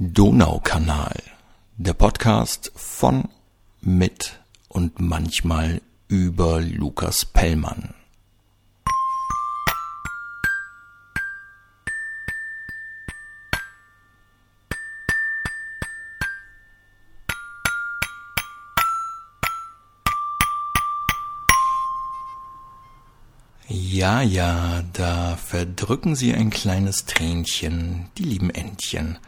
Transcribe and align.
Donaukanal, 0.00 1.20
der 1.76 1.92
Podcast 1.92 2.70
von, 2.76 3.28
mit 3.80 4.38
und 4.68 5.00
manchmal 5.00 5.82
über 6.06 6.60
Lukas 6.60 7.24
Pellmann. 7.24 7.94
Ja, 23.66 24.22
ja, 24.22 24.84
da 24.92 25.36
verdrücken 25.36 26.14
sie 26.14 26.32
ein 26.34 26.50
kleines 26.50 27.04
Tränchen, 27.04 28.06
die 28.16 28.22
lieben 28.22 28.50
Entchen, 28.50 29.18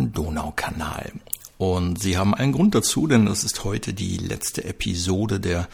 am 0.00 0.12
Donaukanal. 0.12 1.12
Und 1.58 2.00
sie 2.00 2.16
haben 2.16 2.34
einen 2.34 2.52
Grund 2.52 2.74
dazu, 2.74 3.06
denn 3.06 3.26
das 3.26 3.44
ist 3.44 3.64
heute 3.64 3.92
die 3.92 4.16
letzte 4.16 4.64
Episode 4.64 5.40
der 5.40 5.68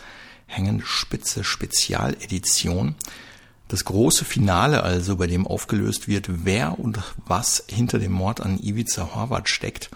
Hängende 0.46 0.84
Spitze 0.84 1.44
Spezialedition. 1.44 2.96
Das 3.68 3.84
große 3.84 4.24
Finale 4.24 4.82
also, 4.82 5.16
bei 5.16 5.26
dem 5.26 5.46
aufgelöst 5.46 6.08
wird, 6.08 6.44
wer 6.44 6.78
und 6.78 7.00
was 7.26 7.64
hinter 7.68 7.98
dem 7.98 8.12
Mord 8.12 8.40
an 8.40 8.58
Ivica 8.58 9.14
Horvath 9.14 9.48
steckt. 9.48 9.90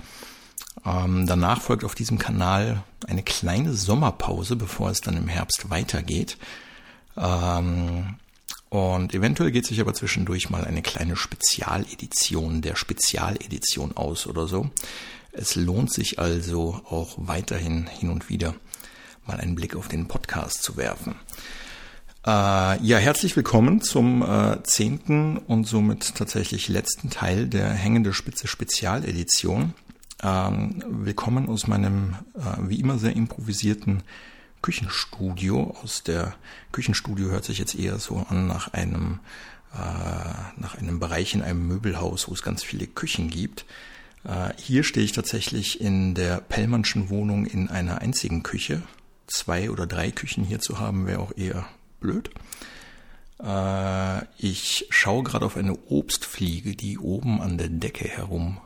Ähm, 0.85 1.27
danach 1.27 1.60
folgt 1.60 1.85
auf 1.85 1.95
diesem 1.95 2.19
Kanal 2.19 2.83
eine 3.07 3.23
kleine 3.23 3.74
Sommerpause, 3.74 4.57
bevor 4.57 4.91
es 4.91 5.01
dann 5.01 5.16
im 5.16 5.29
Herbst 5.29 5.71
weitergeht. 5.71 6.37
Ähm, 7.16 8.16
und 8.70 9.15
eventuell 9.15 9.51
geht 9.51 9.66
sich 9.66 9.80
aber 9.80 9.95
zwischendurch 9.95 10.48
mal 10.48 10.65
eine 10.65 10.80
kleine 10.80 11.16
Spezialedition 11.16 12.62
der 12.62 12.77
Spezialedition 12.77 13.96
aus 13.96 14.27
oder 14.27 14.46
so. 14.46 14.70
Es 15.33 15.56
lohnt 15.56 15.93
sich 15.93 16.19
also 16.19 16.80
auch 16.88 17.16
weiterhin 17.19 17.88
hin 17.88 18.10
und 18.10 18.29
wieder 18.29 18.54
mal 19.26 19.41
einen 19.41 19.57
Blick 19.57 19.76
auf 19.76 19.88
den 19.88 20.07
Podcast 20.07 20.63
zu 20.63 20.76
werfen. 20.76 21.16
Äh, 22.24 22.30
ja, 22.82 22.98
herzlich 22.98 23.35
willkommen 23.35 23.80
zum 23.80 24.23
äh, 24.23 24.63
zehnten 24.63 25.37
und 25.37 25.66
somit 25.66 26.15
tatsächlich 26.15 26.68
letzten 26.68 27.10
Teil 27.10 27.48
der 27.48 27.71
Hängende 27.71 28.13
Spitze 28.13 28.46
Spezialedition. 28.46 29.74
Ähm, 30.23 30.85
willkommen 30.87 31.48
aus 31.48 31.66
meinem 31.66 32.15
äh, 32.35 32.68
wie 32.68 32.79
immer 32.79 32.98
sehr 32.98 33.16
improvisierten 33.16 34.02
Küchenstudio. 34.63 35.77
Aus 35.83 36.03
der 36.03 36.35
Küchenstudio 36.73 37.30
hört 37.30 37.45
sich 37.45 37.59
jetzt 37.59 37.75
eher 37.75 37.99
so 37.99 38.25
an 38.29 38.47
nach 38.47 38.73
einem 38.73 39.21
äh, 39.73 40.61
nach 40.61 40.77
einem 40.77 40.99
Bereich 40.99 41.35
in 41.35 41.43
einem 41.43 41.66
Möbelhaus, 41.66 42.29
wo 42.29 42.33
es 42.33 42.43
ganz 42.43 42.63
viele 42.63 42.87
Küchen 42.87 43.31
gibt. 43.31 43.65
Äh, 44.25 44.53
hier 44.59 44.83
stehe 44.83 45.05
ich 45.05 45.13
tatsächlich 45.13 45.81
in 45.81 46.15
der 46.15 46.41
Pellmannschen 46.41 47.09
Wohnung 47.09 47.47
in 47.47 47.69
einer 47.69 48.01
einzigen 48.01 48.43
Küche. 48.43 48.83
Zwei 49.27 49.71
oder 49.71 49.87
drei 49.87 50.11
Küchen 50.11 50.45
hier 50.45 50.59
zu 50.59 50.81
haben, 50.81 51.07
wäre 51.07 51.21
auch 51.21 51.37
eher 51.37 51.66
blöd. 52.01 52.31
Äh, 53.43 54.25
ich 54.38 54.87
schaue 54.91 55.23
gerade 55.23 55.47
auf 55.47 55.57
eine 55.57 55.79
Obstfliege, 55.87 56.75
die 56.75 56.99
oben 56.99 57.41
an 57.41 57.57
der 57.57 57.69
Decke 57.69 58.09
herum 58.09 58.61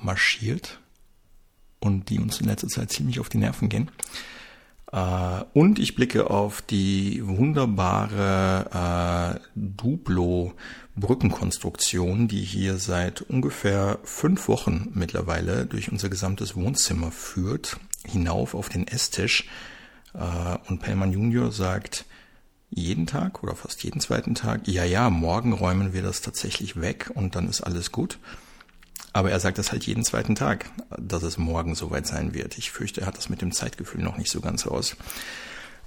marschiert 0.00 0.80
und 1.80 2.08
die 2.08 2.18
uns 2.18 2.40
in 2.40 2.46
letzter 2.46 2.68
Zeit 2.68 2.90
ziemlich 2.90 3.20
auf 3.20 3.28
die 3.28 3.38
Nerven 3.38 3.68
gehen. 3.68 3.90
Äh, 4.92 5.44
und 5.52 5.78
ich 5.78 5.94
blicke 5.94 6.30
auf 6.30 6.62
die 6.62 7.20
wunderbare 7.26 9.34
äh, 9.34 9.40
Duplo-Brückenkonstruktion, 9.54 12.26
die 12.28 12.42
hier 12.42 12.78
seit 12.78 13.20
ungefähr 13.22 13.98
fünf 14.04 14.48
Wochen 14.48 14.90
mittlerweile 14.94 15.66
durch 15.66 15.92
unser 15.92 16.08
gesamtes 16.08 16.56
Wohnzimmer 16.56 17.10
führt, 17.10 17.76
hinauf 18.04 18.54
auf 18.54 18.70
den 18.70 18.88
Esstisch. 18.88 19.46
Äh, 20.14 20.56
und 20.68 20.80
Pellmann 20.80 21.12
Junior 21.12 21.52
sagt 21.52 22.06
jeden 22.70 23.06
Tag 23.06 23.42
oder 23.42 23.56
fast 23.56 23.82
jeden 23.82 24.00
zweiten 24.00 24.34
Tag, 24.34 24.68
ja, 24.68 24.84
ja, 24.84 25.08
morgen 25.08 25.54
räumen 25.54 25.94
wir 25.94 26.02
das 26.02 26.20
tatsächlich 26.20 26.78
weg 26.80 27.10
und 27.14 27.34
dann 27.34 27.48
ist 27.48 27.62
alles 27.62 27.92
gut. 27.92 28.18
Aber 29.18 29.32
er 29.32 29.40
sagt 29.40 29.58
das 29.58 29.72
halt 29.72 29.82
jeden 29.82 30.04
zweiten 30.04 30.36
Tag, 30.36 30.66
dass 30.96 31.24
es 31.24 31.38
morgen 31.38 31.74
soweit 31.74 32.06
sein 32.06 32.34
wird. 32.34 32.56
Ich 32.56 32.70
fürchte, 32.70 33.00
er 33.00 33.08
hat 33.08 33.16
das 33.16 33.28
mit 33.28 33.42
dem 33.42 33.50
Zeitgefühl 33.50 34.00
noch 34.00 34.16
nicht 34.16 34.30
so 34.30 34.40
ganz 34.40 34.64
raus. 34.68 34.94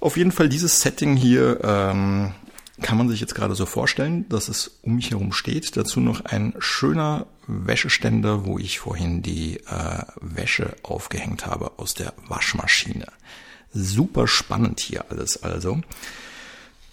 Auf 0.00 0.18
jeden 0.18 0.32
Fall 0.32 0.50
dieses 0.50 0.82
Setting 0.82 1.16
hier 1.16 1.58
ähm, 1.64 2.34
kann 2.82 2.98
man 2.98 3.08
sich 3.08 3.20
jetzt 3.22 3.34
gerade 3.34 3.54
so 3.54 3.64
vorstellen, 3.64 4.28
dass 4.28 4.48
es 4.50 4.80
um 4.82 4.96
mich 4.96 5.12
herum 5.12 5.32
steht. 5.32 5.78
Dazu 5.78 5.98
noch 6.00 6.26
ein 6.26 6.52
schöner 6.58 7.24
Wäscheständer, 7.46 8.44
wo 8.44 8.58
ich 8.58 8.80
vorhin 8.80 9.22
die 9.22 9.60
äh, 9.60 10.02
Wäsche 10.20 10.76
aufgehängt 10.82 11.46
habe 11.46 11.78
aus 11.78 11.94
der 11.94 12.12
Waschmaschine. 12.28 13.06
Super 13.72 14.28
spannend 14.28 14.78
hier 14.78 15.06
alles 15.10 15.42
also. 15.42 15.80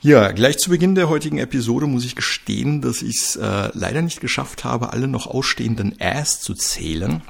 Ja, 0.01 0.31
gleich 0.31 0.57
zu 0.57 0.69
Beginn 0.69 0.95
der 0.95 1.09
heutigen 1.09 1.39
Episode 1.39 1.85
muss 1.85 2.05
ich 2.05 2.15
gestehen, 2.15 2.81
dass 2.81 3.01
ich 3.01 3.17
es 3.17 3.35
äh, 3.35 3.69
leider 3.73 4.01
nicht 4.01 4.21
geschafft 4.21 4.63
habe, 4.63 4.93
alle 4.93 5.07
noch 5.07 5.27
ausstehenden 5.27 5.99
Ass 5.99 6.39
zu 6.39 6.53
zählen, 6.53 7.21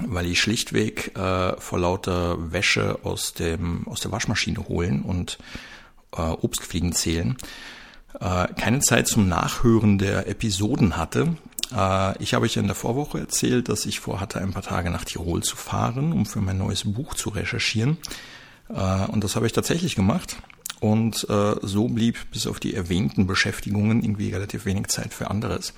weil 0.00 0.26
ich 0.26 0.40
schlichtweg 0.40 1.16
äh, 1.16 1.60
vor 1.60 1.78
lauter 1.78 2.52
Wäsche 2.52 2.98
aus 3.04 3.34
dem 3.34 3.86
aus 3.86 4.00
der 4.00 4.10
Waschmaschine 4.10 4.66
holen 4.66 5.02
und 5.02 5.38
äh, 6.16 6.22
Obstfliegen 6.22 6.92
zählen 6.92 7.36
äh, 8.20 8.48
keine 8.54 8.80
Zeit 8.80 9.08
zum 9.08 9.28
Nachhören 9.28 9.98
der 9.98 10.28
Episoden 10.28 10.96
hatte. 10.96 11.36
Äh, 11.74 12.22
ich 12.22 12.34
habe 12.34 12.44
euch 12.44 12.56
in 12.56 12.66
der 12.66 12.74
Vorwoche 12.74 13.20
erzählt, 13.20 13.68
dass 13.68 13.86
ich 13.86 14.00
vorhatte, 14.00 14.40
ein 14.40 14.52
paar 14.52 14.62
Tage 14.62 14.90
nach 14.90 15.04
Tirol 15.04 15.42
zu 15.42 15.56
fahren, 15.56 16.12
um 16.12 16.26
für 16.26 16.40
mein 16.40 16.58
neues 16.58 16.84
Buch 16.84 17.14
zu 17.14 17.30
recherchieren. 17.30 17.98
Äh, 18.68 19.06
und 19.06 19.24
das 19.24 19.36
habe 19.36 19.46
ich 19.46 19.52
tatsächlich 19.52 19.94
gemacht. 19.94 20.36
Und 20.82 21.28
äh, 21.30 21.54
so 21.62 21.86
blieb 21.86 22.18
bis 22.32 22.48
auf 22.48 22.58
die 22.58 22.74
erwähnten 22.74 23.28
Beschäftigungen 23.28 24.02
irgendwie 24.02 24.32
relativ 24.32 24.64
wenig 24.64 24.88
Zeit 24.88 25.14
für 25.14 25.30
anderes. 25.30 25.74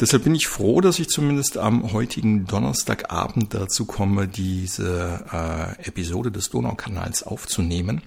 Deshalb 0.00 0.24
bin 0.24 0.34
ich 0.34 0.48
froh, 0.48 0.80
dass 0.80 0.98
ich 0.98 1.06
zumindest 1.06 1.58
am 1.58 1.92
heutigen 1.92 2.44
Donnerstagabend 2.44 3.54
dazu 3.54 3.84
komme, 3.84 4.26
diese 4.26 5.24
äh, 5.32 5.86
Episode 5.86 6.32
des 6.32 6.50
Donaukanals 6.50 7.22
aufzunehmen 7.22 8.02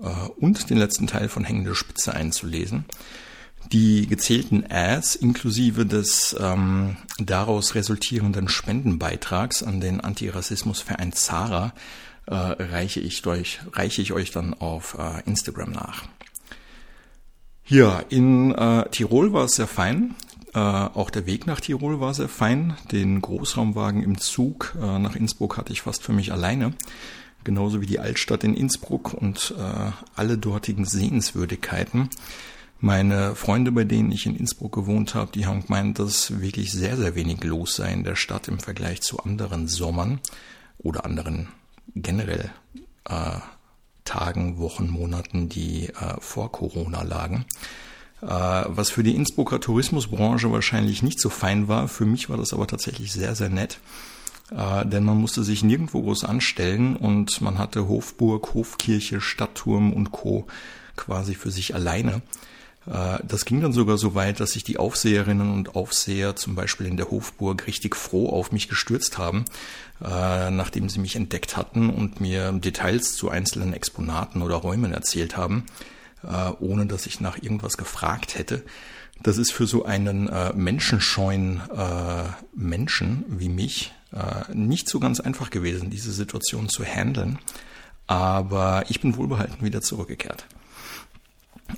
äh, 0.00 0.08
und 0.40 0.70
den 0.70 0.78
letzten 0.78 1.06
Teil 1.06 1.28
von 1.28 1.44
Hängende 1.44 1.74
Spitze 1.74 2.14
einzulesen. 2.14 2.86
Die 3.72 4.06
gezählten 4.06 4.64
Ads 4.70 5.16
inklusive 5.16 5.84
des 5.84 6.34
ähm, 6.40 6.96
daraus 7.18 7.74
resultierenden 7.74 8.48
Spendenbeitrags 8.48 9.62
an 9.62 9.82
den 9.82 10.00
Antirassismusverein 10.00 11.12
Zara 11.12 11.74
äh, 12.26 12.34
reiche, 12.34 13.00
ich 13.00 13.26
euch, 13.26 13.60
reiche 13.72 14.02
ich 14.02 14.12
euch 14.12 14.30
dann 14.30 14.54
auf 14.54 14.96
äh, 14.98 15.22
Instagram 15.26 15.72
nach. 15.72 16.04
Ja, 17.66 18.00
in 18.08 18.54
äh, 18.54 18.88
Tirol 18.90 19.32
war 19.32 19.44
es 19.44 19.56
sehr 19.56 19.66
fein. 19.66 20.14
Äh, 20.54 20.58
auch 20.58 21.10
der 21.10 21.26
Weg 21.26 21.46
nach 21.46 21.60
Tirol 21.60 22.00
war 22.00 22.14
sehr 22.14 22.28
fein. 22.28 22.76
Den 22.92 23.20
Großraumwagen 23.20 24.02
im 24.02 24.18
Zug 24.18 24.76
äh, 24.80 24.98
nach 24.98 25.16
Innsbruck 25.16 25.56
hatte 25.56 25.72
ich 25.72 25.82
fast 25.82 26.02
für 26.02 26.12
mich 26.12 26.32
alleine. 26.32 26.74
Genauso 27.44 27.80
wie 27.80 27.86
die 27.86 28.00
Altstadt 28.00 28.44
in 28.44 28.54
Innsbruck 28.54 29.14
und 29.14 29.54
äh, 29.58 29.90
alle 30.14 30.38
dortigen 30.38 30.84
Sehenswürdigkeiten. 30.84 32.10
Meine 32.78 33.34
Freunde, 33.34 33.72
bei 33.72 33.84
denen 33.84 34.12
ich 34.12 34.26
in 34.26 34.36
Innsbruck 34.36 34.72
gewohnt 34.74 35.14
habe, 35.14 35.32
die 35.32 35.46
haben 35.46 35.64
gemeint, 35.64 35.98
dass 35.98 36.40
wirklich 36.40 36.72
sehr, 36.72 36.96
sehr 36.96 37.14
wenig 37.14 37.42
los 37.42 37.76
sei 37.76 37.92
in 37.92 38.04
der 38.04 38.16
Stadt 38.16 38.48
im 38.48 38.58
Vergleich 38.58 39.00
zu 39.00 39.20
anderen 39.20 39.66
Sommern 39.66 40.20
oder 40.78 41.04
anderen 41.04 41.48
generell 41.96 42.50
äh, 43.08 43.38
Tagen, 44.04 44.58
Wochen, 44.58 44.88
Monaten, 44.88 45.48
die 45.48 45.88
äh, 45.88 46.20
vor 46.20 46.52
Corona 46.52 47.02
lagen. 47.02 47.44
Äh, 48.22 48.26
was 48.28 48.90
für 48.90 49.02
die 49.02 49.14
Innsbrucker 49.14 49.60
Tourismusbranche 49.60 50.50
wahrscheinlich 50.52 51.02
nicht 51.02 51.20
so 51.20 51.28
fein 51.28 51.68
war, 51.68 51.88
für 51.88 52.06
mich 52.06 52.30
war 52.30 52.36
das 52.36 52.52
aber 52.52 52.66
tatsächlich 52.66 53.12
sehr, 53.12 53.34
sehr 53.34 53.50
nett. 53.50 53.78
Äh, 54.50 54.86
denn 54.86 55.04
man 55.04 55.18
musste 55.18 55.42
sich 55.42 55.64
nirgendwo 55.64 56.02
groß 56.02 56.24
anstellen 56.24 56.96
und 56.96 57.40
man 57.40 57.58
hatte 57.58 57.88
Hofburg, 57.88 58.54
Hofkirche, 58.54 59.20
Stadtturm 59.20 59.92
und 59.92 60.12
Co. 60.12 60.46
quasi 60.96 61.34
für 61.34 61.50
sich 61.50 61.74
alleine. 61.74 62.22
Äh, 62.86 63.18
das 63.26 63.44
ging 63.44 63.60
dann 63.60 63.72
sogar 63.72 63.98
so 63.98 64.14
weit, 64.14 64.40
dass 64.40 64.52
sich 64.52 64.64
die 64.64 64.78
Aufseherinnen 64.78 65.52
und 65.52 65.74
Aufseher 65.74 66.36
zum 66.36 66.54
Beispiel 66.54 66.86
in 66.86 66.96
der 66.96 67.10
Hofburg 67.10 67.66
richtig 67.66 67.96
froh 67.96 68.28
auf 68.28 68.52
mich 68.52 68.68
gestürzt 68.68 69.18
haben, 69.18 69.44
äh, 70.02 70.50
nachdem 70.50 70.88
sie 70.88 71.00
mich 71.00 71.16
entdeckt 71.16 71.56
hatten 71.56 71.90
und 71.90 72.20
mir 72.20 72.52
Details 72.52 73.14
zu 73.14 73.28
einzelnen 73.28 73.72
Exponaten 73.72 74.42
oder 74.42 74.56
Räumen 74.56 74.92
erzählt 74.92 75.36
haben, 75.36 75.64
äh, 76.22 76.50
ohne 76.60 76.86
dass 76.86 77.06
ich 77.06 77.20
nach 77.20 77.36
irgendwas 77.36 77.76
gefragt 77.76 78.38
hätte. 78.38 78.62
Das 79.22 79.38
ist 79.38 79.50
für 79.50 79.66
so 79.66 79.86
einen 79.86 80.30
menschenscheuen 80.54 81.62
Menschen 82.54 83.24
wie 83.28 83.48
mich 83.48 83.94
nicht 84.52 84.90
so 84.90 85.00
ganz 85.00 85.20
einfach 85.20 85.48
gewesen, 85.48 85.88
diese 85.88 86.12
Situation 86.12 86.68
zu 86.68 86.84
handeln. 86.84 87.38
Aber 88.06 88.84
ich 88.90 89.00
bin 89.00 89.16
wohlbehalten 89.16 89.64
wieder 89.64 89.80
zurückgekehrt. 89.80 90.46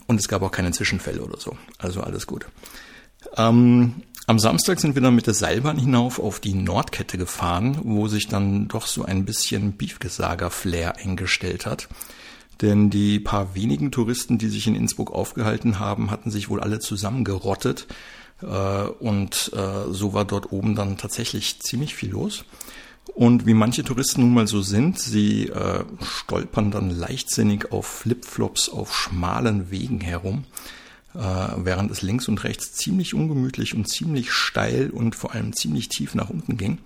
Und 0.06 0.20
es 0.20 0.29
gab 0.29 0.43
auch 0.43 0.50
keine 0.50 0.73
Zwischenfälle 0.73 1.23
oder 1.23 1.38
so. 1.38 1.56
Also 1.79 2.00
alles 2.00 2.26
gut. 2.26 2.46
Ähm, 3.37 4.02
Am 4.29 4.38
Samstag 4.38 4.79
sind 4.79 4.94
wir 4.94 5.00
dann 5.00 5.14
mit 5.14 5.26
der 5.26 5.32
Seilbahn 5.32 5.79
hinauf 5.79 6.19
auf 6.19 6.38
die 6.38 6.52
Nordkette 6.52 7.17
gefahren, 7.17 7.79
wo 7.85 8.08
sich 8.08 8.29
dann 8.29 8.69
doch 8.69 8.87
so 8.87 9.02
ein 9.02 9.25
bisschen 9.25 9.79
Beefgesager-Flair 9.79 10.99
eingestellt 10.99 11.64
hat. 11.64 11.88
Denn 12.61 12.90
die 12.90 13.20
paar 13.20 13.55
wenigen 13.55 13.90
Touristen, 13.90 14.37
die 14.37 14.49
sich 14.49 14.67
in 14.67 14.75
Innsbruck 14.75 15.12
aufgehalten 15.12 15.79
haben, 15.79 16.11
hatten 16.11 16.31
sich 16.31 16.50
wohl 16.50 16.61
alle 16.61 16.79
zusammengerottet. 16.79 17.87
Äh, 18.43 18.46
und 18.46 19.50
äh, 19.56 19.90
so 19.90 20.12
war 20.12 20.26
dort 20.26 20.52
oben 20.52 20.75
dann 20.75 20.99
tatsächlich 20.99 21.61
ziemlich 21.61 21.94
viel 21.94 22.11
los. 22.11 22.44
Und 23.15 23.47
wie 23.47 23.55
manche 23.55 23.83
Touristen 23.83 24.21
nun 24.21 24.35
mal 24.35 24.47
so 24.47 24.63
sind, 24.63 24.99
sie 24.99 25.49
äh, 25.49 25.85
stolpern 26.03 26.71
dann 26.71 26.91
leichtsinnig 26.91 27.73
auf 27.73 27.87
Flipflops 27.87 28.69
auf 28.69 28.95
schmalen 28.95 29.71
Wegen 29.71 30.01
herum 30.01 30.45
äh, 31.15 31.19
während 31.19 31.91
es 31.91 32.03
links 32.03 32.29
und 32.29 32.45
rechts 32.45 32.73
ziemlich 32.73 33.15
ungemütlich 33.15 33.75
und 33.75 33.89
ziemlich 33.89 34.31
steil 34.31 34.91
und 34.91 35.15
vor 35.15 35.35
allem 35.35 35.55
ziemlich 35.55 35.89
tief 35.89 36.15
nach 36.15 36.31
unten 36.31 36.57
ging. 36.57 36.79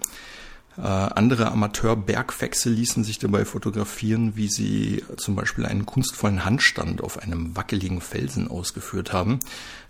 Äh, 0.79 0.83
andere 0.83 1.51
Amateur-Bergwechsel 1.53 2.73
ließen 2.73 3.05
sich 3.05 3.19
dabei 3.19 3.45
fotografieren, 3.45 4.37
wie 4.37 4.49
sie 4.49 5.05
zum 5.19 5.37
Beispiel 5.37 5.67
einen 5.67 5.85
kunstvollen 5.85 6.47
Handstand 6.47 7.03
auf 7.03 7.19
einem 7.19 7.55
wackeligen 7.57 8.01
Felsen 8.01 8.49
ausgeführt 8.49 9.13
haben. 9.13 9.41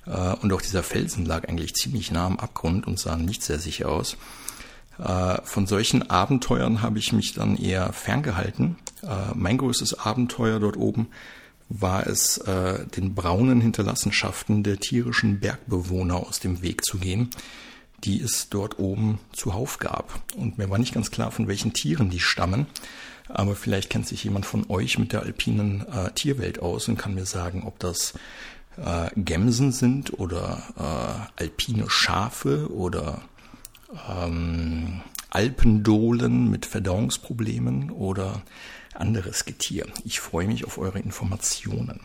Äh, 0.06 0.34
und 0.34 0.52
auch 0.52 0.62
dieser 0.62 0.82
Felsen 0.82 1.24
lag 1.24 1.48
eigentlich 1.48 1.74
ziemlich 1.74 2.10
nah 2.10 2.26
am 2.26 2.38
Abgrund 2.38 2.86
und 2.86 2.98
sah 2.98 3.16
nicht 3.16 3.44
sehr 3.44 3.60
sicher 3.60 3.88
aus. 3.90 4.16
Äh, 4.98 5.38
von 5.44 5.66
solchen 5.66 6.10
Abenteuern 6.10 6.82
habe 6.82 6.98
ich 6.98 7.12
mich 7.12 7.34
dann 7.34 7.56
eher 7.56 7.92
ferngehalten. 7.92 8.76
Äh, 9.02 9.34
mein 9.34 9.58
größtes 9.58 9.98
Abenteuer 9.98 10.60
dort 10.60 10.76
oben 10.76 11.08
war 11.68 12.06
es, 12.06 12.38
äh, 12.38 12.86
den 12.86 13.14
braunen 13.14 13.60
Hinterlassenschaften 13.60 14.62
der 14.62 14.78
tierischen 14.78 15.40
Bergbewohner 15.40 16.16
aus 16.16 16.40
dem 16.40 16.62
Weg 16.62 16.84
zu 16.84 16.98
gehen, 16.98 17.30
die 18.04 18.20
es 18.20 18.48
dort 18.50 18.78
oben 18.78 19.18
zuhauf 19.32 19.78
gab. 19.78 20.20
Und 20.36 20.58
mir 20.58 20.68
war 20.68 20.78
nicht 20.78 20.94
ganz 20.94 21.10
klar, 21.10 21.30
von 21.30 21.48
welchen 21.48 21.72
Tieren 21.72 22.10
die 22.10 22.20
stammen, 22.20 22.66
aber 23.28 23.56
vielleicht 23.56 23.88
kennt 23.90 24.06
sich 24.06 24.24
jemand 24.24 24.44
von 24.44 24.68
euch 24.68 24.98
mit 24.98 25.12
der 25.12 25.22
alpinen 25.22 25.86
äh, 25.88 26.10
Tierwelt 26.12 26.60
aus 26.60 26.88
und 26.88 26.98
kann 26.98 27.14
mir 27.14 27.24
sagen, 27.24 27.62
ob 27.64 27.78
das 27.78 28.14
äh, 28.76 29.08
Gämsen 29.16 29.72
sind 29.72 30.18
oder 30.18 30.62
äh, 31.38 31.42
alpine 31.42 31.88
Schafe 31.88 32.70
oder 32.70 33.22
ähm, 34.08 35.00
Alpendohlen 35.30 36.50
mit 36.50 36.66
Verdauungsproblemen 36.66 37.90
oder 37.90 38.42
anderes 38.94 39.44
Getier. 39.44 39.86
Ich 40.04 40.20
freue 40.20 40.46
mich 40.46 40.64
auf 40.64 40.78
eure 40.78 40.98
Informationen. 40.98 42.00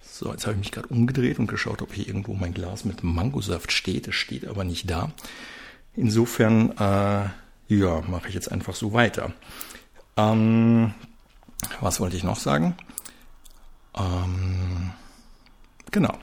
So, 0.00 0.32
jetzt 0.32 0.46
habe 0.46 0.54
ich 0.54 0.60
mich 0.60 0.72
gerade 0.72 0.88
umgedreht 0.88 1.38
und 1.38 1.46
geschaut, 1.46 1.82
ob 1.82 1.92
hier 1.92 2.06
irgendwo 2.06 2.34
mein 2.34 2.54
Glas 2.54 2.84
mit 2.84 3.04
Mangosaft 3.04 3.72
steht. 3.72 4.08
Es 4.08 4.14
steht 4.14 4.46
aber 4.46 4.64
nicht 4.64 4.90
da. 4.90 5.12
Insofern, 5.94 6.70
äh, 6.72 7.28
ja, 7.68 8.00
mache 8.08 8.28
ich 8.28 8.34
jetzt 8.34 8.50
einfach 8.50 8.74
so 8.74 8.92
weiter. 8.92 9.32
Ähm, 10.16 10.94
was 11.80 12.00
wollte 12.00 12.16
ich 12.16 12.24
noch 12.24 12.38
sagen? 12.38 12.76
Ähm, 13.96 14.92
genau. 15.90 16.16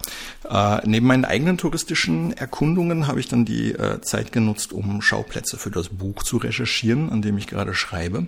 Äh, 0.50 0.82
neben 0.86 1.08
meinen 1.08 1.26
eigenen 1.26 1.58
touristischen 1.58 2.34
Erkundungen 2.34 3.08
habe 3.08 3.20
ich 3.20 3.28
dann 3.28 3.46
die 3.46 3.72
äh, 3.72 4.02
Zeit 4.02 4.32
genutzt, 4.32 4.74
um 4.74 5.02
Schauplätze 5.02 5.58
für 5.58 5.72
das 5.72 5.90
Buch 5.90 6.24
zu 6.24 6.38
recherchieren, 6.38 7.10
an 7.10 7.22
dem 7.22 7.38
ich 7.38 7.48
gerade 7.48 7.74
schreibe. 7.74 8.28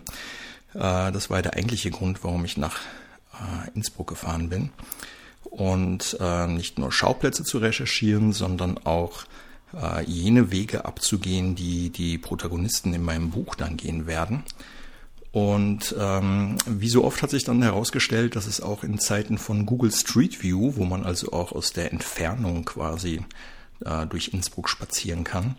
Äh, 0.74 1.12
das 1.12 1.30
war 1.30 1.42
der 1.42 1.54
eigentliche 1.54 1.92
Grund, 1.92 2.24
warum 2.24 2.45
ich 2.45 2.57
nach 2.57 2.80
äh, 3.34 3.69
Innsbruck 3.75 4.07
gefahren 4.07 4.50
bin. 4.50 4.69
Und 5.44 6.18
äh, 6.19 6.48
nicht 6.48 6.78
nur 6.78 6.92
Schauplätze 6.92 7.44
zu 7.44 7.57
recherchieren, 7.57 8.34
sondern 8.34 8.78
auch 8.80 9.25
jene 10.06 10.50
Wege 10.50 10.86
abzugehen, 10.86 11.54
die 11.54 11.89
die 11.89 12.18
Protagonisten 12.18 12.94
in 12.94 13.04
meinem 13.04 13.31
Buch 13.31 13.54
dann 13.54 13.75
gehen 13.75 14.07
werden. 14.07 14.44
Und 15.31 15.95
ähm, 16.00 16.56
wie 16.65 16.89
so 16.89 17.03
oft 17.03 17.21
hat 17.21 17.29
sich 17.29 17.44
dann 17.44 17.62
herausgestellt, 17.62 18.35
dass 18.35 18.47
es 18.47 18.62
auch 18.62 18.83
in 18.83 18.97
Zeiten 19.00 19.38
von 19.38 19.65
Google 19.65 19.91
Street 19.91 20.41
View, 20.41 20.74
wo 20.75 20.85
man 20.85 21.03
also 21.03 21.31
auch 21.31 21.51
aus 21.51 21.74
der 21.74 21.91
Entfernung 21.91 22.65
quasi 22.65 23.21
äh, 23.85 24.07
durch 24.07 24.29
Innsbruck 24.29 24.69
spazieren 24.69 25.24
kann, 25.24 25.56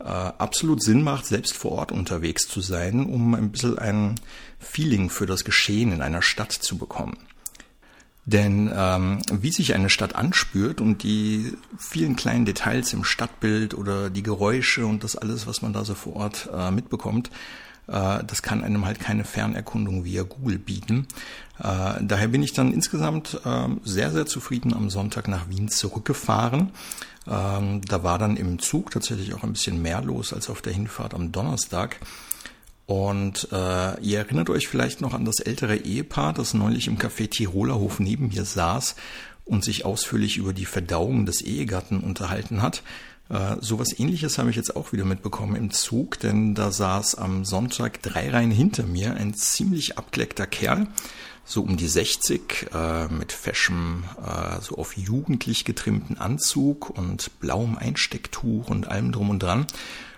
äh, 0.00 0.04
absolut 0.04 0.82
Sinn 0.82 1.02
macht, 1.02 1.26
selbst 1.26 1.56
vor 1.56 1.72
Ort 1.72 1.92
unterwegs 1.92 2.48
zu 2.48 2.60
sein, 2.60 3.06
um 3.06 3.34
ein 3.34 3.50
bisschen 3.50 3.78
ein 3.78 4.20
Feeling 4.58 5.08
für 5.08 5.26
das 5.26 5.44
Geschehen 5.44 5.92
in 5.92 6.02
einer 6.02 6.22
Stadt 6.22 6.52
zu 6.52 6.76
bekommen. 6.76 7.16
Denn 8.26 8.70
ähm, 8.74 9.22
wie 9.30 9.52
sich 9.52 9.74
eine 9.74 9.88
Stadt 9.88 10.16
anspürt 10.16 10.80
und 10.80 11.04
die 11.04 11.52
vielen 11.78 12.16
kleinen 12.16 12.44
Details 12.44 12.92
im 12.92 13.04
Stadtbild 13.04 13.72
oder 13.72 14.10
die 14.10 14.24
Geräusche 14.24 14.84
und 14.84 15.04
das 15.04 15.14
alles, 15.14 15.46
was 15.46 15.62
man 15.62 15.72
da 15.72 15.84
so 15.84 15.94
vor 15.94 16.16
Ort 16.16 16.50
äh, 16.52 16.72
mitbekommt, 16.72 17.30
das 17.92 18.42
kann 18.42 18.64
einem 18.64 18.84
halt 18.84 18.98
keine 18.98 19.24
Fernerkundung 19.24 20.04
via 20.04 20.22
Google 20.22 20.58
bieten. 20.58 21.06
Äh, 21.58 22.02
daher 22.02 22.28
bin 22.28 22.42
ich 22.42 22.52
dann 22.52 22.72
insgesamt 22.72 23.40
äh, 23.44 23.68
sehr, 23.84 24.10
sehr 24.10 24.26
zufrieden 24.26 24.74
am 24.74 24.90
Sonntag 24.90 25.28
nach 25.28 25.48
Wien 25.48 25.68
zurückgefahren 25.68 26.72
ähm, 27.28 27.80
da 27.82 28.02
war 28.02 28.18
dann 28.18 28.36
im 28.36 28.58
Zug 28.58 28.90
tatsächlich 28.90 29.34
auch 29.34 29.42
ein 29.42 29.52
bisschen 29.52 29.82
mehr 29.82 30.00
los 30.00 30.32
als 30.32 30.48
auf 30.48 30.62
der 30.62 30.72
Hinfahrt 30.72 31.14
am 31.14 31.32
Donnerstag. 31.32 31.98
Und 32.86 33.48
äh, 33.50 34.00
ihr 34.00 34.18
erinnert 34.18 34.48
euch 34.48 34.68
vielleicht 34.68 35.00
noch 35.00 35.12
an 35.12 35.24
das 35.24 35.40
ältere 35.40 35.76
Ehepaar, 35.76 36.32
das 36.32 36.54
neulich 36.54 36.86
im 36.86 36.98
Café 36.98 37.28
Tirolerhof 37.28 37.98
neben 37.98 38.28
mir 38.28 38.44
saß 38.44 38.94
und 39.44 39.64
sich 39.64 39.84
ausführlich 39.84 40.36
über 40.36 40.52
die 40.52 40.66
Verdauung 40.66 41.26
des 41.26 41.40
Ehegatten 41.40 42.00
unterhalten 42.00 42.62
hat. 42.62 42.82
Äh, 43.28 43.56
sowas 43.60 43.98
ähnliches 43.98 44.38
habe 44.38 44.50
ich 44.50 44.56
jetzt 44.56 44.76
auch 44.76 44.92
wieder 44.92 45.04
mitbekommen 45.04 45.56
im 45.56 45.70
Zug, 45.70 46.20
denn 46.20 46.54
da 46.54 46.70
saß 46.70 47.16
am 47.16 47.44
Sonntag 47.44 48.02
drei 48.02 48.30
Reihen 48.30 48.50
hinter 48.50 48.84
mir 48.84 49.14
ein 49.14 49.34
ziemlich 49.34 49.98
abgeleckter 49.98 50.46
Kerl, 50.46 50.86
so 51.44 51.62
um 51.62 51.76
die 51.76 51.88
60, 51.88 52.68
äh, 52.72 53.08
mit 53.08 53.32
feschem, 53.32 54.04
äh, 54.24 54.60
so 54.60 54.76
auf 54.76 54.96
jugendlich 54.96 55.64
getrimmten 55.64 56.18
Anzug 56.18 56.90
und 56.90 57.40
blauem 57.40 57.76
Einstecktuch 57.76 58.68
und 58.68 58.88
allem 58.88 59.12
drum 59.12 59.30
und 59.30 59.42
dran. 59.42 59.66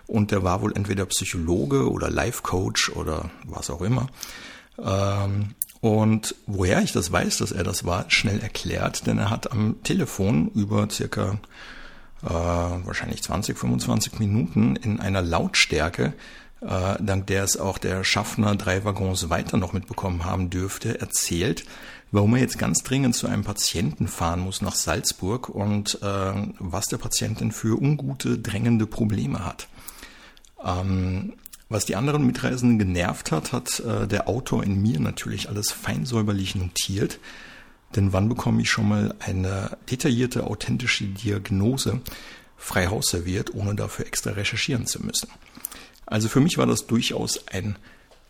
Und 0.06 0.31
der 0.31 0.43
war 0.43 0.62
wohl 0.62 0.75
entweder 0.75 1.04
Psychologe 1.06 1.90
oder 1.90 2.11
Life 2.11 2.43
Coach 2.43 2.90
oder 2.90 3.31
was 3.44 3.69
auch 3.69 3.82
immer. 3.82 4.08
Ähm, 4.82 5.54
und 5.81 6.34
woher 6.46 6.82
ich 6.82 6.93
das 6.93 7.12
weiß, 7.12 7.38
dass 7.38 7.52
er 7.52 7.62
das 7.62 7.84
war, 7.84 8.11
schnell 8.11 8.40
erklärt, 8.40 9.06
denn 9.06 9.19
er 9.19 9.31
hat 9.31 9.52
am 9.52 9.82
Telefon 9.84 10.50
über 10.54 10.88
circa 10.90 11.38
äh, 12.23 12.29
wahrscheinlich 12.29 13.23
20, 13.23 13.59
25 13.59 14.19
Minuten 14.19 14.76
in 14.76 15.00
einer 15.00 15.23
Lautstärke 15.23 16.15
äh, 16.61 16.97
dank 17.00 17.26
der 17.29 17.44
es 17.44 17.56
auch 17.56 17.79
der 17.79 18.04
Schaffner 18.04 18.57
drei 18.57 18.85
Waggons 18.85 19.31
weiter 19.31 19.57
noch 19.57 19.73
mitbekommen 19.73 20.25
haben 20.25 20.50
dürfte, 20.50 21.00
erzählt, 21.00 21.64
warum 22.11 22.35
er 22.35 22.40
jetzt 22.40 22.59
ganz 22.59 22.83
dringend 22.83 23.14
zu 23.14 23.26
einem 23.26 23.45
Patienten 23.45 24.09
fahren 24.09 24.40
muss 24.40 24.62
nach 24.62 24.75
Salzburg 24.75 25.49
und 25.49 26.02
äh, 26.02 26.33
was 26.59 26.87
der 26.87 26.99
Patient 26.99 27.40
denn 27.40 27.52
für 27.52 27.81
ungute, 27.81 28.38
drängende 28.38 28.87
Probleme 28.87 29.45
hat. 29.45 29.69
Ähm, 30.64 31.35
was 31.69 31.85
die 31.85 31.97
anderen 31.97 32.26
Mitreisenden 32.26 32.78
genervt 32.78 33.31
hat, 33.31 33.52
hat 33.52 33.81
äh, 33.81 34.09
der 34.09 34.26
Autor 34.26 34.64
in 34.64 34.81
mir 34.81 34.99
natürlich 34.99 35.49
alles 35.49 35.71
feinsäuberlich 35.71 36.54
notiert. 36.54 37.21
Denn 37.97 38.12
wann 38.12 38.28
bekomme 38.28 38.62
ich 38.62 38.71
schon 38.71 38.88
mal 38.88 39.14
eine 39.18 39.76
detaillierte, 39.90 40.45
authentische 40.45 41.04
Diagnose 41.04 42.00
frei 42.57 42.88
Haus 42.88 43.09
serviert, 43.09 43.54
ohne 43.54 43.75
dafür 43.75 44.07
extra 44.07 44.33
recherchieren 44.33 44.87
zu 44.87 45.02
müssen? 45.02 45.28
Also 46.07 46.28
für 46.28 46.40
mich 46.40 46.59
war 46.59 46.66
das 46.66 46.87
durchaus 46.87 47.49
ein 47.49 47.76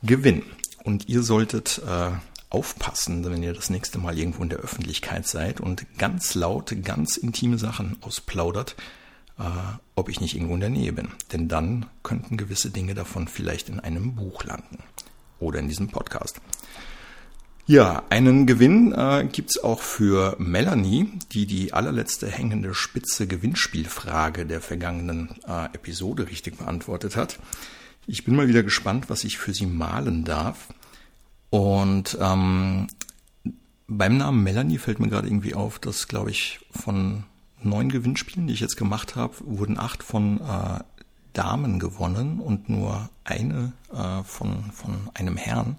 Gewinn. 0.03 0.43
Und 0.85 1.09
ihr 1.09 1.23
solltet 1.23 1.83
äh, 1.87 2.11
aufpassen, 2.51 3.25
wenn 3.25 3.43
ihr 3.43 3.53
das 3.53 3.71
nächste 3.71 3.99
Mal 3.99 4.19
irgendwo 4.19 4.43
in 4.43 4.49
der 4.49 4.59
Öffentlichkeit 4.59 5.27
seid 5.27 5.61
und 5.61 5.87
ganz 5.99 6.35
laut, 6.35 6.75
ganz 6.83 7.17
intime 7.17 7.59
Sachen 7.59 7.99
ausplaudert, 8.01 8.77
äh, 9.39 9.43
ob 9.95 10.09
ich 10.09 10.21
nicht 10.21 10.35
irgendwo 10.35 10.55
in 10.55 10.61
der 10.61 10.71
Nähe 10.71 10.93
bin. 10.93 11.09
Denn 11.33 11.49
dann 11.49 11.87
könnten 12.03 12.37
gewisse 12.37 12.71
Dinge 12.71 12.95
davon 12.95 13.29
vielleicht 13.29 13.69
in 13.69 13.81
einem 13.81 14.15
Buch 14.15 14.45
landen 14.45 14.79
oder 15.41 15.59
in 15.59 15.69
diesem 15.69 15.89
Podcast. 15.89 16.41
Ja, 17.69 18.05
einen 18.09 18.47
Gewinn 18.47 18.95
äh, 18.95 19.29
gibt's 19.31 19.63
auch 19.63 19.81
für 19.81 20.37
Melanie, 20.39 21.13
die 21.33 21.45
die 21.45 21.75
allerletzte 21.75 22.27
hängende 22.27 22.73
spitze 22.73 23.27
Gewinnspielfrage 23.27 24.47
der 24.47 24.63
vergangenen 24.63 25.29
äh, 25.47 25.67
Episode 25.67 26.29
richtig 26.31 26.57
beantwortet 26.57 27.15
hat. 27.15 27.39
Ich 28.07 28.25
bin 28.25 28.37
mal 28.37 28.49
wieder 28.49 28.63
gespannt, 28.63 29.11
was 29.11 29.23
ich 29.23 29.37
für 29.37 29.53
sie 29.53 29.67
malen 29.67 30.25
darf. 30.25 30.69
Und 31.51 32.17
ähm, 32.19 32.87
beim 33.87 34.17
Namen 34.17 34.43
Melanie 34.43 34.79
fällt 34.79 34.99
mir 34.99 35.09
gerade 35.09 35.29
irgendwie 35.29 35.55
auf, 35.55 35.79
dass, 35.79 36.09
glaube 36.09 36.31
ich, 36.31 36.61
von 36.71 37.25
neun 37.63 37.91
Gewinnspielen, 37.91 38.47
die 38.47 38.55
ich 38.55 38.61
jetzt 38.61 38.79
gemacht 38.79 39.15
habe, 39.15 39.35
wurden 39.41 39.79
acht 39.79 40.03
von 40.03 40.41
äh, 40.41 40.83
Damen 41.35 41.79
gewonnen 41.79 42.41
und 42.41 42.71
nur 42.71 43.11
eine 43.25 43.75
äh, 43.93 44.25
von, 44.25 44.73
von 44.73 45.11
einem 45.13 45.37
Herrn. 45.37 45.77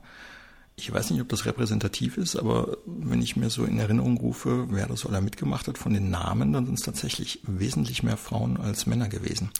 Ich 0.80 0.94
weiß 0.94 1.12
nicht, 1.12 1.22
ob 1.22 1.28
das 1.28 1.46
repräsentativ 1.46 2.18
ist, 2.18 2.38
aber 2.38 2.78
wenn 2.86 3.22
ich 3.22 3.36
mir 3.36 3.50
so 3.50 3.66
in 3.66 3.80
Erinnerung 3.80 4.18
rufe, 4.18 4.68
wer 4.70 4.88
das 4.88 5.02
so 5.02 5.10
alle 5.10 5.20
mitgemacht 5.20 5.68
hat 5.68 5.78
von 5.78 5.94
den 5.94 6.10
Namen, 6.10 6.54
dann 6.54 6.66
sind 6.66 6.80
es 6.80 6.86
tatsächlich 6.86 7.42
wesentlich 7.44 8.02
mehr 8.02 8.16
Frauen 8.16 8.58
als 8.58 8.86
Männer 8.86 9.10
gewesen. 9.10 9.52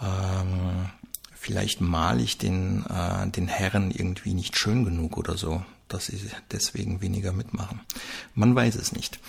Ähm, 0.00 0.86
vielleicht 1.34 1.82
male 1.82 2.22
ich 2.22 2.38
den, 2.38 2.86
äh, 2.86 3.28
den 3.28 3.46
Herren 3.46 3.90
irgendwie 3.90 4.32
nicht 4.32 4.56
schön 4.56 4.84
genug 4.84 5.18
oder 5.18 5.36
so, 5.36 5.62
dass 5.88 6.06
sie 6.06 6.18
deswegen 6.50 7.02
weniger 7.02 7.32
mitmachen. 7.32 7.80
Man 8.34 8.54
weiß 8.54 8.76
es 8.76 8.92
nicht. 8.92 9.20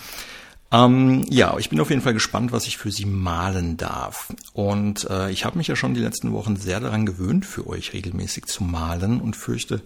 Ähm, 0.71 1.25
ja, 1.29 1.57
ich 1.59 1.69
bin 1.69 1.79
auf 1.81 1.89
jeden 1.89 2.01
Fall 2.01 2.13
gespannt, 2.13 2.51
was 2.51 2.65
ich 2.65 2.77
für 2.77 2.91
Sie 2.91 3.05
malen 3.05 3.77
darf. 3.77 4.33
Und 4.53 5.07
äh, 5.09 5.29
ich 5.31 5.45
habe 5.45 5.57
mich 5.57 5.67
ja 5.67 5.75
schon 5.75 5.93
die 5.93 6.01
letzten 6.01 6.31
Wochen 6.31 6.55
sehr 6.55 6.79
daran 6.79 7.05
gewöhnt, 7.05 7.45
für 7.45 7.67
euch 7.67 7.93
regelmäßig 7.93 8.45
zu 8.45 8.63
malen 8.63 9.21
und 9.21 9.35
fürchte, 9.35 9.81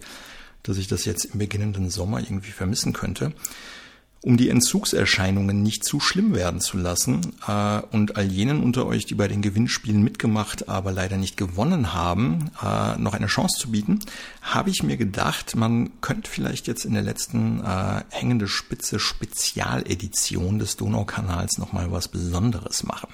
dass 0.62 0.78
ich 0.78 0.88
das 0.88 1.04
jetzt 1.04 1.26
im 1.26 1.38
beginnenden 1.38 1.90
Sommer 1.90 2.20
irgendwie 2.20 2.50
vermissen 2.50 2.92
könnte 2.92 3.32
um 4.20 4.36
die 4.36 4.48
Entzugserscheinungen 4.48 5.62
nicht 5.62 5.84
zu 5.84 6.00
schlimm 6.00 6.34
werden 6.34 6.60
zu 6.60 6.76
lassen 6.76 7.34
äh, 7.46 7.80
und 7.92 8.16
all 8.16 8.26
jenen 8.26 8.62
unter 8.62 8.86
euch, 8.86 9.06
die 9.06 9.14
bei 9.14 9.28
den 9.28 9.42
Gewinnspielen 9.42 10.02
mitgemacht, 10.02 10.68
aber 10.68 10.90
leider 10.90 11.16
nicht 11.16 11.36
gewonnen 11.36 11.94
haben, 11.94 12.50
äh, 12.62 12.98
noch 12.98 13.14
eine 13.14 13.28
Chance 13.28 13.60
zu 13.60 13.70
bieten, 13.70 14.00
habe 14.42 14.70
ich 14.70 14.82
mir 14.82 14.96
gedacht, 14.96 15.54
man 15.54 16.00
könnte 16.00 16.30
vielleicht 16.30 16.66
jetzt 16.66 16.84
in 16.84 16.94
der 16.94 17.02
letzten 17.02 17.60
äh, 17.64 18.02
hängende 18.10 18.48
Spitze 18.48 18.98
Spezialedition 18.98 20.58
des 20.58 20.76
Donaukanals 20.76 21.58
nochmal 21.58 21.92
was 21.92 22.08
Besonderes 22.08 22.82
machen. 22.82 23.08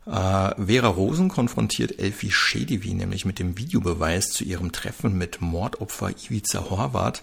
Äh, 0.07 0.11
Vera 0.11 0.89
Rosen 0.89 1.29
konfrontiert 1.29 1.99
Elfi 1.99 2.31
Schedivi 2.31 2.95
nämlich 2.95 3.25
mit 3.25 3.39
dem 3.39 3.57
Videobeweis 3.57 4.31
zu 4.31 4.45
ihrem 4.45 4.73
Treffen 4.73 5.17
mit 5.17 5.41
Mordopfer 5.41 6.11
Ivica 6.11 6.71
Horvath 6.71 7.23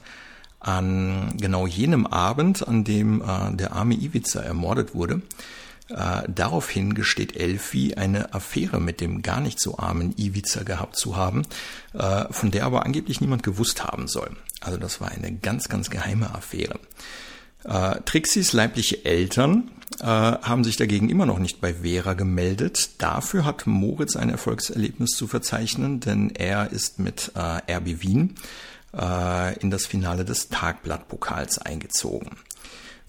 an 0.60 1.34
genau 1.40 1.68
jenem 1.68 2.06
Abend, 2.08 2.68
an 2.68 2.84
dem 2.84 3.22
äh, 3.22 3.56
der 3.56 3.74
arme 3.74 3.96
Ivica 3.96 4.40
ermordet 4.40 4.94
wurde. 4.94 5.22
Äh, 5.90 6.24
daraufhin 6.28 6.94
gesteht 6.94 7.36
Elfi, 7.36 7.96
eine 7.96 8.34
Affäre 8.34 8.80
mit 8.80 9.02
dem 9.02 9.24
gar 9.24 9.42
nicht 9.42 9.60
so 9.60 9.78
armen 9.80 10.14
Ivica 10.18 10.64
gehabt 10.64 10.96
zu 10.96 11.18
haben, 11.18 11.44
äh, 11.94 12.26
von 12.32 12.52
der 12.52 12.66
aber 12.66 12.86
angeblich 12.86 13.22
niemand 13.22 13.44
gewusst 13.44 13.84
haben 13.84 14.08
soll. 14.08 14.36
Also 14.62 14.78
das 14.78 15.02
war 15.02 15.10
eine 15.10 15.34
ganz, 15.34 15.68
ganz 15.68 15.90
geheime 15.90 16.34
Affäre. 16.34 16.80
Äh, 17.64 18.02
Trixis 18.06 18.54
leibliche 18.54 19.04
Eltern 19.04 19.72
äh, 20.00 20.06
haben 20.06 20.64
sich 20.64 20.78
dagegen 20.78 21.10
immer 21.10 21.26
noch 21.26 21.40
nicht 21.40 21.62
bei 21.62 21.74
Vera 21.74 22.14
gemeldet. 22.14 23.02
Dafür 23.02 23.46
hat 23.46 23.68
Moritz 23.68 24.16
ein 24.16 24.30
Erfolgserlebnis 24.30 25.12
zu 25.12 25.28
verzeichnen, 25.28 26.00
denn 26.00 26.30
er 26.30 26.72
ist 26.72 27.00
mit 27.00 27.32
äh, 27.36 27.74
RB 27.74 28.02
Wien 28.02 28.36
äh, 28.94 29.58
in 29.60 29.72
das 29.72 29.86
Finale 29.86 30.26
des 30.26 30.50
Tagblattpokals 30.50 31.60
eingezogen. 31.60 32.38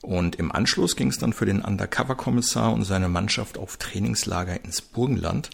Und 0.02 0.36
im 0.36 0.50
Anschluss 0.50 0.96
ging 0.96 1.08
es 1.08 1.18
dann 1.18 1.34
für 1.34 1.46
den 1.46 1.60
Undercover-Kommissar 1.60 2.72
und 2.72 2.84
seine 2.84 3.08
Mannschaft 3.08 3.58
auf 3.58 3.76
Trainingslager 3.76 4.64
ins 4.64 4.80
Burgenland, 4.80 5.50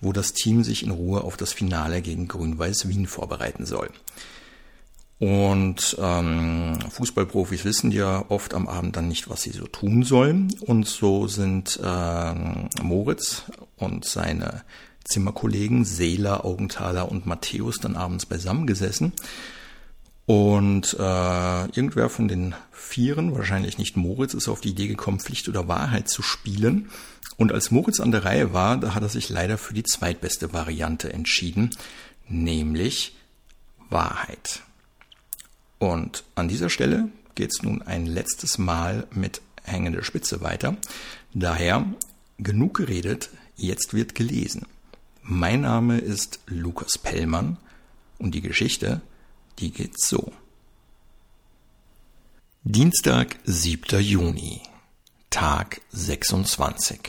wo 0.00 0.12
das 0.12 0.34
Team 0.34 0.62
sich 0.62 0.82
in 0.82 0.90
Ruhe 0.90 1.22
auf 1.22 1.38
das 1.38 1.54
Finale 1.54 2.02
gegen 2.02 2.28
Grün-Weiß 2.28 2.88
Wien 2.88 3.06
vorbereiten 3.06 3.64
soll. 3.64 3.88
Und 5.18 5.96
ähm, 5.98 6.78
Fußballprofis 6.90 7.64
wissen 7.64 7.90
ja 7.90 8.24
oft 8.28 8.52
am 8.52 8.68
Abend 8.68 8.96
dann 8.96 9.08
nicht, 9.08 9.30
was 9.30 9.42
sie 9.42 9.50
so 9.50 9.66
tun 9.66 10.02
sollen. 10.02 10.54
Und 10.60 10.86
so 10.86 11.26
sind 11.26 11.80
äh, 11.82 12.34
Moritz 12.82 13.44
und 13.76 14.04
seine 14.04 14.62
Zimmerkollegen 15.04 15.84
Seeler, 15.84 16.44
Augenthaler 16.44 17.10
und 17.10 17.26
Matthäus 17.26 17.78
dann 17.78 17.96
abends 17.96 18.26
beisammengesessen 18.26 19.12
und 20.26 20.94
äh, 20.98 21.64
irgendwer 21.66 22.10
von 22.10 22.26
den 22.26 22.54
Vieren, 22.72 23.34
wahrscheinlich 23.36 23.78
nicht 23.78 23.96
Moritz, 23.96 24.34
ist 24.34 24.48
auf 24.48 24.60
die 24.60 24.70
Idee 24.70 24.88
gekommen, 24.88 25.20
Pflicht 25.20 25.48
oder 25.48 25.68
Wahrheit 25.68 26.08
zu 26.08 26.22
spielen. 26.22 26.90
Und 27.36 27.52
als 27.52 27.70
Moritz 27.70 28.00
an 28.00 28.10
der 28.10 28.24
Reihe 28.24 28.52
war, 28.52 28.76
da 28.76 28.94
hat 28.94 29.02
er 29.02 29.08
sich 29.08 29.28
leider 29.28 29.56
für 29.56 29.72
die 29.72 29.84
zweitbeste 29.84 30.52
Variante 30.52 31.12
entschieden, 31.12 31.70
nämlich 32.28 33.14
Wahrheit. 33.88 34.62
Und 35.78 36.24
an 36.34 36.48
dieser 36.48 36.70
Stelle 36.70 37.08
geht's 37.34 37.62
nun 37.62 37.82
ein 37.82 38.06
letztes 38.06 38.58
Mal 38.58 39.06
mit 39.10 39.42
hängender 39.62 40.02
Spitze 40.02 40.40
weiter. 40.40 40.76
Daher 41.34 41.86
genug 42.38 42.74
geredet, 42.74 43.30
jetzt 43.56 43.94
wird 43.94 44.14
gelesen. 44.14 44.66
Mein 45.22 45.62
Name 45.62 45.98
ist 45.98 46.40
Lukas 46.46 46.98
Pellmann 46.98 47.58
und 48.18 48.34
die 48.34 48.40
Geschichte 48.40 49.02
die 49.58 49.70
geht 49.70 49.98
so. 49.98 50.32
Dienstag, 52.64 53.36
7. 53.44 54.00
Juni, 54.00 54.60
Tag 55.30 55.80
26. 55.92 57.00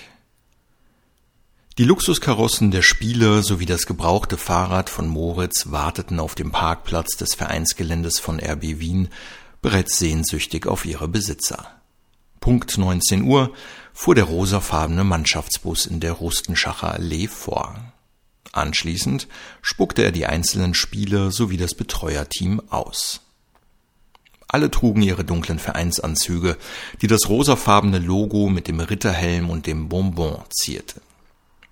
Die 1.77 1.84
Luxuskarossen 1.84 2.72
der 2.72 2.81
Spieler 2.81 3.43
sowie 3.43 3.67
das 3.67 3.86
gebrauchte 3.86 4.36
Fahrrad 4.38 4.89
von 4.89 5.07
Moritz 5.07 5.69
warteten 5.69 6.19
auf 6.19 6.34
dem 6.34 6.51
Parkplatz 6.51 7.17
des 7.17 7.36
Vereinsgeländes 7.36 8.17
von 8.17 8.39
RB 8.39 8.79
Wien 8.79 9.10
bereits 9.62 10.00
sehnsüchtig 10.00 10.65
auf 10.65 10.86
ihre 10.86 11.07
Besitzer. 11.07 11.69
Punkt 12.39 12.79
19 12.79 13.22
Uhr 13.22 13.53
fuhr 13.93 14.15
der 14.15 14.24
rosafarbene 14.24 15.03
Mannschaftsbus 15.03 15.86
in 15.86 16.00
der 16.00 16.13
Rustenschacher 16.13 16.93
Allee 16.93 17.27
vor. 17.27 17.75
Anschließend 18.53 19.27
spuckte 19.62 20.01
er 20.01 20.12
die 20.12 20.25
einzelnen 20.25 20.74
Spieler 20.74 21.29
sowie 21.29 21.57
das 21.57 21.75
Betreuerteam 21.75 22.60
aus. 22.72 23.22
Alle 24.48 24.72
trugen 24.72 25.03
ihre 25.03 25.24
dunklen 25.24 25.60
Vereinsanzüge, 25.60 26.57
die 27.03 27.07
das 27.07 27.29
rosafarbene 27.29 28.00
Logo 28.00 28.50
mit 28.50 28.67
dem 28.67 28.79
Ritterhelm 28.79 29.51
und 29.51 29.67
dem 29.67 29.89
Bonbon 29.89 30.41
zierte. 30.50 31.01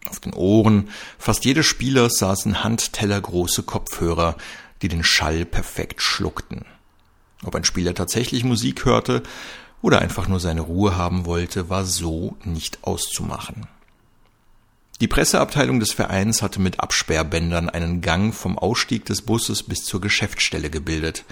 Auf 0.10 0.20
den 0.20 0.34
Ohren 0.34 0.90
fast 1.18 1.46
jedes 1.46 1.66
Spielers 1.66 2.18
saßen 2.18 2.64
handtellergroße 2.64 3.64
Kopfhörer, 3.64 4.36
die 4.82 4.88
den 4.88 5.04
Schall 5.04 5.46
perfekt 5.46 6.02
schluckten. 6.02 6.66
Ob 7.44 7.56
ein 7.56 7.64
Spieler 7.64 7.94
tatsächlich 7.94 8.44
Musik 8.44 8.86
hörte 8.86 9.24
oder 9.82 10.00
einfach 10.00 10.28
nur 10.28 10.40
seine 10.40 10.62
Ruhe 10.62 10.96
haben 10.96 11.26
wollte, 11.26 11.70
war 11.70 11.86
so 11.86 12.38
nicht 12.44 12.80
auszumachen. 12.84 13.68
Die 15.02 15.08
Presseabteilung 15.08 15.82
des 15.82 15.92
Vereins 15.92 16.42
hatte 16.42 16.62
mit 16.62 16.80
Absperrbändern 16.80 17.70
einen 17.70 18.00
Gang 18.00 18.34
vom 18.34 18.58
Ausstieg 18.58 19.06
des 19.06 19.22
Busses 19.22 19.64
bis 19.64 19.84
zur 19.84 20.00
Geschäftsstelle 20.00 20.70
gebildet. 20.70 21.26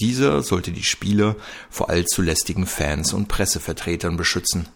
Dieser 0.00 0.42
sollte 0.42 0.70
die 0.70 0.82
Spieler 0.82 1.36
vor 1.70 1.88
allzu 1.88 2.20
lästigen 2.20 2.66
Fans 2.66 3.14
und 3.14 3.28
Pressevertretern 3.28 4.18
beschützen. 4.18 4.68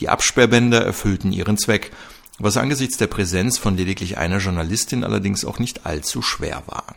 Die 0.00 0.08
Absperrbänder 0.08 0.84
erfüllten 0.84 1.32
ihren 1.32 1.58
Zweck, 1.58 1.90
was 2.38 2.56
angesichts 2.56 2.96
der 2.96 3.06
Präsenz 3.06 3.58
von 3.58 3.76
lediglich 3.76 4.18
einer 4.18 4.38
Journalistin 4.38 5.04
allerdings 5.04 5.44
auch 5.44 5.58
nicht 5.58 5.86
allzu 5.86 6.22
schwer 6.22 6.62
war. 6.66 6.96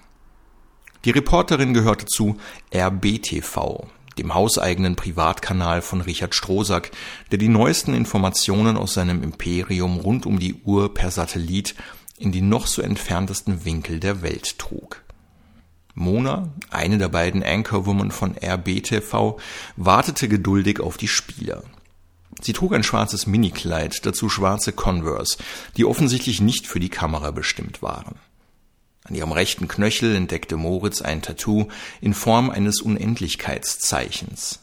Die 1.06 1.12
Reporterin 1.12 1.74
gehörte 1.74 2.06
zu 2.06 2.38
RBTV, 2.74 3.88
dem 4.18 4.34
hauseigenen 4.34 4.96
Privatkanal 4.96 5.82
von 5.82 6.02
Richard 6.02 6.34
Strohsack, 6.34 6.92
der 7.32 7.38
die 7.38 7.50
neuesten 7.50 7.94
Informationen 7.94 8.78
aus 8.78 8.96
seinem 8.96 9.24
Imperium 9.24 10.00
rund 10.00 10.26
um 10.26 10.40
die 10.40 10.56
Uhr 10.66 10.94
per 10.94 11.12
Satellit 11.12 11.76
in 12.18 12.32
die 12.32 12.42
noch 12.42 12.66
so 12.66 12.82
entferntesten 12.82 13.64
Winkel 13.64 14.00
der 14.00 14.22
Welt 14.24 14.58
trug. 14.58 15.04
Mona, 15.94 16.50
eine 16.70 16.98
der 16.98 17.10
beiden 17.10 17.44
Anchorwomen 17.44 18.12
von 18.12 18.36
RBTV, 18.38 19.40
wartete 19.78 20.28
geduldig 20.28 20.80
auf 20.80 20.98
die 20.98 21.08
Spieler. 21.08 21.64
Sie 22.42 22.54
trug 22.54 22.74
ein 22.74 22.84
schwarzes 22.84 23.28
Minikleid, 23.28 24.06
dazu 24.06 24.30
schwarze 24.30 24.72
Converse, 24.72 25.38
die 25.76 25.86
offensichtlich 25.86 26.42
nicht 26.42 26.68
für 26.68 26.80
die 26.80 26.90
Kamera 26.90 27.32
bestimmt 27.32 27.82
waren. 27.82 28.16
An 29.04 29.16
ihrem 29.16 29.32
rechten 29.32 29.68
Knöchel 29.68 30.16
entdeckte 30.16 30.58
Moritz 30.58 31.02
ein 31.02 31.22
Tattoo 31.22 31.68
in 32.02 32.14
Form 32.14 32.50
eines 32.50 32.82
Unendlichkeitszeichens. 32.82 34.60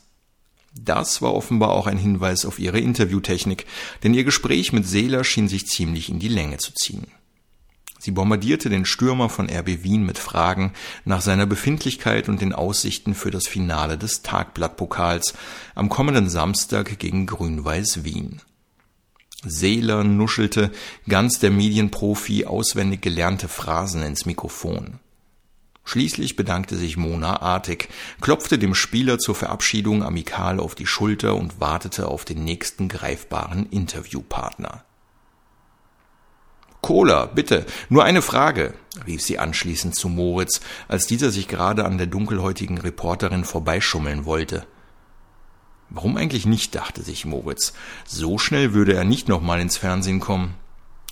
Das 0.78 1.22
war 1.22 1.34
offenbar 1.34 1.70
auch 1.70 1.86
ein 1.86 1.98
Hinweis 1.98 2.44
auf 2.44 2.58
ihre 2.58 2.80
Interviewtechnik, 2.80 3.64
denn 4.02 4.12
ihr 4.12 4.24
Gespräch 4.24 4.72
mit 4.72 4.86
Seeler 4.86 5.24
schien 5.24 5.48
sich 5.48 5.66
ziemlich 5.66 6.08
in 6.08 6.18
die 6.18 6.28
Länge 6.28 6.58
zu 6.58 6.72
ziehen. 6.74 7.06
Sie 8.04 8.11
bombardierte 8.11 8.68
den 8.68 8.84
Stürmer 8.84 9.30
von 9.30 9.49
RB 9.49 9.82
Wien 9.82 10.04
mit 10.04 10.18
Fragen 10.18 10.75
nach 11.06 11.23
seiner 11.23 11.46
Befindlichkeit 11.46 12.28
und 12.28 12.42
den 12.42 12.52
Aussichten 12.52 13.14
für 13.14 13.30
das 13.30 13.49
Finale 13.49 13.96
des 13.96 14.20
Tagblattpokals 14.20 15.32
am 15.75 15.88
kommenden 15.88 16.28
Samstag 16.28 16.99
gegen 16.99 17.25
Grün-Weiß 17.25 18.04
Wien. 18.04 18.42
Seeler 19.42 20.04
nuschelte 20.04 20.70
ganz 21.08 21.38
der 21.38 21.50
Medienprofi 21.50 22.44
auswendig 22.44 23.00
gelernte 23.00 23.49
Phrasen 23.49 24.02
ins 24.02 24.26
Mikrofon. 24.26 25.00
Schließlich 25.87 26.37
bedankte 26.37 26.76
sich 26.76 26.99
Mona 26.99 27.40
artig, 27.40 27.88
klopfte 28.20 28.58
dem 28.58 28.75
Spieler 28.75 29.18
zur 29.18 29.34
Verabschiedung 29.34 30.02
amikal 30.02 30.61
auf 30.61 30.75
die 30.75 30.87
Schulter 30.87 31.37
und 31.37 31.58
wartete 31.58 32.08
auf 32.08 32.26
den 32.26 32.44
nächsten 32.44 32.90
greifbaren 32.90 33.64
Interviewpartner. 33.70 34.84
Cola, 36.84 37.24
bitte, 37.24 37.64
nur 37.88 38.04
eine 38.04 38.20
Frage, 38.20 38.74
rief 39.06 39.22
sie 39.22 39.38
anschließend 39.38 39.94
zu 39.94 40.10
Moritz, 40.10 40.60
als 40.86 41.06
dieser 41.06 41.30
sich 41.30 41.48
gerade 41.48 41.86
an 41.86 41.96
der 41.96 42.06
dunkelhäutigen 42.06 42.76
Reporterin 42.76 43.44
vorbeischummeln 43.44 44.26
wollte. 44.26 44.66
Warum 45.88 46.18
eigentlich 46.18 46.44
nicht, 46.44 46.74
dachte 46.74 47.00
sich 47.00 47.24
Moritz. 47.24 47.72
So 48.04 48.36
schnell 48.36 48.74
würde 48.74 48.92
er 48.92 49.04
nicht 49.04 49.30
nochmal 49.30 49.62
ins 49.62 49.78
Fernsehen 49.78 50.20
kommen. 50.20 50.56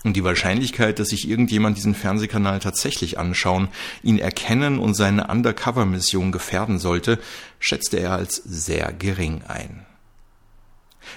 Und 0.04 0.14
die 0.14 0.24
Wahrscheinlichkeit, 0.24 0.98
dass 0.98 1.08
sich 1.08 1.26
irgendjemand 1.26 1.78
diesen 1.78 1.94
Fernsehkanal 1.94 2.58
tatsächlich 2.58 3.18
anschauen, 3.18 3.68
ihn 4.02 4.18
erkennen 4.18 4.78
und 4.78 4.92
seine 4.92 5.28
Undercover-Mission 5.28 6.32
gefährden 6.32 6.80
sollte, 6.80 7.18
schätzte 7.60 7.98
er 7.98 8.12
als 8.12 8.36
sehr 8.36 8.92
gering 8.92 9.40
ein. 9.48 9.86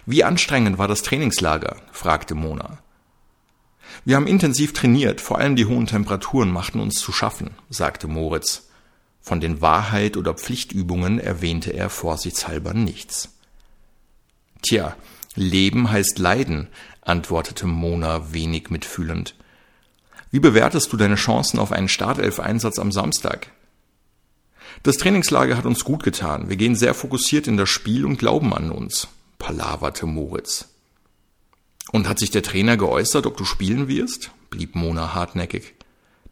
Wie 0.05 0.23
anstrengend 0.23 0.77
war 0.77 0.87
das 0.87 1.01
Trainingslager? 1.01 1.75
fragte 1.91 2.35
Mona. 2.35 2.79
Wir 4.03 4.15
haben 4.15 4.27
intensiv 4.27 4.73
trainiert, 4.73 5.21
vor 5.21 5.39
allem 5.39 5.55
die 5.55 5.65
hohen 5.65 5.87
Temperaturen 5.87 6.51
machten 6.51 6.79
uns 6.79 6.99
zu 6.99 7.11
schaffen, 7.11 7.51
sagte 7.69 8.07
Moritz. 8.07 8.69
Von 9.21 9.39
den 9.41 9.61
Wahrheit 9.61 10.17
oder 10.17 10.35
Pflichtübungen 10.35 11.19
erwähnte 11.19 11.71
er 11.71 11.89
vorsichtshalber 11.89 12.73
nichts. 12.73 13.29
Tja, 14.61 14.95
Leben 15.35 15.89
heißt 15.89 16.19
Leiden, 16.19 16.67
antwortete 17.01 17.67
Mona 17.67 18.33
wenig 18.33 18.69
mitfühlend. 18.69 19.35
Wie 20.31 20.39
bewertest 20.39 20.91
du 20.91 20.97
deine 20.97 21.15
Chancen 21.15 21.59
auf 21.59 21.71
einen 21.71 21.89
Startelf-Einsatz 21.89 22.77
am 22.79 22.91
Samstag? 22.91 23.51
Das 24.83 24.97
Trainingslager 24.97 25.57
hat 25.57 25.65
uns 25.65 25.83
gut 25.83 26.03
getan. 26.03 26.49
Wir 26.49 26.57
gehen 26.57 26.75
sehr 26.75 26.93
fokussiert 26.93 27.47
in 27.47 27.57
das 27.57 27.69
Spiel 27.69 28.05
und 28.05 28.17
glauben 28.17 28.53
an 28.53 28.71
uns, 28.71 29.07
palaverte 29.39 30.05
Moritz. 30.05 30.74
Und 31.91 32.09
hat 32.09 32.19
sich 32.19 32.31
der 32.31 32.43
Trainer 32.43 32.77
geäußert, 32.77 33.25
ob 33.25 33.37
du 33.37 33.45
spielen 33.45 33.87
wirst? 33.87 34.31
blieb 34.49 34.75
Mona 34.75 35.13
hartnäckig. 35.13 35.75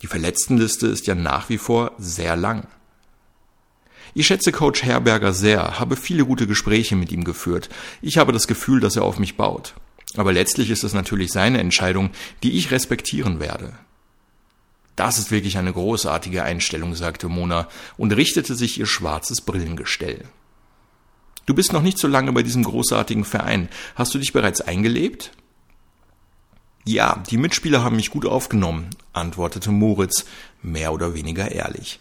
Die 0.02 0.08
Verletztenliste 0.08 0.88
ist 0.88 1.08
ja 1.08 1.16
nach 1.16 1.50
wie 1.50 1.58
vor 1.58 1.94
sehr 1.98 2.36
lang. 2.36 2.68
Ich 4.16 4.28
schätze 4.28 4.52
Coach 4.52 4.84
Herberger 4.84 5.34
sehr, 5.34 5.80
habe 5.80 5.96
viele 5.96 6.26
gute 6.26 6.46
Gespräche 6.46 6.96
mit 6.96 7.12
ihm 7.12 7.24
geführt. 7.24 7.70
Ich 8.02 8.18
habe 8.18 8.32
das 8.32 8.48
Gefühl, 8.48 8.80
dass 8.80 8.96
er 8.96 9.04
auf 9.04 9.18
mich 9.18 9.38
baut. 9.38 9.74
Aber 10.16 10.32
letztlich 10.32 10.70
ist 10.70 10.84
es 10.84 10.94
natürlich 10.94 11.32
seine 11.32 11.60
Entscheidung, 11.60 12.12
die 12.44 12.58
ich 12.58 12.72
respektieren 12.72 13.40
werde. 13.40 13.74
Das 14.96 15.18
ist 15.18 15.32
wirklich 15.32 15.58
eine 15.58 15.74
großartige 15.74 16.44
Einstellung, 16.44 16.94
sagte 16.94 17.28
Mona 17.28 17.68
und 17.98 18.12
richtete 18.12 18.56
sich 18.56 18.80
ihr 18.80 18.86
schwarzes 18.86 19.42
Brillengestell. 19.42 20.26
Du 21.46 21.56
bist 21.56 21.74
noch 21.74 21.82
nicht 21.82 21.98
so 21.98 22.08
lange 22.08 22.32
bei 22.32 22.44
diesem 22.44 22.64
großartigen 22.64 23.26
Verein. 23.26 23.70
Hast 23.96 24.14
du 24.14 24.20
dich 24.20 24.34
bereits 24.34 24.62
eingelebt? 24.62 25.32
Ja, 26.86 27.24
die 27.30 27.38
Mitspieler 27.38 27.84
haben 27.84 27.96
mich 27.96 28.10
gut 28.10 28.26
aufgenommen, 28.26 28.90
antwortete 29.14 29.72
Moritz, 29.72 30.26
mehr 30.62 30.94
oder 30.94 31.14
weniger 31.14 31.52
ehrlich. 31.52 32.00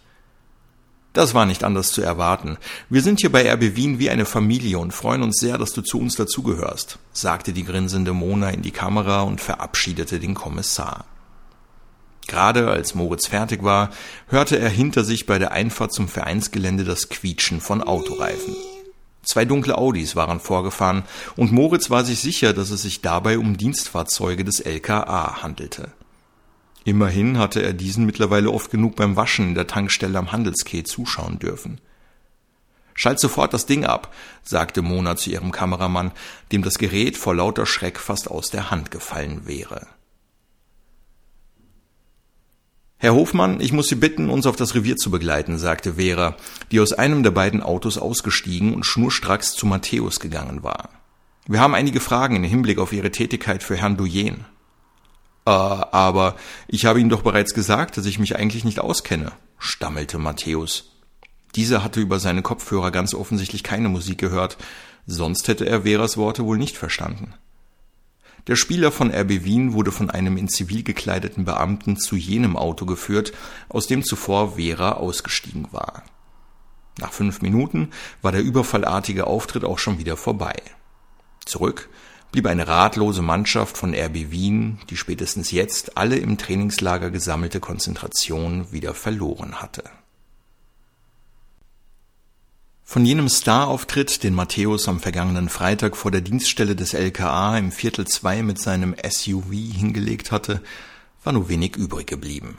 Das 1.12 1.34
war 1.34 1.44
nicht 1.44 1.62
anders 1.62 1.92
zu 1.92 2.00
erwarten. 2.02 2.56
Wir 2.88 3.02
sind 3.02 3.20
hier 3.20 3.30
bei 3.30 3.50
RB 3.52 3.76
Wien 3.76 3.98
wie 3.98 4.08
eine 4.08 4.24
Familie 4.24 4.78
und 4.78 4.94
freuen 4.94 5.22
uns 5.22 5.38
sehr, 5.38 5.58
dass 5.58 5.72
du 5.72 5.82
zu 5.82 6.00
uns 6.00 6.16
dazugehörst, 6.16 6.98
sagte 7.12 7.52
die 7.52 7.64
grinsende 7.64 8.14
Mona 8.14 8.48
in 8.48 8.62
die 8.62 8.70
Kamera 8.70 9.22
und 9.22 9.40
verabschiedete 9.40 10.18
den 10.18 10.34
Kommissar. 10.34 11.04
Gerade 12.26 12.68
als 12.68 12.94
Moritz 12.94 13.26
fertig 13.26 13.62
war, 13.62 13.90
hörte 14.28 14.58
er 14.58 14.70
hinter 14.70 15.04
sich 15.04 15.26
bei 15.26 15.38
der 15.38 15.52
Einfahrt 15.52 15.92
zum 15.92 16.08
Vereinsgelände 16.08 16.84
das 16.84 17.10
Quietschen 17.10 17.60
von 17.60 17.82
Autoreifen. 17.82 18.54
Zwei 19.24 19.44
dunkle 19.44 19.78
Audis 19.78 20.16
waren 20.16 20.40
vorgefahren, 20.40 21.04
und 21.36 21.52
Moritz 21.52 21.90
war 21.90 22.04
sich 22.04 22.20
sicher, 22.20 22.52
dass 22.52 22.70
es 22.70 22.82
sich 22.82 23.02
dabei 23.02 23.38
um 23.38 23.56
Dienstfahrzeuge 23.56 24.44
des 24.44 24.60
LKA 24.60 25.42
handelte. 25.42 25.92
Immerhin 26.84 27.38
hatte 27.38 27.62
er 27.62 27.72
diesen 27.72 28.04
mittlerweile 28.04 28.50
oft 28.50 28.70
genug 28.70 28.96
beim 28.96 29.16
Waschen 29.16 29.48
in 29.48 29.54
der 29.54 29.68
Tankstelle 29.68 30.18
am 30.18 30.32
Handelskeh 30.32 30.82
zuschauen 30.82 31.38
dürfen. 31.38 31.80
Schalt 32.94 33.20
sofort 33.20 33.54
das 33.54 33.66
Ding 33.66 33.84
ab, 33.84 34.12
sagte 34.42 34.82
Mona 34.82 35.16
zu 35.16 35.30
ihrem 35.30 35.52
Kameramann, 35.52 36.12
dem 36.50 36.62
das 36.62 36.78
Gerät 36.78 37.16
vor 37.16 37.34
lauter 37.34 37.64
Schreck 37.64 37.98
fast 37.98 38.30
aus 38.30 38.50
der 38.50 38.70
Hand 38.70 38.90
gefallen 38.90 39.46
wäre. 39.46 39.86
Herr 43.02 43.14
Hofmann, 43.14 43.60
ich 43.60 43.72
muss 43.72 43.88
Sie 43.88 43.96
bitten, 43.96 44.30
uns 44.30 44.46
auf 44.46 44.54
das 44.54 44.76
Revier 44.76 44.96
zu 44.96 45.10
begleiten, 45.10 45.58
sagte 45.58 45.94
Vera, 45.94 46.36
die 46.70 46.78
aus 46.78 46.92
einem 46.92 47.24
der 47.24 47.32
beiden 47.32 47.60
Autos 47.60 47.98
ausgestiegen 47.98 48.74
und 48.74 48.86
schnurstracks 48.86 49.54
zu 49.54 49.66
Matthäus 49.66 50.20
gegangen 50.20 50.62
war. 50.62 50.88
Wir 51.48 51.58
haben 51.58 51.74
einige 51.74 51.98
Fragen 51.98 52.36
im 52.36 52.44
Hinblick 52.44 52.78
auf 52.78 52.92
Ihre 52.92 53.10
Tätigkeit 53.10 53.64
für 53.64 53.76
Herrn 53.76 53.96
Duyen. 53.96 54.44
Äh, 55.46 55.50
aber 55.50 56.36
ich 56.68 56.84
habe 56.84 57.00
Ihnen 57.00 57.10
doch 57.10 57.22
bereits 57.22 57.54
gesagt, 57.54 57.96
dass 57.96 58.06
ich 58.06 58.20
mich 58.20 58.36
eigentlich 58.36 58.64
nicht 58.64 58.78
auskenne, 58.78 59.32
stammelte 59.58 60.18
Matthäus. 60.18 60.92
Dieser 61.56 61.82
hatte 61.82 61.98
über 61.98 62.20
seine 62.20 62.42
Kopfhörer 62.42 62.92
ganz 62.92 63.14
offensichtlich 63.14 63.64
keine 63.64 63.88
Musik 63.88 64.18
gehört, 64.18 64.58
sonst 65.08 65.48
hätte 65.48 65.66
er 65.66 65.82
Veras 65.82 66.16
Worte 66.16 66.44
wohl 66.44 66.56
nicht 66.56 66.76
verstanden. 66.76 67.34
Der 68.48 68.56
Spieler 68.56 68.90
von 68.90 69.12
RB 69.12 69.44
Wien 69.44 69.72
wurde 69.72 69.92
von 69.92 70.10
einem 70.10 70.36
in 70.36 70.48
Zivil 70.48 70.82
gekleideten 70.82 71.44
Beamten 71.44 71.96
zu 71.96 72.16
jenem 72.16 72.56
Auto 72.56 72.86
geführt, 72.86 73.32
aus 73.68 73.86
dem 73.86 74.02
zuvor 74.02 74.56
Vera 74.56 74.92
ausgestiegen 74.92 75.68
war. 75.70 76.02
Nach 76.98 77.12
fünf 77.12 77.40
Minuten 77.40 77.90
war 78.20 78.32
der 78.32 78.42
überfallartige 78.42 79.26
Auftritt 79.26 79.64
auch 79.64 79.78
schon 79.78 79.98
wieder 79.98 80.16
vorbei. 80.16 80.54
Zurück 81.44 81.88
blieb 82.32 82.46
eine 82.46 82.66
ratlose 82.66 83.22
Mannschaft 83.22 83.76
von 83.76 83.94
RB 83.94 84.30
Wien, 84.30 84.80
die 84.90 84.96
spätestens 84.96 85.52
jetzt 85.52 85.96
alle 85.96 86.16
im 86.16 86.36
Trainingslager 86.36 87.10
gesammelte 87.10 87.60
Konzentration 87.60 88.72
wieder 88.72 88.94
verloren 88.94 89.62
hatte. 89.62 89.84
Von 92.92 93.06
jenem 93.06 93.30
Star-Auftritt, 93.30 94.22
den 94.22 94.34
Matthäus 94.34 94.86
am 94.86 95.00
vergangenen 95.00 95.48
Freitag 95.48 95.96
vor 95.96 96.10
der 96.10 96.20
Dienststelle 96.20 96.76
des 96.76 96.92
LKA 96.92 97.56
im 97.56 97.72
Viertel 97.72 98.06
zwei 98.06 98.42
mit 98.42 98.58
seinem 98.58 98.94
SUV 99.02 99.50
hingelegt 99.50 100.30
hatte, 100.30 100.60
war 101.24 101.32
nur 101.32 101.48
wenig 101.48 101.74
übrig 101.76 102.06
geblieben. 102.06 102.58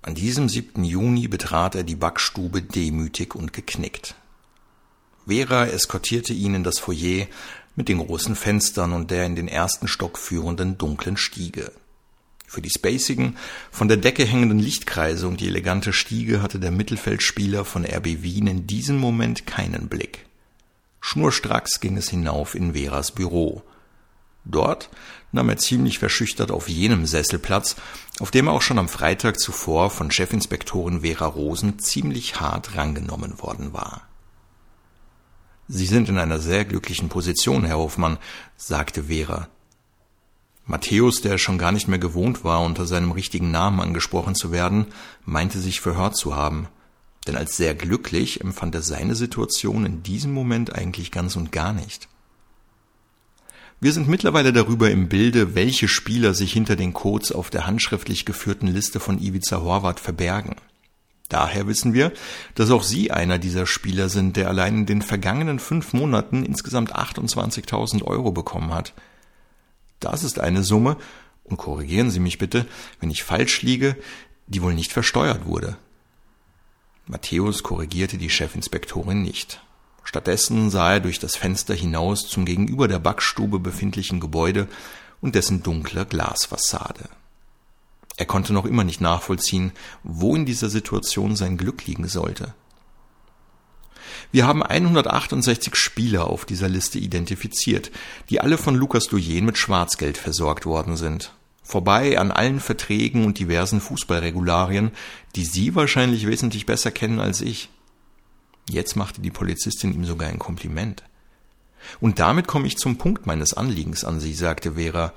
An 0.00 0.14
diesem 0.14 0.48
7. 0.48 0.84
Juni 0.84 1.26
betrat 1.26 1.74
er 1.74 1.82
die 1.82 1.96
Backstube 1.96 2.62
demütig 2.62 3.34
und 3.34 3.52
geknickt. 3.52 4.14
Vera 5.26 5.66
eskortierte 5.66 6.34
ihn 6.34 6.54
in 6.54 6.62
das 6.62 6.78
Foyer 6.78 7.26
mit 7.74 7.88
den 7.88 7.98
großen 7.98 8.36
Fenstern 8.36 8.92
und 8.92 9.10
der 9.10 9.26
in 9.26 9.34
den 9.34 9.48
ersten 9.48 9.88
Stock 9.88 10.18
führenden 10.18 10.78
dunklen 10.78 11.16
Stiege. 11.16 11.72
Für 12.54 12.62
die 12.62 12.70
spacigen, 12.70 13.36
von 13.72 13.88
der 13.88 13.96
Decke 13.96 14.24
hängenden 14.24 14.60
Lichtkreise 14.60 15.26
und 15.26 15.40
die 15.40 15.48
elegante 15.48 15.92
Stiege 15.92 16.40
hatte 16.40 16.60
der 16.60 16.70
Mittelfeldspieler 16.70 17.64
von 17.64 17.84
RB 17.84 18.22
Wien 18.22 18.46
in 18.46 18.68
diesem 18.68 18.96
Moment 18.96 19.44
keinen 19.44 19.88
Blick. 19.88 20.24
Schnurstracks 21.00 21.80
ging 21.80 21.96
es 21.96 22.10
hinauf 22.10 22.54
in 22.54 22.74
Veras 22.74 23.10
Büro. 23.10 23.64
Dort 24.44 24.88
nahm 25.32 25.48
er 25.48 25.56
ziemlich 25.56 25.98
verschüchtert 25.98 26.52
auf 26.52 26.68
jenem 26.68 27.06
Sessel 27.06 27.40
Platz, 27.40 27.74
auf 28.20 28.30
dem 28.30 28.46
er 28.46 28.52
auch 28.52 28.62
schon 28.62 28.78
am 28.78 28.88
Freitag 28.88 29.40
zuvor 29.40 29.90
von 29.90 30.12
Chefinspektorin 30.12 31.00
Vera 31.00 31.26
Rosen 31.26 31.80
ziemlich 31.80 32.38
hart 32.38 32.76
rangenommen 32.76 33.42
worden 33.42 33.72
war. 33.72 34.06
Sie 35.66 35.86
sind 35.86 36.08
in 36.08 36.18
einer 36.18 36.38
sehr 36.38 36.64
glücklichen 36.64 37.08
Position, 37.08 37.64
Herr 37.64 37.78
Hofmann, 37.78 38.18
sagte 38.56 39.04
Vera. 39.04 39.48
Matthäus, 40.66 41.20
der 41.20 41.38
schon 41.38 41.58
gar 41.58 41.72
nicht 41.72 41.88
mehr 41.88 41.98
gewohnt 41.98 42.42
war, 42.44 42.62
unter 42.62 42.86
seinem 42.86 43.12
richtigen 43.12 43.50
Namen 43.50 43.80
angesprochen 43.80 44.34
zu 44.34 44.50
werden, 44.50 44.86
meinte 45.24 45.60
sich 45.60 45.80
verhört 45.80 46.16
zu 46.16 46.34
haben. 46.34 46.68
Denn 47.26 47.36
als 47.36 47.56
sehr 47.56 47.74
glücklich 47.74 48.40
empfand 48.40 48.74
er 48.74 48.82
seine 48.82 49.14
Situation 49.14 49.84
in 49.84 50.02
diesem 50.02 50.32
Moment 50.32 50.74
eigentlich 50.74 51.10
ganz 51.10 51.36
und 51.36 51.52
gar 51.52 51.72
nicht. 51.72 52.08
Wir 53.80 53.92
sind 53.92 54.08
mittlerweile 54.08 54.52
darüber 54.52 54.90
im 54.90 55.08
Bilde, 55.08 55.54
welche 55.54 55.88
Spieler 55.88 56.32
sich 56.32 56.52
hinter 56.52 56.76
den 56.76 56.94
Codes 56.94 57.32
auf 57.32 57.50
der 57.50 57.66
handschriftlich 57.66 58.24
geführten 58.24 58.66
Liste 58.66 59.00
von 59.00 59.18
Ivica 59.20 59.60
Horvath 59.60 60.00
verbergen. 60.00 60.56
Daher 61.28 61.66
wissen 61.66 61.92
wir, 61.92 62.12
dass 62.54 62.70
auch 62.70 62.82
Sie 62.82 63.10
einer 63.10 63.38
dieser 63.38 63.66
Spieler 63.66 64.08
sind, 64.08 64.36
der 64.36 64.48
allein 64.48 64.78
in 64.78 64.86
den 64.86 65.02
vergangenen 65.02 65.58
fünf 65.58 65.92
Monaten 65.92 66.44
insgesamt 66.44 66.94
28.000 66.94 68.02
Euro 68.04 68.30
bekommen 68.30 68.72
hat. 68.72 68.94
Das 70.00 70.24
ist 70.24 70.38
eine 70.38 70.62
Summe, 70.62 70.96
und 71.44 71.58
korrigieren 71.58 72.10
Sie 72.10 72.20
mich 72.20 72.38
bitte, 72.38 72.66
wenn 73.00 73.10
ich 73.10 73.22
falsch 73.22 73.62
liege, 73.62 73.96
die 74.46 74.62
wohl 74.62 74.74
nicht 74.74 74.92
versteuert 74.92 75.44
wurde. 75.44 75.76
Matthäus 77.06 77.62
korrigierte 77.62 78.16
die 78.16 78.30
Chefinspektorin 78.30 79.22
nicht. 79.22 79.62
Stattdessen 80.04 80.70
sah 80.70 80.94
er 80.94 81.00
durch 81.00 81.18
das 81.18 81.36
Fenster 81.36 81.74
hinaus 81.74 82.28
zum 82.28 82.44
gegenüber 82.44 82.88
der 82.88 82.98
Backstube 82.98 83.58
befindlichen 83.58 84.20
Gebäude 84.20 84.68
und 85.20 85.34
dessen 85.34 85.62
dunkler 85.62 86.04
Glasfassade. 86.04 87.08
Er 88.16 88.26
konnte 88.26 88.52
noch 88.52 88.64
immer 88.64 88.84
nicht 88.84 89.00
nachvollziehen, 89.00 89.72
wo 90.02 90.36
in 90.36 90.46
dieser 90.46 90.70
Situation 90.70 91.36
sein 91.36 91.56
Glück 91.56 91.86
liegen 91.86 92.08
sollte. 92.08 92.54
Wir 94.34 94.48
haben 94.48 94.64
168 94.64 95.76
Spieler 95.76 96.26
auf 96.26 96.44
dieser 96.44 96.68
Liste 96.68 96.98
identifiziert, 96.98 97.92
die 98.30 98.40
alle 98.40 98.58
von 98.58 98.74
Lukas 98.74 99.06
Duyen 99.06 99.44
mit 99.44 99.58
Schwarzgeld 99.58 100.18
versorgt 100.18 100.66
worden 100.66 100.96
sind. 100.96 101.32
Vorbei 101.62 102.18
an 102.18 102.32
allen 102.32 102.58
Verträgen 102.58 103.26
und 103.26 103.38
diversen 103.38 103.80
Fußballregularien, 103.80 104.90
die 105.36 105.44
Sie 105.44 105.76
wahrscheinlich 105.76 106.26
wesentlich 106.26 106.66
besser 106.66 106.90
kennen 106.90 107.20
als 107.20 107.42
ich. 107.42 107.68
Jetzt 108.68 108.96
machte 108.96 109.20
die 109.20 109.30
Polizistin 109.30 109.94
ihm 109.94 110.04
sogar 110.04 110.30
ein 110.30 110.40
Kompliment. 110.40 111.04
Und 112.00 112.18
damit 112.18 112.48
komme 112.48 112.66
ich 112.66 112.76
zum 112.76 112.98
Punkt 112.98 113.26
meines 113.26 113.54
Anliegens 113.54 114.04
an 114.04 114.18
Sie, 114.18 114.34
sagte 114.34 114.72
Vera. 114.72 115.12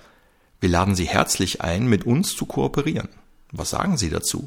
Wir 0.60 0.69
laden 0.69 0.93
Sie 0.93 1.06
herzlich 1.06 1.62
ein, 1.62 1.88
mit 1.88 2.06
uns 2.06 2.36
zu 2.36 2.45
kooperieren. 2.45 3.10
Was 3.51 3.71
sagen 3.71 3.97
Sie 3.97 4.12
dazu? 4.12 4.45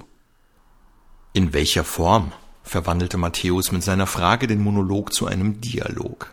In 1.32 1.52
welcher 1.52 1.82
Form? 1.82 2.30
Verwandelte 2.62 3.16
Matthäus 3.16 3.72
mit 3.72 3.82
seiner 3.82 4.06
Frage 4.06 4.46
den 4.46 4.62
Monolog 4.62 5.12
zu 5.12 5.26
einem 5.26 5.60
Dialog. 5.60 6.32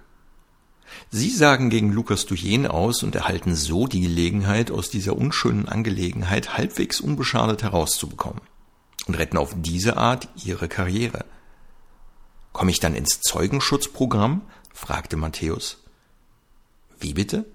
Sie 1.09 1.29
sagen 1.29 1.69
gegen 1.69 1.91
Lukas 1.91 2.25
Duyen 2.25 2.67
aus 2.67 3.03
und 3.03 3.15
erhalten 3.15 3.55
so 3.55 3.87
die 3.87 4.01
Gelegenheit, 4.01 4.71
aus 4.71 4.89
dieser 4.89 5.15
unschönen 5.15 5.67
Angelegenheit 5.67 6.57
halbwegs 6.57 6.99
unbeschadet 6.99 7.63
herauszubekommen 7.63 8.41
und 9.07 9.15
retten 9.15 9.37
auf 9.37 9.55
diese 9.55 9.97
Art 9.97 10.27
ihre 10.43 10.67
Karriere. 10.67 11.25
Komme 12.51 12.71
ich 12.71 12.79
dann 12.79 12.95
ins 12.95 13.21
Zeugenschutzprogramm? 13.21 14.41
fragte 14.73 15.17
Matthäus. 15.17 15.77
Wie 16.99 17.13
bitte? 17.13 17.45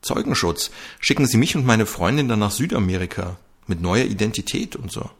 Zeugenschutz. 0.00 0.70
Schicken 1.00 1.26
Sie 1.26 1.36
mich 1.36 1.54
und 1.54 1.66
meine 1.66 1.86
Freundin 1.86 2.28
dann 2.28 2.40
nach 2.40 2.50
Südamerika 2.50 3.36
mit 3.66 3.80
neuer 3.80 4.04
Identität 4.04 4.74
und 4.76 4.90
so. 4.90 5.10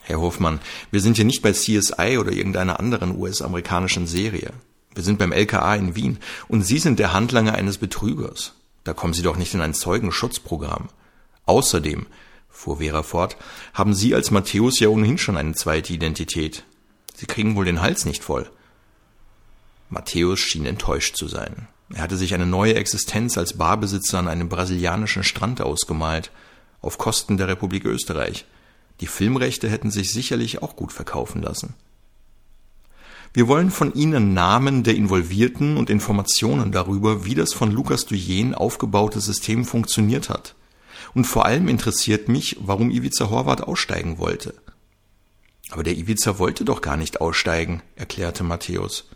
Herr 0.00 0.20
Hofmann, 0.20 0.60
wir 0.90 1.00
sind 1.00 1.16
hier 1.16 1.24
nicht 1.24 1.42
bei 1.42 1.52
CSI 1.52 2.18
oder 2.18 2.32
irgendeiner 2.32 2.80
anderen 2.80 3.16
US-amerikanischen 3.16 4.06
Serie. 4.06 4.52
Wir 4.94 5.04
sind 5.04 5.18
beim 5.18 5.32
LKA 5.32 5.76
in 5.76 5.94
Wien 5.94 6.18
und 6.48 6.62
Sie 6.62 6.78
sind 6.78 6.98
der 6.98 7.12
Handlanger 7.12 7.54
eines 7.54 7.78
Betrügers. 7.78 8.54
Da 8.84 8.92
kommen 8.92 9.14
Sie 9.14 9.22
doch 9.22 9.36
nicht 9.36 9.54
in 9.54 9.60
ein 9.60 9.74
Zeugenschutzprogramm. 9.74 10.88
Außerdem, 11.46 12.06
fuhr 12.48 12.78
Vera 12.78 13.02
fort, 13.02 13.36
haben 13.72 13.94
Sie 13.94 14.14
als 14.14 14.30
Matthäus 14.30 14.80
ja 14.80 14.88
ohnehin 14.88 15.18
schon 15.18 15.36
eine 15.36 15.54
zweite 15.54 15.92
Identität. 15.92 16.64
Sie 17.14 17.26
kriegen 17.26 17.54
wohl 17.54 17.64
den 17.64 17.82
Hals 17.82 18.04
nicht 18.04 18.24
voll. 18.24 18.50
Matthäus 19.90 20.40
schien 20.40 20.66
enttäuscht 20.66 21.16
zu 21.16 21.28
sein. 21.28 21.68
Er 21.92 22.02
hatte 22.02 22.16
sich 22.16 22.34
eine 22.34 22.46
neue 22.46 22.74
Existenz 22.74 23.36
als 23.36 23.58
Barbesitzer 23.58 24.18
an 24.18 24.28
einem 24.28 24.48
brasilianischen 24.48 25.24
Strand 25.24 25.60
ausgemalt, 25.60 26.30
auf 26.80 26.98
Kosten 26.98 27.36
der 27.36 27.48
Republik 27.48 27.84
Österreich. 27.84 28.46
Die 29.00 29.06
Filmrechte 29.06 29.68
hätten 29.68 29.90
sich 29.90 30.12
sicherlich 30.12 30.62
auch 30.62 30.76
gut 30.76 30.92
verkaufen 30.92 31.42
lassen. 31.42 31.74
Wir 33.32 33.46
wollen 33.46 33.70
von 33.70 33.94
Ihnen 33.94 34.34
Namen 34.34 34.82
der 34.82 34.96
Involvierten 34.96 35.76
und 35.76 35.88
Informationen 35.88 36.72
darüber, 36.72 37.24
wie 37.24 37.34
das 37.34 37.52
von 37.52 37.70
Lukas 37.70 38.06
Duyen 38.06 38.54
aufgebaute 38.54 39.20
System 39.20 39.64
funktioniert 39.64 40.28
hat. 40.28 40.56
Und 41.14 41.24
vor 41.24 41.44
allem 41.44 41.68
interessiert 41.68 42.28
mich, 42.28 42.56
warum 42.60 42.90
Ivica 42.90 43.30
Horvath 43.30 43.62
aussteigen 43.62 44.18
wollte. 44.18 44.54
Aber 45.70 45.84
der 45.84 45.96
Ivica 45.96 46.38
wollte 46.38 46.64
doch 46.64 46.80
gar 46.80 46.96
nicht 46.96 47.20
aussteigen, 47.20 47.82
erklärte 47.94 48.42
Matthäus. 48.42 49.08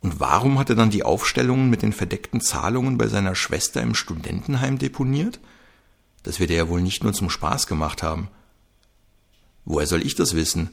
Und 0.00 0.20
warum 0.20 0.58
hat 0.60 0.70
er 0.70 0.76
dann 0.76 0.90
die 0.90 1.02
Aufstellungen 1.02 1.70
mit 1.70 1.82
den 1.82 1.92
verdeckten 1.92 2.40
Zahlungen 2.40 2.98
bei 2.98 3.08
seiner 3.08 3.34
Schwester 3.34 3.82
im 3.82 3.96
Studentenheim 3.96 4.78
deponiert? 4.78 5.40
Das 6.22 6.38
wird 6.38 6.50
er 6.50 6.56
ja 6.56 6.68
wohl 6.68 6.82
nicht 6.82 7.02
nur 7.02 7.12
zum 7.12 7.30
Spaß 7.30 7.66
gemacht 7.66 8.04
haben. 8.04 8.28
Woher 9.70 9.86
soll 9.86 10.00
ich 10.00 10.14
das 10.14 10.34
wissen? 10.34 10.70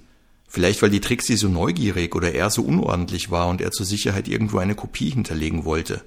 Vielleicht 0.48 0.82
weil 0.82 0.90
die 0.90 1.02
Trixie 1.02 1.36
so 1.36 1.50
neugierig 1.50 2.16
oder 2.16 2.34
er 2.34 2.50
so 2.50 2.62
unordentlich 2.62 3.30
war 3.30 3.50
und 3.50 3.60
er 3.60 3.72
zur 3.72 3.86
Sicherheit 3.86 4.30
irgendwo 4.30 4.60
eine 4.60 4.74
Kopie 4.74 5.10
hinterlegen 5.10 5.66
wollte. 5.66 6.02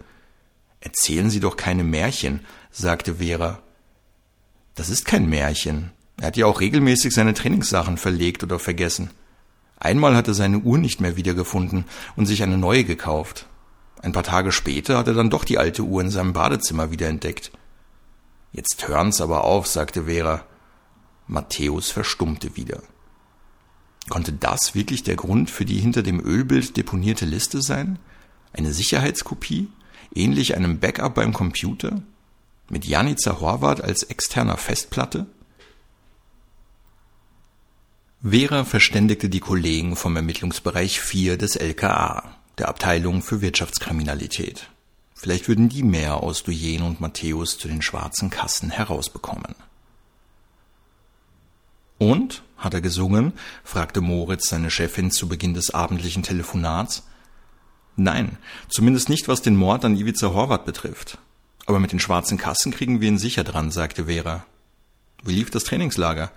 Erzählen 0.80 1.28
Sie 1.28 1.40
doch 1.40 1.58
keine 1.58 1.84
Märchen, 1.84 2.40
sagte 2.70 3.16
Vera. 3.16 3.60
Das 4.74 4.88
ist 4.88 5.04
kein 5.04 5.28
Märchen, 5.28 5.90
er 6.18 6.28
hat 6.28 6.38
ja 6.38 6.46
auch 6.46 6.60
regelmäßig 6.60 7.12
seine 7.12 7.34
Trainingssachen 7.34 7.98
verlegt 7.98 8.42
oder 8.42 8.58
vergessen. 8.58 9.10
Einmal 9.78 10.16
hat 10.16 10.26
er 10.26 10.34
seine 10.34 10.60
Uhr 10.60 10.78
nicht 10.78 11.00
mehr 11.00 11.16
wiedergefunden 11.16 11.84
und 12.16 12.24
sich 12.24 12.42
eine 12.42 12.56
neue 12.56 12.84
gekauft. 12.84 13.46
Ein 14.00 14.12
paar 14.12 14.22
Tage 14.22 14.50
später 14.50 14.96
hat 14.96 15.08
er 15.08 15.14
dann 15.14 15.28
doch 15.28 15.44
die 15.44 15.58
alte 15.58 15.82
Uhr 15.82 16.00
in 16.00 16.10
seinem 16.10 16.32
Badezimmer 16.32 16.90
wiederentdeckt. 16.90 17.52
Jetzt 18.52 18.88
hören's 18.88 19.20
aber 19.20 19.44
auf, 19.44 19.66
sagte 19.66 20.04
Vera. 20.04 20.47
Matthäus 21.28 21.90
verstummte 21.90 22.56
wieder. 22.56 22.82
Konnte 24.08 24.32
das 24.32 24.74
wirklich 24.74 25.02
der 25.02 25.16
Grund 25.16 25.50
für 25.50 25.64
die 25.64 25.78
hinter 25.78 26.02
dem 26.02 26.20
Ölbild 26.20 26.76
deponierte 26.76 27.26
Liste 27.26 27.60
sein? 27.60 27.98
Eine 28.52 28.72
Sicherheitskopie? 28.72 29.68
Ähnlich 30.14 30.56
einem 30.56 30.80
Backup 30.80 31.14
beim 31.14 31.34
Computer? 31.34 32.02
Mit 32.70 32.86
Janica 32.86 33.40
Horvath 33.40 33.82
als 33.82 34.02
externer 34.04 34.56
Festplatte? 34.56 35.26
Vera 38.22 38.64
verständigte 38.64 39.28
die 39.28 39.40
Kollegen 39.40 39.94
vom 39.94 40.16
Ermittlungsbereich 40.16 41.00
4 41.00 41.36
des 41.36 41.56
LKA, 41.56 42.34
der 42.56 42.68
Abteilung 42.68 43.22
für 43.22 43.42
Wirtschaftskriminalität. 43.42 44.70
Vielleicht 45.14 45.48
würden 45.48 45.68
die 45.68 45.82
mehr 45.82 46.22
aus 46.22 46.42
Duyen 46.42 46.82
und 46.82 47.00
Matthäus 47.00 47.58
zu 47.58 47.68
den 47.68 47.82
schwarzen 47.82 48.30
Kassen 48.30 48.70
herausbekommen. 48.70 49.54
Und? 51.98 52.42
Hat 52.56 52.74
er 52.74 52.80
gesungen? 52.80 53.32
fragte 53.62 54.00
Moritz 54.00 54.48
seine 54.48 54.70
Chefin 54.70 55.10
zu 55.10 55.28
Beginn 55.28 55.54
des 55.54 55.70
abendlichen 55.70 56.22
Telefonats. 56.22 57.04
Nein, 57.96 58.38
zumindest 58.68 59.08
nicht 59.08 59.28
was 59.28 59.42
den 59.42 59.56
Mord 59.56 59.84
an 59.84 59.96
Ivica 59.96 60.32
Horvath 60.32 60.64
betrifft. 60.64 61.18
Aber 61.66 61.80
mit 61.80 61.92
den 61.92 62.00
schwarzen 62.00 62.38
Kassen 62.38 62.72
kriegen 62.72 63.00
wir 63.00 63.08
ihn 63.08 63.18
sicher 63.18 63.44
dran, 63.44 63.70
sagte 63.70 64.06
Vera. 64.06 64.46
Wie 65.22 65.34
lief 65.34 65.50
das 65.50 65.64
Trainingslager? 65.64 66.30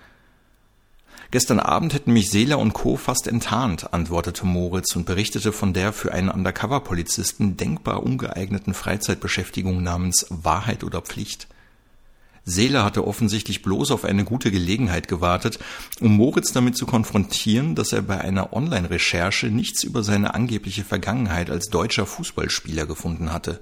Gestern 1.32 1.62
Abend 1.62 1.94
hätten 1.94 2.12
mich 2.12 2.30
Seeler 2.30 2.60
und 2.60 2.74
Co. 2.74 2.98
fast 2.98 3.26
enttarnt, 3.28 3.94
antwortete 3.94 4.46
Moritz 4.46 4.96
und 4.98 5.06
berichtete 5.06 5.54
von 5.54 5.74
der 5.74 5.94
für 5.94 6.12
einen 6.12 6.30
Undercover-Polizisten 6.30 7.56
denkbar 7.56 8.04
ungeeigneten 8.04 8.74
Freizeitbeschäftigung 8.74 9.82
namens 9.82 10.26
Wahrheit 10.30 10.84
oder 10.84 11.02
Pflicht. 11.02 11.48
Seeler 12.44 12.84
hatte 12.84 13.06
offensichtlich 13.06 13.62
bloß 13.62 13.92
auf 13.92 14.04
eine 14.04 14.24
gute 14.24 14.50
Gelegenheit 14.50 15.08
gewartet, 15.08 15.60
um 16.00 16.16
Moritz 16.16 16.52
damit 16.52 16.76
zu 16.76 16.86
konfrontieren, 16.86 17.76
dass 17.76 17.94
er 17.94 18.02
bei 18.02 18.20
einer 18.20 18.54
Online-Recherche 18.54 19.48
nichts 19.48 19.84
über 19.84 20.04
seine 20.04 20.34
angebliche 20.34 20.84
Vergangenheit 20.84 21.52
als 21.52 21.68
deutscher 21.68 22.08
Fußballspieler 22.08 22.88
gefunden 22.88 23.32
hatte. 23.32 23.62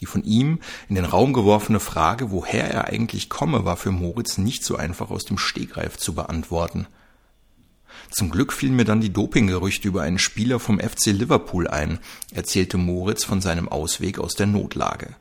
Die 0.00 0.06
von 0.06 0.22
ihm 0.24 0.58
in 0.88 0.96
den 0.96 1.06
Raum 1.06 1.32
geworfene 1.32 1.80
Frage, 1.80 2.30
woher 2.30 2.70
er 2.70 2.88
eigentlich 2.88 3.30
komme, 3.30 3.64
war 3.64 3.76
für 3.76 3.92
Moritz 3.92 4.36
nicht 4.36 4.64
so 4.64 4.76
einfach 4.76 5.10
aus 5.10 5.24
dem 5.24 5.38
Stegreif 5.38 5.96
zu 5.96 6.14
beantworten. 6.14 6.86
Zum 8.10 8.30
Glück 8.30 8.52
fielen 8.52 8.76
mir 8.76 8.84
dann 8.84 9.00
die 9.00 9.12
Dopinggerüchte 9.12 9.88
über 9.88 10.02
einen 10.02 10.18
Spieler 10.18 10.58
vom 10.60 10.78
FC 10.78 11.06
Liverpool 11.06 11.68
ein, 11.68 12.00
erzählte 12.32 12.76
Moritz 12.76 13.24
von 13.24 13.40
seinem 13.40 13.68
Ausweg 13.68 14.18
aus 14.18 14.34
der 14.34 14.46
Notlage. 14.46 15.16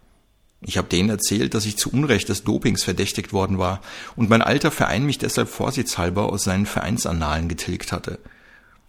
Ich 0.65 0.77
habe 0.77 0.87
denen 0.87 1.09
erzählt, 1.09 1.53
dass 1.53 1.65
ich 1.65 1.77
zu 1.77 1.91
Unrecht 1.91 2.29
des 2.29 2.43
Dopings 2.43 2.83
verdächtigt 2.83 3.33
worden 3.33 3.57
war 3.57 3.81
und 4.15 4.29
mein 4.29 4.41
alter 4.41 4.71
Verein 4.71 5.05
mich 5.05 5.17
deshalb 5.17 5.49
vorsichtshalber 5.49 6.31
aus 6.31 6.43
seinen 6.43 6.65
Vereinsannalen 6.65 7.49
getilgt 7.49 7.91
hatte. 7.91 8.19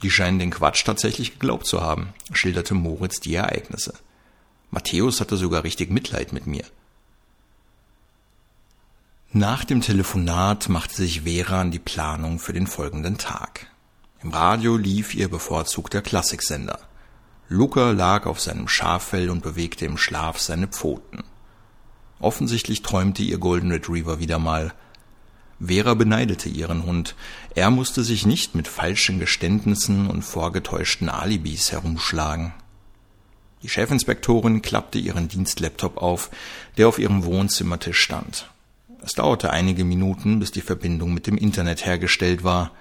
Die 0.02 0.10
scheinen 0.10 0.38
den 0.38 0.50
Quatsch 0.50 0.84
tatsächlich 0.84 1.32
geglaubt 1.32 1.66
zu 1.66 1.80
haben, 1.80 2.12
schilderte 2.32 2.74
Moritz 2.74 3.20
die 3.20 3.34
Ereignisse. 3.34 3.94
Matthäus 4.70 5.20
hatte 5.20 5.36
sogar 5.36 5.64
richtig 5.64 5.90
Mitleid 5.90 6.32
mit 6.32 6.46
mir. 6.46 6.64
Nach 9.32 9.64
dem 9.64 9.80
Telefonat 9.80 10.68
machte 10.68 10.94
sich 10.94 11.22
Vera 11.22 11.60
an 11.60 11.72
die 11.72 11.80
Planung 11.80 12.38
für 12.38 12.52
den 12.52 12.68
folgenden 12.68 13.18
Tag. 13.18 13.66
Im 14.22 14.30
Radio 14.30 14.76
lief 14.76 15.14
ihr 15.14 15.28
bevorzugter 15.28 16.02
Klassiksender. 16.02 16.78
Luca 17.48 17.90
lag 17.90 18.26
auf 18.26 18.40
seinem 18.40 18.68
Schaffell 18.68 19.30
und 19.30 19.42
bewegte 19.42 19.86
im 19.86 19.98
Schlaf 19.98 20.38
seine 20.38 20.68
Pfoten. 20.68 21.24
Offensichtlich 22.20 22.82
träumte 22.82 23.22
ihr 23.22 23.38
Golden 23.38 23.70
Retriever 23.70 24.18
wieder 24.20 24.38
mal. 24.38 24.72
Vera 25.60 25.94
beneidete 25.94 26.48
ihren 26.48 26.84
Hund. 26.84 27.14
Er 27.54 27.70
musste 27.70 28.02
sich 28.02 28.26
nicht 28.26 28.54
mit 28.54 28.68
falschen 28.68 29.18
Geständnissen 29.18 30.08
und 30.08 30.22
vorgetäuschten 30.22 31.08
Alibis 31.08 31.72
herumschlagen. 31.72 32.52
Die 33.62 33.68
Chefinspektorin 33.68 34.60
klappte 34.60 34.98
ihren 34.98 35.28
Dienstlaptop 35.28 35.96
auf, 35.96 36.30
der 36.76 36.88
auf 36.88 36.98
ihrem 36.98 37.24
Wohnzimmertisch 37.24 37.98
stand. 37.98 38.50
Es 39.02 39.12
dauerte 39.12 39.50
einige 39.50 39.84
Minuten, 39.84 40.38
bis 40.38 40.50
die 40.50 40.60
Verbindung 40.60 41.14
mit 41.14 41.26
dem 41.26 41.36
Internet 41.36 41.86
hergestellt 41.86 42.44
war. 42.44 42.72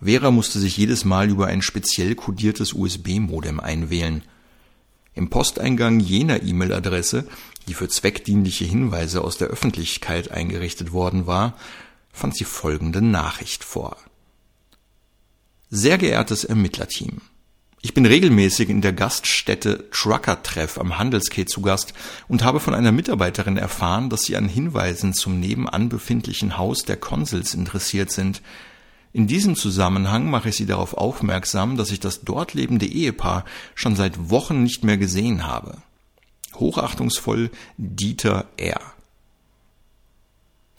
Vera 0.00 0.30
musste 0.30 0.58
sich 0.58 0.76
jedes 0.76 1.04
Mal 1.04 1.28
über 1.28 1.46
ein 1.46 1.62
speziell 1.62 2.14
kodiertes 2.14 2.72
USB-Modem 2.72 3.60
einwählen. 3.60 4.22
Im 5.14 5.30
Posteingang 5.30 6.00
jener 6.00 6.42
E-Mail-Adresse, 6.42 7.26
die 7.66 7.74
für 7.74 7.88
zweckdienliche 7.88 8.64
Hinweise 8.64 9.22
aus 9.22 9.38
der 9.38 9.48
Öffentlichkeit 9.48 10.30
eingerichtet 10.30 10.92
worden 10.92 11.26
war, 11.26 11.56
fand 12.12 12.36
sie 12.36 12.44
folgende 12.44 13.02
Nachricht 13.02 13.64
vor. 13.64 13.96
Sehr 15.68 15.98
geehrtes 15.98 16.44
Ermittlerteam. 16.44 17.20
Ich 17.82 17.94
bin 17.94 18.06
regelmäßig 18.06 18.68
in 18.68 18.80
der 18.80 18.92
Gaststätte 18.92 19.88
Trucker 19.92 20.42
Treff 20.42 20.78
am 20.78 20.98
Handelsquai 20.98 21.44
zu 21.44 21.60
Gast 21.60 21.94
und 22.26 22.42
habe 22.42 22.58
von 22.58 22.74
einer 22.74 22.90
Mitarbeiterin 22.90 23.56
erfahren, 23.56 24.10
dass 24.10 24.22
Sie 24.22 24.36
an 24.36 24.48
Hinweisen 24.48 25.12
zum 25.12 25.38
nebenan 25.38 25.88
befindlichen 25.88 26.58
Haus 26.58 26.84
der 26.84 26.96
Konsuls 26.96 27.54
interessiert 27.54 28.10
sind. 28.10 28.42
In 29.12 29.26
diesem 29.26 29.54
Zusammenhang 29.54 30.28
mache 30.28 30.48
ich 30.48 30.56
Sie 30.56 30.66
darauf 30.66 30.94
aufmerksam, 30.94 31.76
dass 31.76 31.92
ich 31.92 32.00
das 32.00 32.22
dort 32.22 32.54
lebende 32.54 32.86
Ehepaar 32.86 33.44
schon 33.74 33.94
seit 33.94 34.30
Wochen 34.30 34.62
nicht 34.62 34.82
mehr 34.82 34.96
gesehen 34.96 35.46
habe. 35.46 35.78
Hochachtungsvoll 36.58 37.50
Dieter 37.76 38.46
R. 38.56 38.80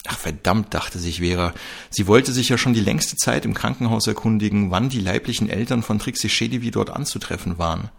Ach 0.07 0.17
verdammt, 0.17 0.73
dachte 0.73 0.99
sich 0.99 1.19
Vera. 1.19 1.53
Sie 1.89 2.07
wollte 2.07 2.31
sich 2.31 2.49
ja 2.49 2.57
schon 2.57 2.73
die 2.73 2.79
längste 2.79 3.17
Zeit 3.17 3.43
im 3.43 3.53
Krankenhaus 3.53 4.07
erkundigen, 4.07 4.71
wann 4.71 4.89
die 4.89 5.01
leiblichen 5.01 5.49
Eltern 5.49 5.83
von 5.83 5.99
Trixie 5.99 6.29
Schedivi 6.29 6.71
dort 6.71 6.89
anzutreffen 6.89 7.57
waren. 7.57 7.89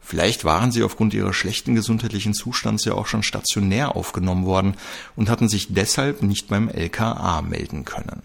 Vielleicht 0.00 0.44
waren 0.44 0.72
sie 0.72 0.82
aufgrund 0.82 1.14
ihres 1.14 1.36
schlechten 1.36 1.74
gesundheitlichen 1.74 2.34
Zustands 2.34 2.84
ja 2.84 2.94
auch 2.94 3.06
schon 3.06 3.22
stationär 3.22 3.96
aufgenommen 3.96 4.44
worden 4.44 4.74
und 5.16 5.28
hatten 5.28 5.48
sich 5.48 5.72
deshalb 5.72 6.22
nicht 6.22 6.48
beim 6.48 6.68
LKA 6.68 7.42
melden 7.42 7.84
können. 7.84 8.22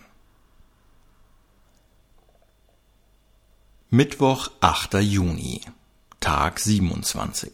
Mittwoch, 3.90 4.52
8. 4.62 4.96
Juni, 4.96 5.62
Tag 6.20 6.60
27. 6.60 7.54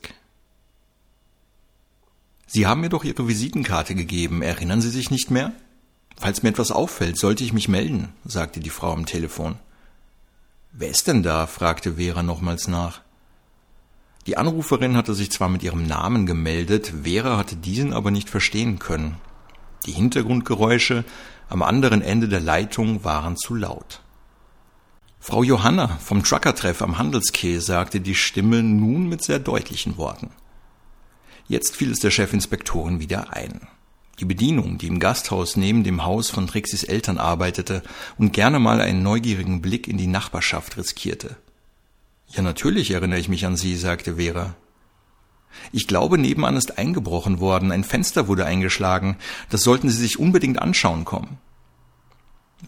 Sie 2.53 2.67
haben 2.67 2.81
mir 2.81 2.89
doch 2.89 3.05
Ihre 3.05 3.29
Visitenkarte 3.29 3.95
gegeben, 3.95 4.41
erinnern 4.41 4.81
Sie 4.81 4.89
sich 4.89 5.09
nicht 5.09 5.31
mehr? 5.31 5.53
Falls 6.17 6.43
mir 6.43 6.49
etwas 6.49 6.69
auffällt, 6.69 7.17
sollte 7.17 7.45
ich 7.45 7.53
mich 7.53 7.69
melden, 7.69 8.09
sagte 8.25 8.59
die 8.59 8.69
Frau 8.69 8.91
am 8.91 9.05
Telefon. 9.05 9.55
Wer 10.73 10.89
ist 10.89 11.07
denn 11.07 11.23
da? 11.23 11.47
fragte 11.47 11.93
Vera 11.93 12.23
nochmals 12.23 12.67
nach. 12.67 12.99
Die 14.27 14.35
Anruferin 14.35 14.97
hatte 14.97 15.13
sich 15.13 15.31
zwar 15.31 15.47
mit 15.47 15.63
ihrem 15.63 15.87
Namen 15.87 16.25
gemeldet, 16.25 16.91
Vera 17.03 17.37
hatte 17.37 17.55
diesen 17.55 17.93
aber 17.93 18.11
nicht 18.11 18.29
verstehen 18.29 18.79
können. 18.79 19.15
Die 19.85 19.93
Hintergrundgeräusche 19.93 21.05
am 21.47 21.61
anderen 21.61 22.01
Ende 22.01 22.27
der 22.27 22.41
Leitung 22.41 23.05
waren 23.05 23.37
zu 23.37 23.55
laut. 23.55 24.01
Frau 25.21 25.41
Johanna 25.41 25.87
vom 25.99 26.21
Truckertreff 26.21 26.81
am 26.81 26.97
Handelsquai 26.97 27.59
sagte 27.59 28.01
die 28.01 28.15
Stimme 28.15 28.61
nun 28.61 29.07
mit 29.07 29.23
sehr 29.23 29.39
deutlichen 29.39 29.95
Worten. 29.95 30.31
Jetzt 31.47 31.75
fiel 31.75 31.91
es 31.91 31.99
der 31.99 32.11
Chefinspektorin 32.11 32.99
wieder 32.99 33.33
ein. 33.33 33.67
Die 34.19 34.25
Bedienung, 34.25 34.77
die 34.77 34.87
im 34.87 34.99
Gasthaus 34.99 35.55
neben 35.55 35.83
dem 35.83 36.05
Haus 36.05 36.29
von 36.29 36.47
Trixis 36.47 36.83
Eltern 36.83 37.17
arbeitete 37.17 37.81
und 38.17 38.33
gerne 38.33 38.59
mal 38.59 38.79
einen 38.79 39.01
neugierigen 39.01 39.61
Blick 39.61 39.87
in 39.87 39.97
die 39.97 40.07
Nachbarschaft 40.07 40.77
riskierte. 40.77 41.37
Ja, 42.27 42.41
natürlich 42.43 42.91
erinnere 42.91 43.19
ich 43.19 43.29
mich 43.29 43.45
an 43.45 43.57
Sie, 43.57 43.75
sagte 43.75 44.15
Vera. 44.15 44.55
Ich 45.71 45.87
glaube, 45.87 46.17
nebenan 46.17 46.55
ist 46.55 46.77
eingebrochen 46.77 47.39
worden, 47.39 47.71
ein 47.71 47.83
Fenster 47.83 48.27
wurde 48.27 48.45
eingeschlagen, 48.45 49.17
das 49.49 49.63
sollten 49.63 49.89
Sie 49.89 49.97
sich 49.97 50.19
unbedingt 50.19 50.61
anschauen 50.61 51.03
kommen. 51.03 51.39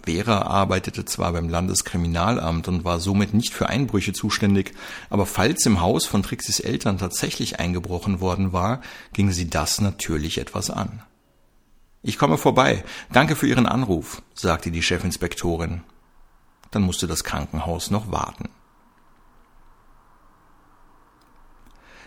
Vera 0.03 0.41
arbeitete 0.41 1.05
zwar 1.05 1.33
beim 1.33 1.49
Landeskriminalamt 1.49 2.67
und 2.67 2.83
war 2.83 2.99
somit 2.99 3.33
nicht 3.33 3.53
für 3.53 3.69
Einbrüche 3.69 4.13
zuständig, 4.13 4.73
aber 5.09 5.25
falls 5.25 5.65
im 5.65 5.81
Haus 5.81 6.05
von 6.05 6.23
Trixis 6.23 6.59
Eltern 6.59 6.97
tatsächlich 6.97 7.59
eingebrochen 7.59 8.19
worden 8.19 8.51
war, 8.53 8.81
ging 9.13 9.31
sie 9.31 9.49
das 9.49 9.79
natürlich 9.81 10.39
etwas 10.39 10.69
an. 10.69 11.03
Ich 12.01 12.17
komme 12.17 12.37
vorbei. 12.37 12.83
Danke 13.13 13.35
für 13.35 13.47
Ihren 13.47 13.65
Anruf, 13.65 14.21
sagte 14.33 14.71
die 14.71 14.81
Chefinspektorin. 14.81 15.83
Dann 16.71 16.81
musste 16.81 17.07
das 17.07 17.23
Krankenhaus 17.23 17.91
noch 17.91 18.11
warten. 18.11 18.49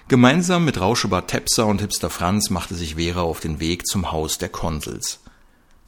Gemeinsam 0.09 0.65
mit 0.65 0.81
Rauschebar 0.81 1.27
Tepser 1.27 1.67
und 1.67 1.81
Hipster 1.81 2.11
Franz 2.11 2.51
machte 2.51 2.75
sich 2.75 2.97
Vera 2.97 3.23
auf 3.23 3.41
den 3.41 3.59
Weg 3.59 3.87
zum 3.87 4.13
Haus 4.13 4.39
der 4.39 4.51
Konsuls. 4.51 5.21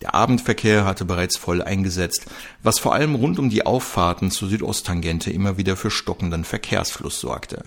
Der 0.01 0.15
Abendverkehr 0.15 0.85
hatte 0.85 1.05
bereits 1.05 1.37
voll 1.37 1.63
eingesetzt, 1.63 2.27
was 2.63 2.79
vor 2.79 2.95
allem 2.95 3.15
rund 3.15 3.39
um 3.39 3.51
die 3.51 3.67
Auffahrten 3.67 4.31
zur 4.31 4.49
Südosttangente 4.49 5.31
immer 5.31 5.57
wieder 5.59 5.77
für 5.77 5.91
stockenden 5.91 6.45
Verkehrsfluss 6.45 7.21
sorgte. 7.21 7.65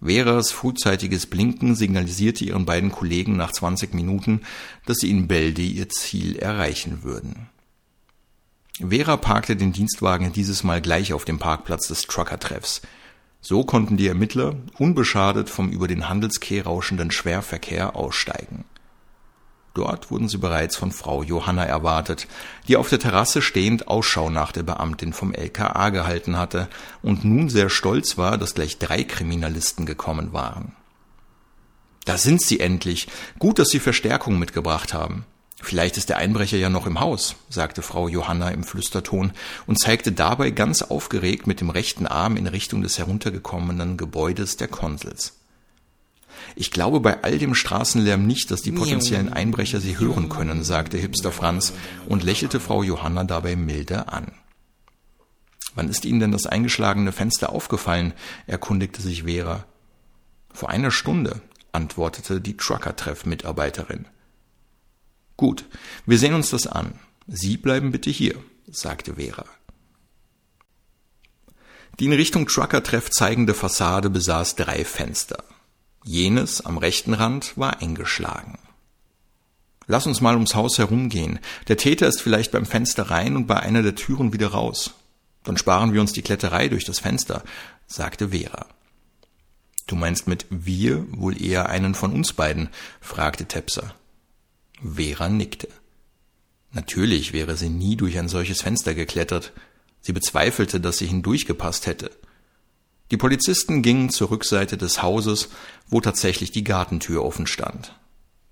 Veras 0.00 0.52
frühzeitiges 0.52 1.26
Blinken 1.26 1.74
signalisierte 1.74 2.44
ihren 2.44 2.66
beiden 2.66 2.92
Kollegen 2.92 3.36
nach 3.36 3.52
20 3.52 3.94
Minuten, 3.94 4.42
dass 4.86 4.98
sie 4.98 5.10
in 5.10 5.26
Bälde 5.26 5.62
ihr 5.62 5.88
Ziel 5.88 6.36
erreichen 6.36 7.02
würden. 7.02 7.48
Vera 8.86 9.16
parkte 9.16 9.56
den 9.56 9.72
Dienstwagen 9.72 10.32
dieses 10.32 10.62
Mal 10.62 10.82
gleich 10.82 11.12
auf 11.12 11.24
dem 11.24 11.38
Parkplatz 11.38 11.88
des 11.88 12.02
Trucker-Treffs. 12.02 12.82
So 13.40 13.64
konnten 13.64 13.96
die 13.96 14.08
Ermittler 14.08 14.56
unbeschadet 14.78 15.48
vom 15.48 15.70
über 15.70 15.88
den 15.88 16.08
Handelsquai 16.08 16.62
rauschenden 16.62 17.10
Schwerverkehr 17.10 17.96
aussteigen. 17.96 18.64
Dort 19.74 20.12
wurden 20.12 20.28
sie 20.28 20.38
bereits 20.38 20.76
von 20.76 20.92
Frau 20.92 21.24
Johanna 21.24 21.64
erwartet, 21.64 22.28
die 22.68 22.76
auf 22.76 22.88
der 22.88 23.00
Terrasse 23.00 23.42
stehend 23.42 23.88
Ausschau 23.88 24.30
nach 24.30 24.52
der 24.52 24.62
Beamtin 24.62 25.12
vom 25.12 25.34
LKA 25.34 25.90
gehalten 25.90 26.38
hatte 26.38 26.68
und 27.02 27.24
nun 27.24 27.48
sehr 27.48 27.68
stolz 27.68 28.16
war, 28.16 28.38
dass 28.38 28.54
gleich 28.54 28.78
drei 28.78 29.02
Kriminalisten 29.02 29.84
gekommen 29.84 30.32
waren. 30.32 30.76
Da 32.04 32.18
sind 32.18 32.40
sie 32.40 32.60
endlich. 32.60 33.08
Gut, 33.38 33.58
dass 33.58 33.70
Sie 33.70 33.80
Verstärkung 33.80 34.38
mitgebracht 34.38 34.94
haben. 34.94 35.24
Vielleicht 35.60 35.96
ist 35.96 36.10
der 36.10 36.18
Einbrecher 36.18 36.58
ja 36.58 36.68
noch 36.68 36.86
im 36.86 37.00
Haus, 37.00 37.36
sagte 37.48 37.80
Frau 37.80 38.08
Johanna 38.08 38.50
im 38.50 38.64
Flüsterton 38.64 39.32
und 39.66 39.80
zeigte 39.80 40.12
dabei 40.12 40.50
ganz 40.50 40.82
aufgeregt 40.82 41.46
mit 41.46 41.60
dem 41.60 41.70
rechten 41.70 42.06
Arm 42.06 42.36
in 42.36 42.46
Richtung 42.46 42.82
des 42.82 42.98
heruntergekommenen 42.98 43.96
Gebäudes 43.96 44.56
der 44.58 44.68
Konsuls. 44.68 45.32
Ich 46.56 46.70
glaube 46.70 47.00
bei 47.00 47.22
all 47.22 47.38
dem 47.38 47.54
Straßenlärm 47.54 48.26
nicht, 48.26 48.50
dass 48.50 48.62
die 48.62 48.72
potenziellen 48.72 49.32
Einbrecher 49.32 49.80
sie 49.80 49.98
hören 49.98 50.28
können, 50.28 50.64
sagte 50.64 50.96
Hipster 50.96 51.32
Franz 51.32 51.72
und 52.08 52.22
lächelte 52.22 52.60
Frau 52.60 52.82
Johanna 52.82 53.24
dabei 53.24 53.56
milde 53.56 54.08
an. 54.08 54.32
Wann 55.74 55.88
ist 55.88 56.04
Ihnen 56.04 56.20
denn 56.20 56.32
das 56.32 56.46
eingeschlagene 56.46 57.12
Fenster 57.12 57.50
aufgefallen? 57.50 58.12
erkundigte 58.46 59.02
sich 59.02 59.24
Vera. 59.24 59.64
Vor 60.52 60.70
einer 60.70 60.92
Stunde, 60.92 61.40
antwortete 61.72 62.40
die 62.40 62.56
Trucker-Treff-Mitarbeiterin. 62.56 64.06
Gut, 65.36 65.64
wir 66.06 66.18
sehen 66.18 66.34
uns 66.34 66.50
das 66.50 66.66
an. 66.66 67.00
Sie 67.26 67.56
bleiben 67.56 67.90
bitte 67.90 68.10
hier, 68.10 68.36
sagte 68.70 69.14
Vera. 69.14 69.46
Die 71.98 72.06
in 72.06 72.12
Richtung 72.12 72.46
Trucker-Treff 72.46 73.10
zeigende 73.10 73.54
Fassade 73.54 74.10
besaß 74.10 74.56
drei 74.56 74.84
Fenster. 74.84 75.42
Jenes 76.04 76.60
am 76.64 76.78
rechten 76.78 77.14
Rand 77.14 77.56
war 77.56 77.80
eingeschlagen. 77.80 78.58
Lass 79.86 80.06
uns 80.06 80.20
mal 80.20 80.34
ums 80.34 80.54
Haus 80.54 80.78
herumgehen. 80.78 81.40
Der 81.68 81.76
Täter 81.76 82.06
ist 82.06 82.22
vielleicht 82.22 82.52
beim 82.52 82.66
Fenster 82.66 83.10
rein 83.10 83.36
und 83.36 83.46
bei 83.46 83.60
einer 83.60 83.82
der 83.82 83.94
Türen 83.94 84.32
wieder 84.32 84.48
raus. 84.48 84.94
Dann 85.44 85.56
sparen 85.56 85.92
wir 85.92 86.00
uns 86.00 86.12
die 86.12 86.22
Kletterei 86.22 86.68
durch 86.68 86.84
das 86.84 87.00
Fenster, 87.00 87.42
sagte 87.86 88.30
Vera. 88.30 88.66
Du 89.86 89.96
meinst 89.96 90.26
mit 90.26 90.46
wir 90.48 91.06
wohl 91.10 91.40
eher 91.40 91.68
einen 91.68 91.94
von 91.94 92.12
uns 92.12 92.32
beiden? 92.32 92.70
fragte 93.00 93.44
Tepser. 93.44 93.94
Vera 94.82 95.28
nickte. 95.28 95.68
Natürlich 96.72 97.32
wäre 97.32 97.56
sie 97.56 97.68
nie 97.68 97.96
durch 97.96 98.18
ein 98.18 98.28
solches 98.28 98.62
Fenster 98.62 98.94
geklettert. 98.94 99.52
Sie 100.00 100.12
bezweifelte, 100.12 100.80
dass 100.80 100.98
sie 100.98 101.06
hindurchgepasst 101.06 101.86
hätte. 101.86 102.10
Die 103.10 103.16
Polizisten 103.16 103.82
gingen 103.82 104.10
zur 104.10 104.30
Rückseite 104.30 104.76
des 104.76 105.02
Hauses, 105.02 105.50
wo 105.88 106.00
tatsächlich 106.00 106.50
die 106.50 106.64
Gartentür 106.64 107.24
offen 107.24 107.46
stand. 107.46 107.94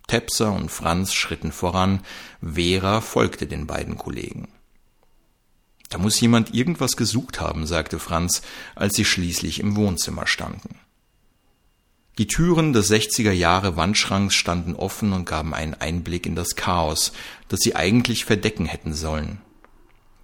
Tepser 0.08 0.52
und 0.52 0.70
Franz 0.70 1.14
schritten 1.14 1.52
voran, 1.52 2.00
Vera 2.42 3.00
folgte 3.00 3.46
den 3.46 3.66
beiden 3.66 3.96
Kollegen. 3.96 4.48
Da 5.88 5.98
muss 5.98 6.20
jemand 6.20 6.54
irgendwas 6.54 6.96
gesucht 6.96 7.40
haben, 7.40 7.66
sagte 7.66 7.98
Franz, 7.98 8.42
als 8.74 8.94
sie 8.94 9.04
schließlich 9.04 9.60
im 9.60 9.76
Wohnzimmer 9.76 10.26
standen. 10.26 10.78
Die 12.18 12.26
Türen 12.26 12.72
des 12.74 12.90
60er 12.90 13.32
Jahre 13.32 13.76
Wandschranks 13.76 14.34
standen 14.34 14.74
offen 14.76 15.12
und 15.12 15.24
gaben 15.24 15.54
einen 15.54 15.74
Einblick 15.74 16.26
in 16.26 16.36
das 16.36 16.56
Chaos, 16.56 17.12
das 17.48 17.60
sie 17.60 17.74
eigentlich 17.74 18.26
verdecken 18.26 18.66
hätten 18.66 18.92
sollen. 18.92 19.40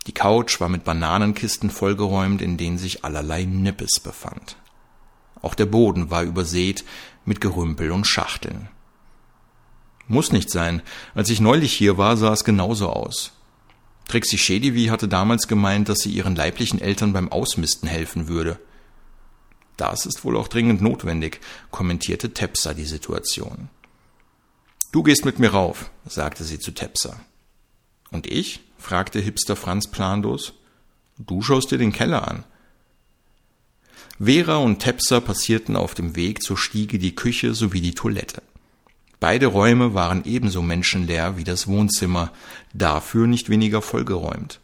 Die 0.09 0.14
Couch 0.14 0.59
war 0.59 0.71
mit 0.71 0.85
Bananenkisten 0.85 1.68
vollgeräumt, 1.68 2.40
in 2.40 2.57
denen 2.57 2.79
sich 2.79 3.05
allerlei 3.05 3.44
Nippes 3.44 4.01
befand. 4.01 4.57
Auch 5.42 5.55
der 5.55 5.66
Boden 5.66 6.11
war 6.11 6.23
übersät 6.23 6.83
mit 7.27 7.42
Gerümpel 7.42 7.92
und 7.92 8.07
Schachteln. 8.07 8.68
Muss 10.07 10.33
nicht 10.33 10.49
sein. 10.49 10.81
Als 11.14 11.29
ich 11.29 11.40
neulich 11.40 11.75
hier 11.75 11.99
war, 11.99 12.16
sah 12.16 12.33
es 12.33 12.44
genauso 12.44 12.88
aus. 12.88 13.33
Trixie 14.09 14.38
Shedivi 14.38 14.87
hatte 14.87 15.09
damals 15.09 15.47
gemeint, 15.47 15.90
dass 15.90 15.99
sie 15.99 16.11
ihren 16.11 16.35
leiblichen 16.35 16.81
Eltern 16.81 17.12
beim 17.12 17.31
Ausmisten 17.31 17.87
helfen 17.87 18.29
würde. 18.29 18.59
Das 19.77 20.07
ist 20.07 20.25
wohl 20.25 20.38
auch 20.38 20.49
dringend 20.49 20.81
notwendig, 20.81 21.40
kommentierte 21.71 22.33
Tepsa 22.33 22.73
die 22.73 22.87
Situation. 22.87 23.68
Du 24.90 25.03
gehst 25.03 25.27
mit 25.27 25.38
mir 25.38 25.51
rauf, 25.51 25.90
sagte 26.07 26.44
sie 26.44 26.59
zu 26.59 26.71
Tepsa. 26.71 27.21
Und 28.11 28.27
ich? 28.27 28.61
Fragte 28.79 29.21
Hipster 29.21 29.57
Franz 29.57 29.88
planlos. 29.88 30.55
Du 31.19 31.43
schaust 31.43 31.71
dir 31.71 31.79
den 31.79 31.93
Keller 31.93 32.27
an. 32.27 32.45
Vera 34.21 34.57
und 34.57 34.81
Tepsa 34.81 35.21
passierten 35.21 35.77
auf 35.77 35.95
dem 35.95 36.17
Weg 36.17 36.43
zur 36.43 36.57
Stiege 36.57 36.99
die 36.99 37.14
Küche 37.14 37.55
sowie 37.55 37.81
die 37.81 37.95
Toilette. 37.95 38.43
Beide 39.21 39.47
Räume 39.47 39.95
waren 39.95 40.25
ebenso 40.25 40.62
menschenleer 40.62 41.37
wie 41.37 41.45
das 41.45 41.67
Wohnzimmer, 41.67 42.33
dafür 42.73 43.27
nicht 43.27 43.49
weniger 43.49 43.83
vollgeräumt. 43.83 44.61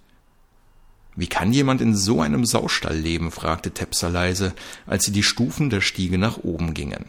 Wie 1.16 1.26
kann 1.28 1.52
jemand 1.52 1.80
in 1.80 1.94
so 1.94 2.20
einem 2.20 2.44
Saustall 2.44 2.96
leben? 2.96 3.30
fragte 3.30 3.70
Tepsa 3.72 4.08
leise, 4.08 4.52
als 4.86 5.04
sie 5.04 5.12
die 5.12 5.22
Stufen 5.22 5.70
der 5.70 5.80
Stiege 5.80 6.18
nach 6.18 6.38
oben 6.38 6.74
gingen. 6.74 7.06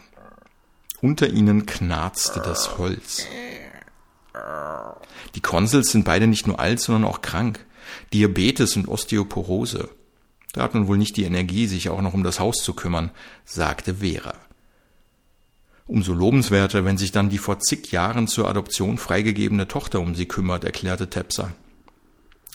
Unter 1.00 1.28
ihnen 1.28 1.66
knarzte 1.66 2.40
das 2.40 2.78
Holz. 2.78 3.26
Die 5.34 5.40
Konsels 5.40 5.90
sind 5.90 6.04
beide 6.04 6.26
nicht 6.26 6.46
nur 6.46 6.60
alt, 6.60 6.80
sondern 6.80 7.04
auch 7.04 7.22
krank. 7.22 7.64
Diabetes 8.12 8.76
und 8.76 8.88
Osteoporose. 8.88 9.88
Da 10.52 10.62
hat 10.62 10.74
man 10.74 10.88
wohl 10.88 10.98
nicht 10.98 11.16
die 11.16 11.24
Energie, 11.24 11.66
sich 11.66 11.88
auch 11.90 12.00
noch 12.00 12.14
um 12.14 12.22
das 12.22 12.40
Haus 12.40 12.56
zu 12.56 12.74
kümmern, 12.74 13.10
sagte 13.44 13.96
Vera. 13.96 14.34
Umso 15.86 16.14
lobenswerter, 16.14 16.84
wenn 16.84 16.98
sich 16.98 17.12
dann 17.12 17.28
die 17.28 17.38
vor 17.38 17.60
zig 17.60 17.92
Jahren 17.92 18.26
zur 18.26 18.48
Adoption 18.48 18.98
freigegebene 18.98 19.68
Tochter 19.68 20.00
um 20.00 20.14
sie 20.14 20.26
kümmert, 20.26 20.64
erklärte 20.64 21.08
Tepsa. 21.08 21.52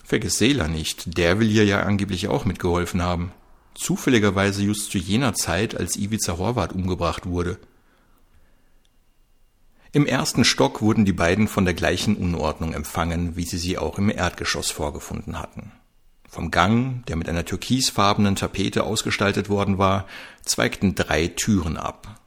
Vergiss 0.04 0.38
Seela 0.38 0.67
nicht, 0.67 1.17
der 1.17 1.39
will 1.39 1.50
ihr 1.50 1.63
ja 1.63 1.84
angeblich 1.84 2.28
auch 2.28 2.44
mitgeholfen 2.44 3.02
haben. 3.02 3.32
Zufälligerweise 3.76 4.63
just 4.63 4.91
zu 4.91 4.98
jener 4.98 5.34
Zeit, 5.34 5.78
als 5.78 5.96
Ivica 5.96 6.38
Horvath 6.38 6.74
umgebracht 6.74 7.26
wurde. 7.26 7.58
Im 9.93 10.06
ersten 10.06 10.45
Stock 10.45 10.82
wurden 10.82 11.04
die 11.06 11.13
beiden 11.13 11.47
von 11.47 11.65
der 11.65 11.73
gleichen 11.73 12.15
Unordnung 12.15 12.73
empfangen, 12.73 13.36
wie 13.36 13.43
sie 13.43 13.58
sie 13.58 13.77
auch 13.77 13.97
im 13.97 14.10
Erdgeschoss 14.10 14.71
vorgefunden 14.71 15.38
hatten. 15.38 15.71
Vom 16.30 16.49
Gang, 16.49 17.06
der 17.08 17.17
mit 17.17 17.27
einer 17.27 17.43
türkisfarbenen 17.43 18.38
Tapete 18.38 18.84
ausgestaltet 18.84 19.49
worden 19.49 19.77
war, 19.77 20.08
zweigten 20.43 20.95
drei 20.95 21.27
Türen 21.27 21.75
ab, 21.75 22.21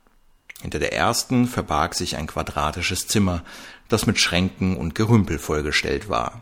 hinter 0.64 0.78
der 0.78 0.94
ersten 0.94 1.46
verbarg 1.46 1.94
sich 1.94 2.16
ein 2.16 2.26
quadratisches 2.26 3.06
Zimmer, 3.06 3.44
das 3.88 4.06
mit 4.06 4.18
Schränken 4.18 4.78
und 4.78 4.94
Gerümpel 4.94 5.38
vollgestellt 5.38 6.08
war. 6.08 6.40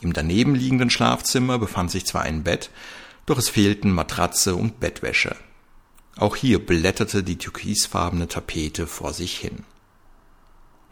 Im 0.00 0.12
daneben 0.12 0.54
liegenden 0.54 0.90
Schlafzimmer 0.90 1.58
befand 1.58 1.90
sich 1.90 2.06
zwar 2.06 2.22
ein 2.22 2.44
Bett, 2.44 2.70
doch 3.26 3.38
es 3.38 3.48
fehlten 3.48 3.90
Matratze 3.90 4.54
und 4.54 4.78
Bettwäsche. 4.78 5.34
Auch 6.16 6.36
hier 6.36 6.64
blätterte 6.64 7.24
die 7.24 7.36
türkisfarbene 7.36 8.28
Tapete 8.28 8.86
vor 8.86 9.12
sich 9.12 9.36
hin. 9.36 9.64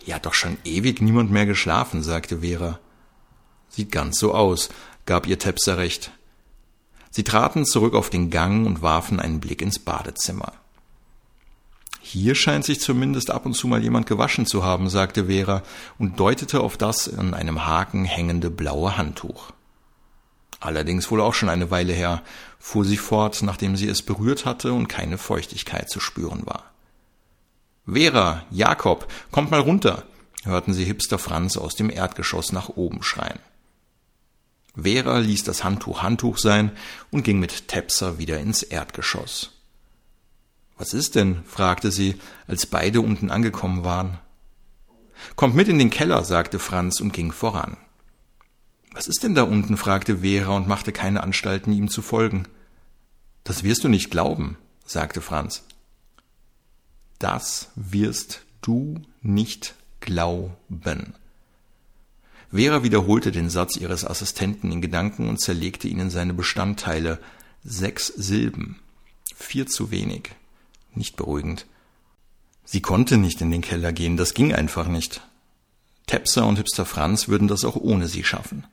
Hier 0.04 0.14
hat 0.14 0.26
doch 0.26 0.34
schon 0.34 0.56
ewig 0.64 1.00
niemand 1.00 1.30
mehr 1.30 1.46
geschlafen, 1.46 2.02
sagte 2.02 2.40
Vera. 2.40 2.78
Sieht 3.68 3.92
ganz 3.92 4.18
so 4.18 4.34
aus, 4.34 4.70
gab 5.06 5.26
ihr 5.26 5.38
Tepser 5.38 5.78
recht. 5.78 6.10
Sie 7.10 7.24
traten 7.24 7.66
zurück 7.66 7.94
auf 7.94 8.10
den 8.10 8.30
Gang 8.30 8.66
und 8.66 8.82
warfen 8.82 9.20
einen 9.20 9.40
Blick 9.40 9.62
ins 9.62 9.78
Badezimmer. 9.78 10.52
Hier 12.00 12.34
scheint 12.34 12.64
sich 12.64 12.80
zumindest 12.80 13.30
ab 13.30 13.46
und 13.46 13.54
zu 13.54 13.68
mal 13.68 13.82
jemand 13.82 14.06
gewaschen 14.06 14.46
zu 14.46 14.64
haben, 14.64 14.88
sagte 14.88 15.26
Vera 15.26 15.62
und 15.98 16.18
deutete 16.18 16.60
auf 16.60 16.76
das 16.76 17.12
an 17.12 17.34
einem 17.34 17.66
Haken 17.66 18.04
hängende 18.04 18.50
blaue 18.50 18.96
Handtuch. 18.96 19.52
Allerdings 20.60 21.10
wohl 21.10 21.20
auch 21.20 21.34
schon 21.34 21.48
eine 21.48 21.70
Weile 21.70 21.92
her, 21.92 22.22
fuhr 22.58 22.84
sie 22.84 22.96
fort, 22.96 23.42
nachdem 23.42 23.76
sie 23.76 23.88
es 23.88 24.02
berührt 24.02 24.44
hatte 24.44 24.72
und 24.72 24.88
keine 24.88 25.18
Feuchtigkeit 25.18 25.88
zu 25.88 26.00
spüren 26.00 26.46
war. 26.46 26.69
Vera, 27.92 28.44
Jakob, 28.50 29.10
kommt 29.30 29.50
mal 29.50 29.60
runter, 29.60 30.04
hörten 30.44 30.74
sie 30.74 30.84
Hipster 30.84 31.18
Franz 31.18 31.56
aus 31.56 31.74
dem 31.74 31.90
Erdgeschoss 31.90 32.52
nach 32.52 32.68
oben 32.68 33.02
schreien. 33.02 33.40
Vera 34.80 35.18
ließ 35.18 35.42
das 35.42 35.64
Handtuch 35.64 36.02
Handtuch 36.02 36.38
sein 36.38 36.70
und 37.10 37.24
ging 37.24 37.40
mit 37.40 37.68
Tepser 37.68 38.18
wieder 38.18 38.38
ins 38.38 38.62
Erdgeschoss. 38.62 39.52
Was 40.78 40.94
ist 40.94 41.14
denn? 41.14 41.42
fragte 41.46 41.90
sie, 41.90 42.14
als 42.46 42.66
beide 42.66 43.00
unten 43.00 43.30
angekommen 43.30 43.84
waren. 43.84 44.18
Kommt 45.36 45.54
mit 45.54 45.68
in 45.68 45.78
den 45.78 45.90
Keller, 45.90 46.24
sagte 46.24 46.58
Franz 46.58 47.00
und 47.00 47.12
ging 47.12 47.32
voran. 47.32 47.76
Was 48.92 49.08
ist 49.08 49.22
denn 49.22 49.34
da 49.34 49.42
unten? 49.42 49.76
fragte 49.76 50.18
Vera 50.18 50.56
und 50.56 50.68
machte 50.68 50.92
keine 50.92 51.22
Anstalten, 51.22 51.72
ihm 51.72 51.90
zu 51.90 52.02
folgen. 52.02 52.44
Das 53.44 53.62
wirst 53.62 53.84
du 53.84 53.88
nicht 53.88 54.10
glauben, 54.10 54.56
sagte 54.86 55.20
Franz. 55.20 55.64
Das 57.20 57.68
wirst 57.76 58.40
du 58.62 59.00
nicht 59.22 59.74
glauben. 60.00 61.14
Vera 62.50 62.82
wiederholte 62.82 63.30
den 63.30 63.48
Satz 63.48 63.76
ihres 63.76 64.04
Assistenten 64.04 64.72
in 64.72 64.82
Gedanken 64.82 65.28
und 65.28 65.38
zerlegte 65.38 65.86
ihn 65.86 66.00
in 66.00 66.10
seine 66.10 66.34
Bestandteile. 66.34 67.20
Sechs 67.62 68.08
Silben. 68.08 68.80
Vier 69.36 69.68
zu 69.68 69.92
wenig 69.92 70.30
nicht 70.94 71.16
beruhigend. 71.16 71.66
Sie 72.64 72.80
konnte 72.80 73.16
nicht 73.16 73.40
in 73.40 73.50
den 73.50 73.62
Keller 73.62 73.92
gehen, 73.92 74.16
das 74.16 74.34
ging 74.34 74.54
einfach 74.54 74.88
nicht. 74.88 75.22
Tepser 76.06 76.46
und 76.46 76.56
Hipster 76.56 76.84
Franz 76.84 77.28
würden 77.28 77.48
das 77.48 77.64
auch 77.64 77.76
ohne 77.76 78.08
sie 78.08 78.24
schaffen. 78.24 78.64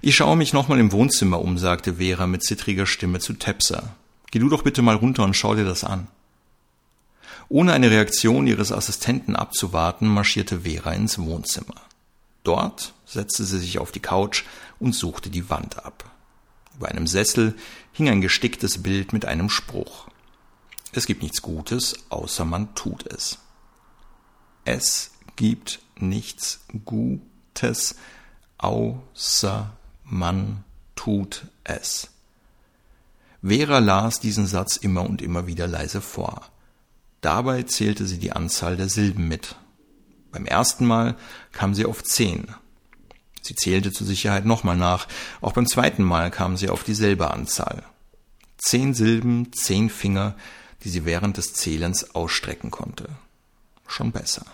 Ich 0.00 0.16
schaue 0.16 0.36
mich 0.36 0.52
nochmal 0.52 0.80
im 0.80 0.92
Wohnzimmer 0.92 1.40
um, 1.40 1.58
sagte 1.58 1.94
Vera 1.94 2.26
mit 2.26 2.42
zittriger 2.42 2.86
Stimme 2.86 3.20
zu 3.20 3.34
Tepser. 3.34 3.94
Geh 4.30 4.38
du 4.38 4.48
doch 4.48 4.62
bitte 4.62 4.82
mal 4.82 4.96
runter 4.96 5.24
und 5.24 5.36
schau 5.36 5.54
dir 5.54 5.64
das 5.64 5.84
an. 5.84 6.08
Ohne 7.52 7.74
eine 7.74 7.90
Reaktion 7.90 8.46
ihres 8.46 8.72
Assistenten 8.72 9.36
abzuwarten, 9.36 10.08
marschierte 10.08 10.60
Vera 10.62 10.94
ins 10.94 11.18
Wohnzimmer. 11.18 11.74
Dort 12.44 12.94
setzte 13.04 13.44
sie 13.44 13.58
sich 13.58 13.78
auf 13.78 13.92
die 13.92 14.00
Couch 14.00 14.44
und 14.80 14.94
suchte 14.94 15.28
die 15.28 15.50
Wand 15.50 15.84
ab. 15.84 16.10
Über 16.74 16.88
einem 16.88 17.06
Sessel 17.06 17.54
hing 17.92 18.08
ein 18.08 18.22
gesticktes 18.22 18.82
Bild 18.82 19.12
mit 19.12 19.26
einem 19.26 19.50
Spruch. 19.50 20.08
Es 20.92 21.04
gibt 21.04 21.22
nichts 21.22 21.42
Gutes, 21.42 21.94
außer 22.08 22.46
man 22.46 22.74
tut 22.74 23.06
es. 23.06 23.36
Es 24.64 25.10
gibt 25.36 25.80
nichts 25.96 26.60
Gutes, 26.86 27.96
außer 28.56 29.76
man 30.04 30.64
tut 30.94 31.48
es. 31.64 32.08
Vera 33.42 33.78
las 33.78 34.20
diesen 34.20 34.46
Satz 34.46 34.76
immer 34.76 35.02
und 35.02 35.20
immer 35.20 35.46
wieder 35.46 35.66
leise 35.66 36.00
vor. 36.00 36.51
Dabei 37.22 37.62
zählte 37.62 38.04
sie 38.04 38.18
die 38.18 38.32
Anzahl 38.32 38.76
der 38.76 38.88
Silben 38.88 39.28
mit. 39.28 39.54
Beim 40.32 40.44
ersten 40.44 40.84
Mal 40.86 41.16
kam 41.52 41.72
sie 41.72 41.86
auf 41.86 42.02
zehn. 42.02 42.48
Sie 43.42 43.54
zählte 43.54 43.92
zur 43.92 44.06
Sicherheit 44.06 44.44
nochmal 44.44 44.76
nach. 44.76 45.06
Auch 45.40 45.52
beim 45.52 45.66
zweiten 45.66 46.02
Mal 46.02 46.30
kam 46.30 46.56
sie 46.56 46.68
auf 46.68 46.82
dieselbe 46.84 47.30
Anzahl. 47.30 47.84
Zehn 48.58 48.92
Silben, 48.92 49.52
zehn 49.52 49.88
Finger, 49.88 50.34
die 50.82 50.90
sie 50.90 51.04
während 51.04 51.36
des 51.36 51.54
Zählens 51.54 52.14
ausstrecken 52.14 52.70
konnte. 52.70 53.08
Schon 53.86 54.10
besser. 54.10 54.44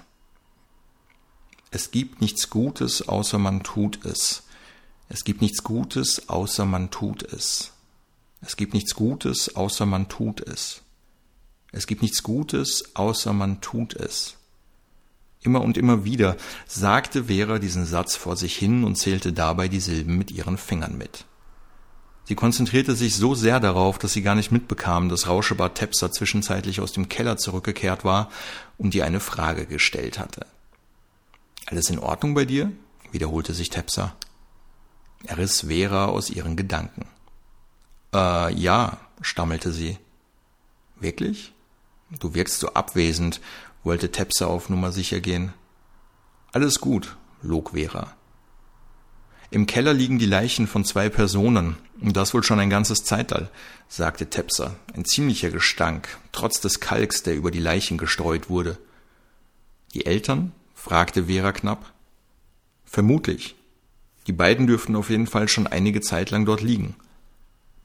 Es 1.70 1.90
gibt 1.90 2.20
nichts 2.20 2.50
Gutes, 2.50 3.08
außer 3.08 3.38
man 3.38 3.62
tut 3.62 4.04
es. 4.04 4.42
Es 5.08 5.24
gibt 5.24 5.40
nichts 5.40 5.62
Gutes, 5.62 6.28
außer 6.28 6.66
man 6.66 6.90
tut 6.90 7.22
es. 7.22 7.72
Es 8.42 8.56
gibt 8.56 8.74
nichts 8.74 8.94
Gutes, 8.94 9.56
außer 9.56 9.86
man 9.86 10.08
tut 10.08 10.40
es. 10.40 10.82
Es 11.72 11.86
gibt 11.86 12.02
nichts 12.02 12.22
Gutes, 12.22 12.94
außer 12.94 13.32
man 13.32 13.60
tut 13.60 13.94
es. 13.94 14.36
Immer 15.40 15.60
und 15.60 15.76
immer 15.76 16.04
wieder 16.04 16.36
sagte 16.66 17.24
Vera 17.24 17.58
diesen 17.58 17.86
Satz 17.86 18.16
vor 18.16 18.36
sich 18.36 18.56
hin 18.56 18.84
und 18.84 18.96
zählte 18.96 19.32
dabei 19.32 19.68
die 19.68 19.80
Silben 19.80 20.18
mit 20.18 20.30
ihren 20.30 20.58
Fingern 20.58 20.98
mit. 20.98 21.24
Sie 22.24 22.34
konzentrierte 22.34 22.94
sich 22.94 23.16
so 23.16 23.34
sehr 23.34 23.58
darauf, 23.58 23.98
dass 23.98 24.12
sie 24.12 24.22
gar 24.22 24.34
nicht 24.34 24.50
mitbekam, 24.50 25.08
dass 25.08 25.28
Rauschebart 25.28 25.78
Tepser 25.78 26.12
zwischenzeitlich 26.12 26.80
aus 26.80 26.92
dem 26.92 27.08
Keller 27.08 27.38
zurückgekehrt 27.38 28.04
war 28.04 28.28
und 28.76 28.94
ihr 28.94 29.06
eine 29.06 29.20
Frage 29.20 29.64
gestellt 29.64 30.18
hatte. 30.18 30.44
Alles 31.66 31.88
in 31.90 31.98
Ordnung 31.98 32.34
bei 32.34 32.44
dir? 32.44 32.70
wiederholte 33.12 33.54
sich 33.54 33.70
Tepser. 33.70 34.14
Er 35.24 35.38
riss 35.38 35.62
Vera 35.62 36.06
aus 36.06 36.28
ihren 36.28 36.56
Gedanken. 36.56 37.06
Äh, 38.12 38.52
ja, 38.52 38.98
stammelte 39.22 39.72
sie. 39.72 39.96
Wirklich? 41.00 41.52
Du 42.10 42.34
wirkst 42.34 42.60
so 42.60 42.72
abwesend, 42.72 43.40
wollte 43.84 44.10
Tepsa 44.10 44.46
auf 44.46 44.68
Nummer 44.68 44.92
sicher 44.92 45.20
gehen. 45.20 45.52
Alles 46.52 46.80
gut, 46.80 47.16
log 47.42 47.70
Vera. 47.70 48.14
Im 49.50 49.66
Keller 49.66 49.94
liegen 49.94 50.18
die 50.18 50.26
Leichen 50.26 50.66
von 50.66 50.84
zwei 50.84 51.08
Personen, 51.08 51.76
und 52.00 52.16
das 52.16 52.34
wohl 52.34 52.42
schon 52.42 52.60
ein 52.60 52.70
ganzes 52.70 53.04
Zeitalter, 53.04 53.50
sagte 53.88 54.28
Tepsa. 54.28 54.76
Ein 54.94 55.04
ziemlicher 55.04 55.50
Gestank, 55.50 56.18
trotz 56.32 56.60
des 56.60 56.80
Kalks, 56.80 57.22
der 57.22 57.34
über 57.34 57.50
die 57.50 57.60
Leichen 57.60 57.98
gestreut 57.98 58.50
wurde. 58.50 58.78
Die 59.94 60.06
Eltern? 60.06 60.52
fragte 60.74 61.24
Vera 61.24 61.52
knapp. 61.52 61.92
Vermutlich. 62.84 63.56
Die 64.26 64.32
beiden 64.32 64.66
dürften 64.66 64.96
auf 64.96 65.10
jeden 65.10 65.26
Fall 65.26 65.48
schon 65.48 65.66
einige 65.66 66.02
Zeit 66.02 66.30
lang 66.30 66.44
dort 66.44 66.60
liegen. 66.60 66.94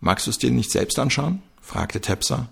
Magst 0.02 0.28
du 0.28 0.32
es 0.32 0.38
dir 0.38 0.52
nicht 0.52 0.72
selbst 0.72 1.00
anschauen? 1.00 1.42
fragte 1.62 2.02
Tepsa. 2.02 2.50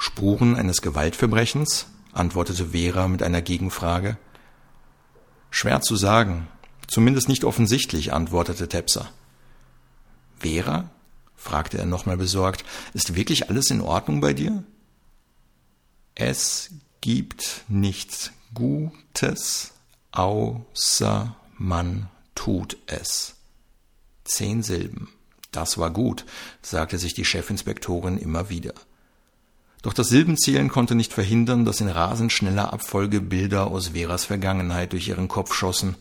Spuren 0.00 0.56
eines 0.56 0.80
Gewaltverbrechens? 0.80 1.86
antwortete 2.12 2.68
Vera 2.68 3.06
mit 3.06 3.22
einer 3.22 3.42
Gegenfrage. 3.42 4.16
Schwer 5.50 5.82
zu 5.82 5.94
sagen, 5.94 6.48
zumindest 6.88 7.28
nicht 7.28 7.44
offensichtlich, 7.44 8.10
antwortete 8.14 8.66
Tepsa. 8.66 9.10
Vera? 10.38 10.88
fragte 11.36 11.76
er 11.76 11.84
nochmal 11.84 12.16
besorgt, 12.16 12.64
ist 12.94 13.14
wirklich 13.14 13.50
alles 13.50 13.70
in 13.70 13.82
Ordnung 13.82 14.22
bei 14.22 14.32
dir? 14.32 14.64
Es 16.14 16.70
gibt 17.02 17.66
nichts 17.68 18.32
Gutes, 18.54 19.74
außer 20.12 21.36
man 21.58 22.08
tut 22.34 22.78
es. 22.86 23.34
Zehn 24.24 24.62
Silben. 24.62 25.10
Das 25.52 25.76
war 25.76 25.90
gut, 25.90 26.24
sagte 26.62 26.96
sich 26.96 27.12
die 27.12 27.26
Chefinspektorin 27.26 28.16
immer 28.16 28.48
wieder. 28.48 28.72
Doch 29.82 29.94
das 29.94 30.08
Silbenzählen 30.08 30.68
konnte 30.68 30.94
nicht 30.94 31.12
verhindern, 31.12 31.64
dass 31.64 31.80
in 31.80 31.88
rasend 31.88 32.32
schneller 32.32 32.72
Abfolge 32.72 33.20
Bilder 33.20 33.68
aus 33.68 33.88
Veras 33.88 34.26
Vergangenheit 34.26 34.92
durch 34.92 35.08
ihren 35.08 35.28
Kopf 35.28 35.54
schossen. 35.54 35.96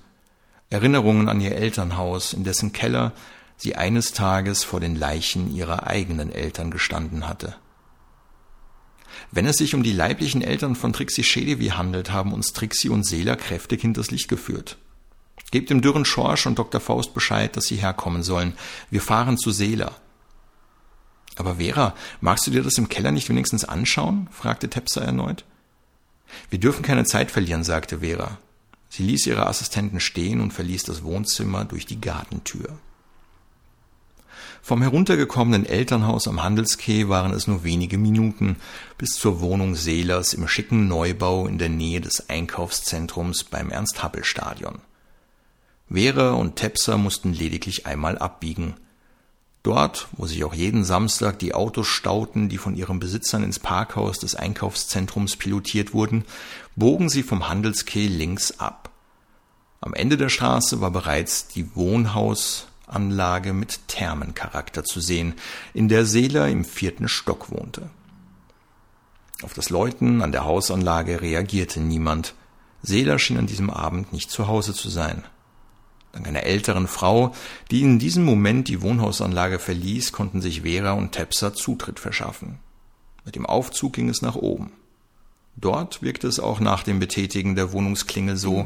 Erinnerungen 0.69 1.29
an 1.29 1.39
ihr 1.39 1.55
Elternhaus, 1.55 2.33
in 2.33 2.43
dessen 2.43 2.73
Keller 2.73 3.13
sie 3.57 3.75
eines 3.75 4.11
Tages 4.11 4.63
vor 4.63 4.79
den 4.79 4.95
Leichen 4.95 5.53
ihrer 5.53 5.87
eigenen 5.87 6.31
Eltern 6.31 6.71
gestanden 6.71 7.27
hatte. 7.27 7.55
Wenn 9.31 9.45
es 9.45 9.57
sich 9.57 9.75
um 9.75 9.83
die 9.83 9.91
leiblichen 9.91 10.41
Eltern 10.41 10.75
von 10.75 10.93
Trixie 10.93 11.23
Schedewi 11.23 11.69
handelt, 11.69 12.11
haben 12.11 12.33
uns 12.33 12.53
Trixie 12.53 12.89
und 12.89 13.05
Seela 13.05 13.35
kräftig 13.35 13.81
hinters 13.81 14.11
Licht 14.11 14.27
geführt. 14.27 14.77
Gebt 15.51 15.69
dem 15.69 15.81
dürren 15.81 16.05
Schorsch 16.05 16.45
und 16.45 16.59
Dr. 16.59 16.79
Faust 16.79 17.13
Bescheid, 17.13 17.55
dass 17.55 17.65
sie 17.65 17.77
herkommen 17.77 18.23
sollen. 18.23 18.53
Wir 18.91 19.01
fahren 19.01 19.37
zu 19.37 19.51
Seela. 19.51 19.95
Aber 21.39 21.55
Vera, 21.55 21.95
magst 22.19 22.45
du 22.45 22.51
dir 22.51 22.63
das 22.63 22.77
im 22.77 22.89
Keller 22.89 23.13
nicht 23.13 23.29
wenigstens 23.29 23.63
anschauen? 23.63 24.27
fragte 24.29 24.69
Tepsa 24.69 24.99
erneut. 24.99 25.45
Wir 26.49 26.59
dürfen 26.59 26.83
keine 26.83 27.05
Zeit 27.05 27.31
verlieren, 27.31 27.63
sagte 27.63 27.99
Vera. 27.99 28.37
Sie 28.89 29.03
ließ 29.03 29.25
ihre 29.25 29.47
Assistenten 29.47 30.01
stehen 30.01 30.41
und 30.41 30.51
verließ 30.51 30.83
das 30.83 31.01
Wohnzimmer 31.01 31.63
durch 31.63 31.85
die 31.85 32.01
Gartentür. 32.01 32.77
Vom 34.61 34.81
heruntergekommenen 34.81 35.65
Elternhaus 35.65 36.27
am 36.27 36.43
Handelskeh 36.43 37.07
waren 37.07 37.31
es 37.31 37.47
nur 37.47 37.63
wenige 37.63 37.97
Minuten 37.97 38.57
bis 38.97 39.11
zur 39.11 39.39
Wohnung 39.39 39.75
Seelers 39.75 40.33
im 40.33 40.45
schicken 40.49 40.89
Neubau 40.89 41.47
in 41.47 41.57
der 41.57 41.69
Nähe 41.69 42.01
des 42.01 42.29
Einkaufszentrums 42.29 43.45
beim 43.45 43.69
Ernst-Happel-Stadion. 43.69 44.79
Vera 45.89 46.31
und 46.31 46.57
Tepser 46.57 46.97
mussten 46.97 47.31
lediglich 47.31 47.85
einmal 47.85 48.17
abbiegen. 48.17 48.75
Dort, 49.63 50.07
wo 50.13 50.25
sich 50.25 50.43
auch 50.45 50.53
jeden 50.53 50.85
Samstag 50.85 51.37
die 51.39 51.53
Autos 51.53 51.87
stauten, 51.87 52.47
die 52.47 52.57
von 52.57 52.75
ihren 52.75 52.99
Besitzern 52.99 53.43
ins 53.43 53.59
Parkhaus 53.59 54.19
des 54.19 54.35
Einkaufszentrums 54.35 55.35
pilotiert 55.35 55.93
wurden, 55.93 56.23
bogen 56.75 57.09
sie 57.09 57.23
vom 57.23 57.49
Handelskeh 57.49 58.07
links 58.07 58.59
ab. 58.59 58.89
Am 59.81 59.93
Ende 59.93 60.17
der 60.17 60.29
Straße 60.29 60.79
war 60.81 60.91
bereits 60.91 61.47
die 61.47 61.75
Wohnhausanlage 61.75 63.53
mit 63.53 63.87
Thermencharakter 63.87 64.83
zu 64.85 65.01
sehen, 65.01 65.35
in 65.73 65.89
der 65.89 66.05
Seeler 66.05 66.47
im 66.47 66.63
vierten 66.63 67.09
Stock 67.09 67.51
wohnte. 67.51 67.89
Auf 69.41 69.53
das 69.53 69.69
Läuten 69.69 70.21
an 70.21 70.31
der 70.31 70.45
Hausanlage 70.45 71.21
reagierte 71.21 71.79
niemand. 71.79 72.33
Seeler 72.81 73.19
schien 73.19 73.37
an 73.37 73.47
diesem 73.47 73.69
Abend 73.69 74.13
nicht 74.13 74.31
zu 74.31 74.47
Hause 74.47 74.73
zu 74.73 74.89
sein. 74.89 75.23
Dank 76.11 76.27
einer 76.27 76.43
älteren 76.43 76.87
Frau, 76.87 77.33
die 77.69 77.81
in 77.81 77.99
diesem 77.99 78.25
Moment 78.25 78.67
die 78.67 78.81
Wohnhausanlage 78.81 79.59
verließ, 79.59 80.11
konnten 80.11 80.41
sich 80.41 80.61
Vera 80.61 80.93
und 80.93 81.11
Tepsa 81.11 81.53
Zutritt 81.53 81.99
verschaffen. 81.99 82.59
Mit 83.25 83.35
dem 83.35 83.45
Aufzug 83.45 83.93
ging 83.93 84.09
es 84.09 84.21
nach 84.21 84.35
oben. 84.35 84.71
Dort 85.55 86.01
wirkte 86.01 86.27
es 86.27 86.39
auch 86.39 86.59
nach 86.59 86.83
dem 86.83 86.99
Betätigen 86.99 87.55
der 87.55 87.73
Wohnungsklingel 87.73 88.37
so, 88.37 88.65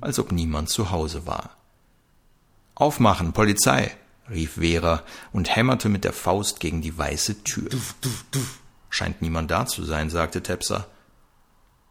als 0.00 0.18
ob 0.18 0.32
niemand 0.32 0.70
zu 0.70 0.90
Hause 0.90 1.26
war. 1.26 1.56
Aufmachen, 2.74 3.32
Polizei! 3.32 3.90
rief 4.30 4.54
Vera 4.54 5.02
und 5.32 5.54
hämmerte 5.56 5.88
mit 5.88 6.04
der 6.04 6.12
Faust 6.12 6.60
gegen 6.60 6.80
die 6.82 6.96
weiße 6.96 7.42
Tür. 7.44 7.68
Duf, 7.70 7.94
duf, 8.00 8.24
duf. 8.30 8.60
Scheint 8.90 9.20
niemand 9.20 9.50
da 9.50 9.66
zu 9.66 9.84
sein, 9.84 10.10
sagte 10.10 10.42
Tepsa. 10.42 10.86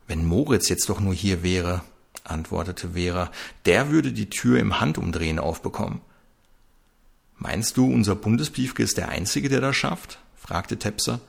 Wenn 0.07 0.25
Moritz 0.25 0.69
jetzt 0.69 0.89
doch 0.89 0.99
nur 0.99 1.13
hier 1.13 1.43
wäre, 1.43 1.81
antwortete 2.29 2.91
Vera, 2.91 3.31
der 3.65 3.91
würde 3.91 4.11
die 4.11 4.29
Tür 4.29 4.59
im 4.59 4.79
Handumdrehen 4.79 5.39
aufbekommen. 5.39 6.01
Meinst 7.37 7.77
du, 7.77 7.91
unser 7.91 8.15
Bundesbriefke 8.15 8.83
ist 8.83 8.97
der 8.97 9.09
Einzige, 9.09 9.49
der 9.49 9.61
das 9.61 9.75
schafft? 9.75 10.19
fragte 10.35 10.77
Tepser. 10.77 11.19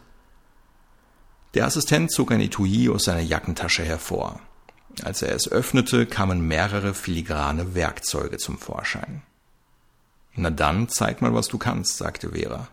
Der 1.54 1.66
Assistent 1.66 2.10
zog 2.12 2.32
ein 2.32 2.40
Etui 2.40 2.88
aus 2.88 3.04
seiner 3.04 3.20
Jackentasche 3.20 3.84
hervor. 3.84 4.40
Als 5.02 5.22
er 5.22 5.34
es 5.34 5.50
öffnete, 5.50 6.06
kamen 6.06 6.46
mehrere 6.46 6.94
filigrane 6.94 7.74
Werkzeuge 7.74 8.38
zum 8.38 8.58
Vorschein. 8.58 9.22
Na 10.34 10.50
dann, 10.50 10.88
zeig 10.88 11.20
mal, 11.20 11.34
was 11.34 11.48
du 11.48 11.58
kannst, 11.58 11.96
sagte 11.96 12.30
Vera. 12.30 12.68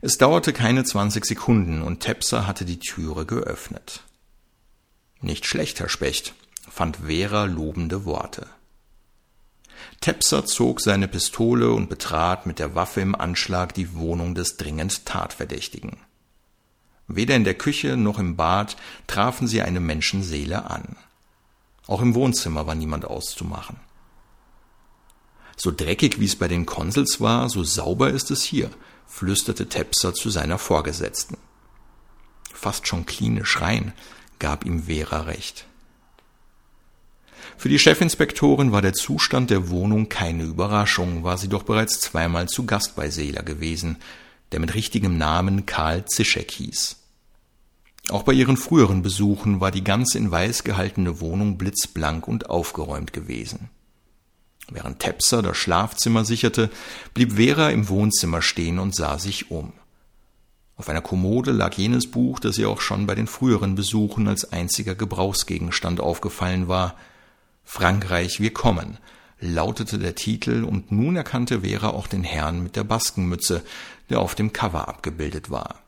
Es 0.00 0.18
dauerte 0.18 0.52
keine 0.52 0.84
zwanzig 0.84 1.24
Sekunden 1.24 1.82
und 1.82 2.00
Tepser 2.00 2.46
hatte 2.46 2.64
die 2.64 2.78
Türe 2.78 3.26
geöffnet. 3.26 4.02
Nicht 5.20 5.46
schlecht, 5.46 5.80
Herr 5.80 5.88
Specht, 5.88 6.34
fand 6.74 6.96
Vera 7.06 7.44
lobende 7.44 8.04
Worte. 8.04 8.48
Tepser 10.00 10.44
zog 10.44 10.80
seine 10.80 11.06
Pistole 11.06 11.70
und 11.70 11.88
betrat 11.88 12.46
mit 12.46 12.58
der 12.58 12.74
Waffe 12.74 13.00
im 13.00 13.14
Anschlag 13.14 13.74
die 13.74 13.94
Wohnung 13.94 14.34
des 14.34 14.56
dringend 14.56 15.06
Tatverdächtigen. 15.06 15.98
Weder 17.06 17.36
in 17.36 17.44
der 17.44 17.54
Küche 17.54 17.96
noch 17.96 18.18
im 18.18 18.34
Bad 18.34 18.76
trafen 19.06 19.46
sie 19.46 19.62
eine 19.62 19.78
Menschenseele 19.78 20.68
an. 20.68 20.96
Auch 21.86 22.02
im 22.02 22.16
Wohnzimmer 22.16 22.66
war 22.66 22.74
niemand 22.74 23.04
auszumachen. 23.04 23.76
So 25.56 25.70
dreckig 25.70 26.18
wie 26.18 26.24
es 26.24 26.34
bei 26.34 26.48
den 26.48 26.66
Konsels 26.66 27.20
war, 27.20 27.48
so 27.50 27.62
sauber 27.62 28.10
ist 28.10 28.32
es 28.32 28.42
hier, 28.42 28.68
flüsterte 29.06 29.68
Tepser 29.68 30.12
zu 30.12 30.28
seiner 30.28 30.58
Vorgesetzten. 30.58 31.36
Fast 32.52 32.88
schon 32.88 33.06
klinisch 33.06 33.60
rein, 33.60 33.92
gab 34.40 34.64
ihm 34.64 34.84
Vera 34.84 35.20
recht. 35.20 35.66
Für 37.56 37.68
die 37.68 37.78
Chefinspektorin 37.78 38.72
war 38.72 38.82
der 38.82 38.92
Zustand 38.92 39.50
der 39.50 39.70
Wohnung 39.70 40.08
keine 40.08 40.44
Überraschung, 40.44 41.24
war 41.24 41.38
sie 41.38 41.48
doch 41.48 41.62
bereits 41.62 42.00
zweimal 42.00 42.48
zu 42.48 42.66
Gast 42.66 42.96
bei 42.96 43.10
Seeler 43.10 43.42
gewesen, 43.42 43.96
der 44.52 44.60
mit 44.60 44.74
richtigem 44.74 45.16
Namen 45.18 45.66
Karl 45.66 46.04
Zischek 46.04 46.50
hieß. 46.50 46.96
Auch 48.10 48.22
bei 48.22 48.32
ihren 48.32 48.56
früheren 48.56 49.02
Besuchen 49.02 49.60
war 49.60 49.70
die 49.70 49.84
ganz 49.84 50.14
in 50.14 50.30
weiß 50.30 50.64
gehaltene 50.64 51.20
Wohnung 51.20 51.56
blitzblank 51.56 52.28
und 52.28 52.50
aufgeräumt 52.50 53.12
gewesen. 53.12 53.70
Während 54.70 54.98
Tepser 54.98 55.42
das 55.42 55.56
Schlafzimmer 55.56 56.24
sicherte, 56.24 56.70
blieb 57.14 57.34
Vera 57.34 57.70
im 57.70 57.88
Wohnzimmer 57.88 58.42
stehen 58.42 58.78
und 58.78 58.94
sah 58.94 59.18
sich 59.18 59.50
um. 59.50 59.72
Auf 60.76 60.88
einer 60.88 61.02
Kommode 61.02 61.52
lag 61.52 61.74
jenes 61.74 62.10
Buch, 62.10 62.40
das 62.40 62.58
ihr 62.58 62.68
auch 62.68 62.80
schon 62.80 63.06
bei 63.06 63.14
den 63.14 63.26
früheren 63.26 63.74
Besuchen 63.74 64.28
als 64.28 64.52
einziger 64.52 64.94
Gebrauchsgegenstand 64.94 66.00
aufgefallen 66.00 66.68
war– 66.68 66.96
Frankreich, 67.64 68.40
wir 68.40 68.52
kommen, 68.52 68.98
lautete 69.40 69.98
der 69.98 70.14
Titel, 70.14 70.64
und 70.64 70.92
nun 70.92 71.16
erkannte 71.16 71.62
Vera 71.62 71.88
auch 71.88 72.06
den 72.06 72.24
Herrn 72.24 72.62
mit 72.62 72.76
der 72.76 72.84
Baskenmütze, 72.84 73.62
der 74.10 74.20
auf 74.20 74.34
dem 74.34 74.52
Cover 74.52 74.88
abgebildet 74.88 75.50
war. 75.50 75.80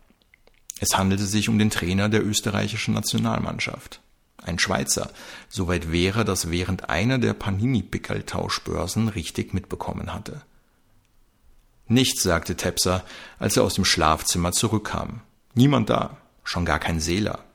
Es 0.81 0.97
handelte 0.97 1.27
sich 1.27 1.49
um 1.49 1.59
den 1.59 1.71
Trainer 1.71 2.09
der 2.09 2.25
österreichischen 2.25 2.95
Nationalmannschaft. 2.95 4.01
Ein 4.43 4.59
Schweizer, 4.59 5.11
soweit 5.49 5.87
Vera 5.87 6.25
das 6.25 6.51
während 6.51 6.91
einer 6.91 7.19
der 7.19 7.33
Panini-Pickel-Tauschbörsen 7.33 9.09
richtig 9.09 9.55
mitbekommen 9.55 10.13
hatte. 10.13 10.43
Nichts, 11.89 12.23
sagte 12.23 12.57
Tepser, 12.57 13.05
als 13.39 13.57
er 13.57 13.63
aus 13.63 13.75
dem 13.75 13.85
Schlafzimmer 13.85 14.53
zurückkam. 14.53 15.23
Niemand 15.55 15.89
da, 15.89 16.19
schon 16.45 16.65
gar 16.65 16.79
kein 16.79 17.01
Seeler. 17.01 17.46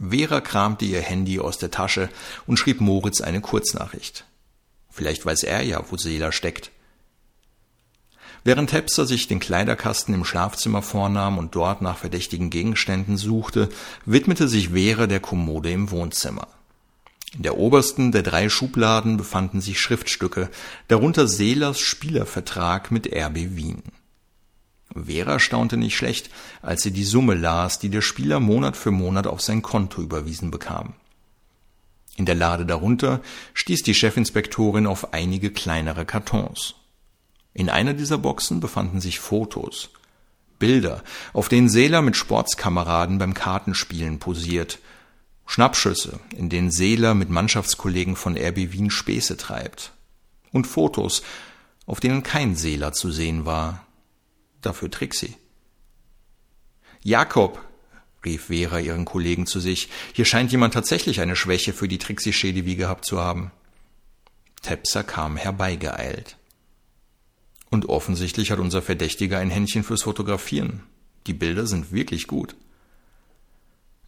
Vera 0.00 0.40
kramte 0.40 0.84
ihr 0.84 1.00
Handy 1.00 1.40
aus 1.40 1.58
der 1.58 1.70
Tasche 1.70 2.08
und 2.46 2.56
schrieb 2.56 2.80
Moritz 2.80 3.20
eine 3.20 3.40
Kurznachricht. 3.40 4.24
Vielleicht 4.90 5.26
weiß 5.26 5.42
er 5.44 5.62
ja, 5.62 5.82
wo 5.90 5.96
Seela 5.96 6.32
steckt. 6.32 6.70
Während 8.44 8.70
Tepser 8.70 9.04
sich 9.04 9.26
den 9.26 9.40
Kleiderkasten 9.40 10.14
im 10.14 10.24
Schlafzimmer 10.24 10.82
vornahm 10.82 11.38
und 11.38 11.54
dort 11.54 11.82
nach 11.82 11.98
verdächtigen 11.98 12.50
Gegenständen 12.50 13.16
suchte, 13.16 13.68
widmete 14.06 14.48
sich 14.48 14.70
Vera 14.70 15.06
der 15.06 15.20
Kommode 15.20 15.70
im 15.70 15.90
Wohnzimmer. 15.90 16.46
In 17.34 17.42
der 17.42 17.58
obersten 17.58 18.10
der 18.10 18.22
drei 18.22 18.48
Schubladen 18.48 19.16
befanden 19.16 19.60
sich 19.60 19.80
Schriftstücke, 19.80 20.48
darunter 20.86 21.28
Seelers 21.28 21.78
Spielervertrag 21.78 22.90
mit 22.90 23.12
RB 23.12 23.56
Wien. 23.56 23.82
Vera 24.94 25.38
staunte 25.38 25.76
nicht 25.76 25.96
schlecht, 25.96 26.30
als 26.62 26.82
sie 26.82 26.90
die 26.90 27.04
Summe 27.04 27.34
las, 27.34 27.78
die 27.78 27.90
der 27.90 28.00
Spieler 28.00 28.40
Monat 28.40 28.76
für 28.76 28.90
Monat 28.90 29.26
auf 29.26 29.40
sein 29.40 29.62
Konto 29.62 30.00
überwiesen 30.00 30.50
bekam. 30.50 30.94
In 32.16 32.26
der 32.26 32.34
Lade 32.34 32.66
darunter 32.66 33.20
stieß 33.54 33.82
die 33.82 33.94
Chefinspektorin 33.94 34.86
auf 34.86 35.12
einige 35.12 35.50
kleinere 35.52 36.04
Kartons. 36.04 36.74
In 37.54 37.70
einer 37.70 37.94
dieser 37.94 38.18
Boxen 38.18 38.60
befanden 38.60 39.00
sich 39.00 39.20
Fotos, 39.20 39.90
Bilder, 40.58 41.04
auf 41.32 41.48
denen 41.48 41.68
Seeler 41.68 42.02
mit 42.02 42.16
Sportskameraden 42.16 43.18
beim 43.18 43.34
Kartenspielen 43.34 44.18
posiert, 44.18 44.80
Schnappschüsse, 45.46 46.18
in 46.36 46.50
denen 46.50 46.70
Seeler 46.70 47.14
mit 47.14 47.30
Mannschaftskollegen 47.30 48.16
von 48.16 48.36
RB 48.36 48.72
Wien 48.72 48.90
Späße 48.90 49.36
treibt, 49.36 49.92
und 50.52 50.66
Fotos, 50.66 51.22
auf 51.86 52.00
denen 52.00 52.22
kein 52.22 52.54
Seeler 52.54 52.92
zu 52.92 53.10
sehen 53.10 53.46
war, 53.46 53.86
dafür 54.60 54.90
Trixie. 54.90 55.36
Jakob, 57.02 57.60
rief 58.24 58.46
Vera 58.46 58.80
ihren 58.80 59.04
Kollegen 59.04 59.46
zu 59.46 59.60
sich, 59.60 59.88
hier 60.12 60.24
scheint 60.24 60.52
jemand 60.52 60.74
tatsächlich 60.74 61.20
eine 61.20 61.36
Schwäche 61.36 61.72
für 61.72 61.88
die 61.88 61.98
Trixie-Schädewie 61.98 62.76
gehabt 62.76 63.04
zu 63.04 63.20
haben. 63.20 63.52
Tepser 64.62 65.04
kam 65.04 65.36
herbeigeeilt. 65.36 66.36
Und 67.70 67.88
offensichtlich 67.88 68.50
hat 68.50 68.58
unser 68.58 68.82
Verdächtiger 68.82 69.38
ein 69.38 69.50
Händchen 69.50 69.84
fürs 69.84 70.02
Fotografieren. 70.02 70.82
Die 71.26 71.34
Bilder 71.34 71.66
sind 71.66 71.92
wirklich 71.92 72.26
gut. 72.26 72.56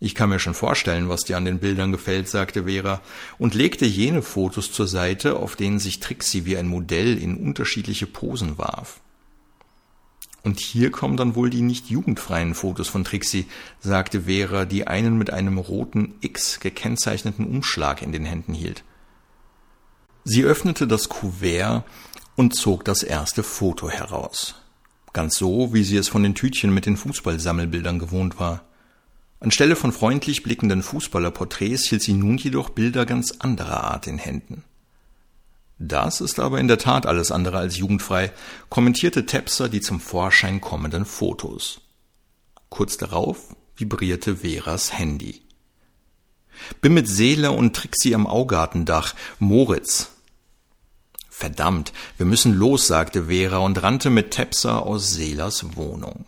Ich 0.02 0.14
kann 0.14 0.30
mir 0.30 0.38
schon 0.38 0.54
vorstellen, 0.54 1.10
was 1.10 1.24
dir 1.24 1.36
an 1.36 1.44
den 1.44 1.58
Bildern 1.58 1.92
gefällt, 1.92 2.26
sagte 2.26 2.64
Vera 2.64 3.02
und 3.38 3.54
legte 3.54 3.84
jene 3.84 4.22
Fotos 4.22 4.72
zur 4.72 4.88
Seite, 4.88 5.36
auf 5.36 5.56
denen 5.56 5.78
sich 5.78 6.00
Trixie 6.00 6.46
wie 6.46 6.56
ein 6.56 6.68
Modell 6.68 7.18
in 7.18 7.36
unterschiedliche 7.36 8.06
Posen 8.06 8.56
warf. 8.56 9.00
Und 10.42 10.58
hier 10.58 10.90
kommen 10.90 11.16
dann 11.16 11.34
wohl 11.34 11.50
die 11.50 11.60
nicht 11.60 11.90
jugendfreien 11.90 12.54
Fotos 12.54 12.88
von 12.88 13.04
Trixie, 13.04 13.46
sagte 13.80 14.22
Vera, 14.22 14.64
die 14.64 14.86
einen 14.86 15.18
mit 15.18 15.30
einem 15.30 15.58
roten 15.58 16.14
X 16.20 16.60
gekennzeichneten 16.60 17.46
Umschlag 17.46 18.00
in 18.02 18.12
den 18.12 18.24
Händen 18.24 18.54
hielt. 18.54 18.82
Sie 20.24 20.44
öffnete 20.44 20.86
das 20.86 21.08
Kuvert 21.08 21.84
und 22.36 22.54
zog 22.54 22.84
das 22.84 23.02
erste 23.02 23.42
Foto 23.42 23.90
heraus. 23.90 24.54
Ganz 25.12 25.36
so, 25.36 25.74
wie 25.74 25.84
sie 25.84 25.96
es 25.96 26.08
von 26.08 26.22
den 26.22 26.34
Tütchen 26.34 26.72
mit 26.72 26.86
den 26.86 26.96
Fußballsammelbildern 26.96 27.98
gewohnt 27.98 28.38
war. 28.38 28.62
Anstelle 29.40 29.74
von 29.74 29.92
freundlich 29.92 30.42
blickenden 30.42 30.82
Fußballerporträts 30.82 31.86
hielt 31.86 32.02
sie 32.02 32.12
nun 32.12 32.36
jedoch 32.36 32.70
Bilder 32.70 33.06
ganz 33.06 33.32
anderer 33.40 33.84
Art 33.84 34.06
in 34.06 34.18
Händen. 34.18 34.64
Das 35.82 36.20
ist 36.20 36.38
aber 36.38 36.60
in 36.60 36.68
der 36.68 36.76
Tat 36.76 37.06
alles 37.06 37.32
andere 37.32 37.56
als 37.56 37.78
jugendfrei, 37.78 38.32
kommentierte 38.68 39.24
Tepser 39.24 39.70
die 39.70 39.80
zum 39.80 39.98
Vorschein 39.98 40.60
kommenden 40.60 41.06
Fotos. 41.06 41.80
Kurz 42.68 42.98
darauf 42.98 43.56
vibrierte 43.76 44.36
Veras 44.36 44.92
Handy. 44.98 45.40
Bin 46.82 46.92
mit 46.92 47.08
Seele 47.08 47.52
und 47.52 47.74
Trixie 47.74 48.14
am 48.14 48.26
Augartendach. 48.26 49.14
Moritz. 49.38 50.10
Verdammt, 51.30 51.94
wir 52.18 52.26
müssen 52.26 52.52
los, 52.52 52.86
sagte 52.86 53.24
Vera 53.24 53.56
und 53.56 53.82
rannte 53.82 54.10
mit 54.10 54.32
Tepser 54.32 54.84
aus 54.84 55.14
Seelers 55.14 55.76
Wohnung. 55.76 56.26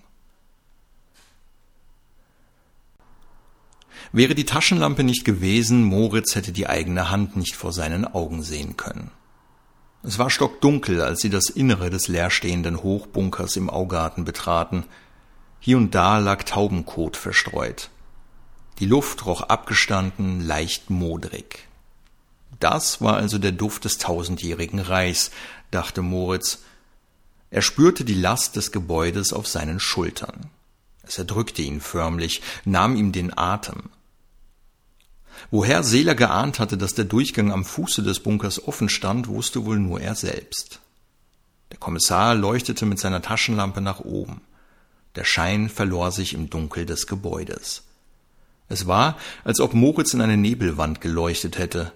Wäre 4.12 4.34
die 4.34 4.46
Taschenlampe 4.46 5.04
nicht 5.04 5.26
gewesen, 5.26 5.84
Moritz 5.84 6.36
hätte 6.36 6.52
die 6.52 6.68
eigene 6.68 7.10
Hand 7.10 7.36
nicht 7.36 7.54
vor 7.54 7.74
seinen 7.74 8.06
Augen 8.06 8.42
sehen 8.42 8.78
können. 8.78 9.10
Es 10.04 10.18
war 10.18 10.30
stockdunkel, 10.30 11.00
als 11.00 11.20
sie 11.20 11.30
das 11.30 11.48
Innere 11.48 11.88
des 11.88 12.08
leerstehenden 12.08 12.82
Hochbunkers 12.82 13.56
im 13.56 13.70
Augarten 13.70 14.24
betraten. 14.24 14.84
Hier 15.60 15.76
und 15.76 15.94
da 15.94 16.18
lag 16.18 16.42
Taubenkot 16.42 17.16
verstreut. 17.16 17.88
Die 18.80 18.86
Luft 18.86 19.26
roch 19.26 19.42
abgestanden, 19.42 20.44
leicht 20.44 20.90
modrig. 20.90 21.68
Das 22.58 23.00
war 23.00 23.16
also 23.16 23.38
der 23.38 23.52
Duft 23.52 23.84
des 23.84 23.98
tausendjährigen 23.98 24.80
Reichs, 24.80 25.30
dachte 25.70 26.02
Moritz. 26.02 26.62
Er 27.50 27.62
spürte 27.62 28.04
die 28.04 28.14
Last 28.14 28.56
des 28.56 28.72
Gebäudes 28.72 29.32
auf 29.32 29.46
seinen 29.46 29.78
Schultern. 29.78 30.50
Es 31.02 31.18
erdrückte 31.18 31.62
ihn 31.62 31.80
förmlich, 31.80 32.42
nahm 32.64 32.96
ihm 32.96 33.12
den 33.12 33.36
Atem. 33.36 33.90
Woher 35.50 35.82
Seeler 35.82 36.14
geahnt 36.14 36.58
hatte, 36.58 36.76
dass 36.76 36.94
der 36.94 37.04
Durchgang 37.04 37.52
am 37.52 37.64
Fuße 37.64 38.02
des 38.02 38.20
Bunkers 38.20 38.66
offen 38.66 38.88
stand, 38.88 39.28
wusste 39.28 39.64
wohl 39.64 39.78
nur 39.78 40.00
er 40.00 40.14
selbst. 40.14 40.80
Der 41.70 41.78
Kommissar 41.78 42.34
leuchtete 42.34 42.86
mit 42.86 42.98
seiner 42.98 43.22
Taschenlampe 43.22 43.80
nach 43.80 44.00
oben. 44.00 44.42
Der 45.16 45.24
Schein 45.24 45.68
verlor 45.68 46.10
sich 46.10 46.34
im 46.34 46.48
Dunkel 46.48 46.86
des 46.86 47.06
Gebäudes. 47.06 47.82
Es 48.68 48.86
war, 48.86 49.18
als 49.44 49.60
ob 49.60 49.74
Moritz 49.74 50.14
in 50.14 50.20
eine 50.20 50.36
Nebelwand 50.36 51.00
geleuchtet 51.00 51.58
hätte. 51.58 51.92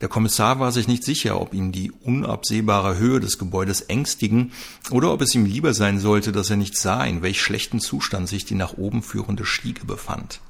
Der 0.00 0.08
Kommissar 0.08 0.60
war 0.60 0.70
sich 0.70 0.86
nicht 0.86 1.02
sicher, 1.02 1.40
ob 1.40 1.54
ihn 1.54 1.72
die 1.72 1.90
unabsehbare 1.90 2.98
Höhe 2.98 3.20
des 3.20 3.38
Gebäudes 3.38 3.80
ängstigen 3.80 4.52
oder 4.90 5.12
ob 5.12 5.22
es 5.22 5.34
ihm 5.34 5.44
lieber 5.44 5.74
sein 5.74 5.98
sollte, 5.98 6.30
dass 6.30 6.50
er 6.50 6.56
nicht 6.56 6.76
sah, 6.76 7.04
in 7.04 7.22
welch 7.22 7.42
schlechten 7.42 7.80
Zustand 7.80 8.28
sich 8.28 8.44
die 8.44 8.54
nach 8.54 8.74
oben 8.74 9.02
führende 9.02 9.44
Stiege 9.44 9.84
befand. 9.84 10.40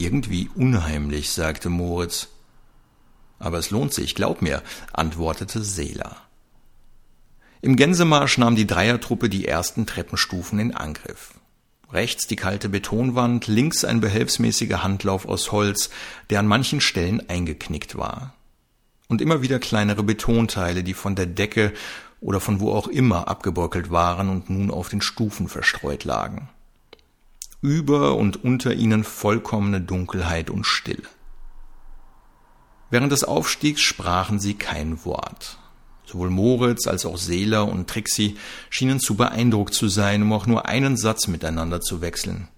Irgendwie 0.00 0.48
unheimlich, 0.54 1.30
sagte 1.30 1.68
Moritz. 1.68 2.28
Aber 3.38 3.58
es 3.58 3.68
lohnt 3.68 3.92
sich, 3.92 4.14
glaub 4.14 4.40
mir, 4.40 4.62
antwortete 4.94 5.62
Seela. 5.62 6.16
Im 7.60 7.76
Gänsemarsch 7.76 8.38
nahm 8.38 8.56
die 8.56 8.66
Dreiertruppe 8.66 9.28
die 9.28 9.46
ersten 9.46 9.84
Treppenstufen 9.84 10.58
in 10.58 10.74
Angriff. 10.74 11.34
Rechts 11.92 12.26
die 12.26 12.36
kalte 12.36 12.70
Betonwand, 12.70 13.46
links 13.46 13.84
ein 13.84 14.00
behelfsmäßiger 14.00 14.82
Handlauf 14.82 15.26
aus 15.26 15.52
Holz, 15.52 15.90
der 16.30 16.40
an 16.40 16.46
manchen 16.46 16.80
Stellen 16.80 17.28
eingeknickt 17.28 17.98
war. 17.98 18.32
Und 19.08 19.20
immer 19.20 19.42
wieder 19.42 19.58
kleinere 19.58 20.02
Betonteile, 20.02 20.82
die 20.82 20.94
von 20.94 21.14
der 21.14 21.26
Decke 21.26 21.74
oder 22.22 22.40
von 22.40 22.58
wo 22.60 22.72
auch 22.72 22.88
immer 22.88 23.28
abgebeukelt 23.28 23.90
waren 23.90 24.30
und 24.30 24.48
nun 24.48 24.70
auf 24.70 24.88
den 24.88 25.02
Stufen 25.02 25.46
verstreut 25.46 26.04
lagen 26.04 26.48
über 27.62 28.16
und 28.16 28.42
unter 28.42 28.74
ihnen 28.74 29.04
vollkommene 29.04 29.80
Dunkelheit 29.80 30.50
und 30.50 30.64
Stille. 30.64 31.02
Während 32.90 33.12
des 33.12 33.24
Aufstiegs 33.24 33.80
sprachen 33.80 34.40
sie 34.40 34.54
kein 34.54 35.04
Wort. 35.04 35.58
Sowohl 36.04 36.30
Moritz 36.30 36.88
als 36.88 37.06
auch 37.06 37.18
Seeler 37.18 37.68
und 37.68 37.88
Trixie 37.88 38.36
schienen 38.68 38.98
zu 38.98 39.14
beeindruckt 39.14 39.74
zu 39.74 39.88
sein, 39.88 40.22
um 40.22 40.32
auch 40.32 40.46
nur 40.46 40.66
einen 40.66 40.96
Satz 40.96 41.28
miteinander 41.28 41.80
zu 41.80 42.00
wechseln. 42.00 42.48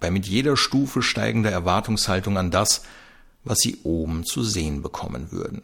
Bei 0.00 0.10
mit 0.10 0.26
jeder 0.26 0.56
Stufe 0.56 1.02
steigender 1.02 1.50
Erwartungshaltung 1.50 2.38
an 2.38 2.50
das, 2.50 2.84
was 3.42 3.58
sie 3.58 3.78
oben 3.82 4.24
zu 4.24 4.42
sehen 4.42 4.80
bekommen 4.80 5.30
würden. 5.30 5.62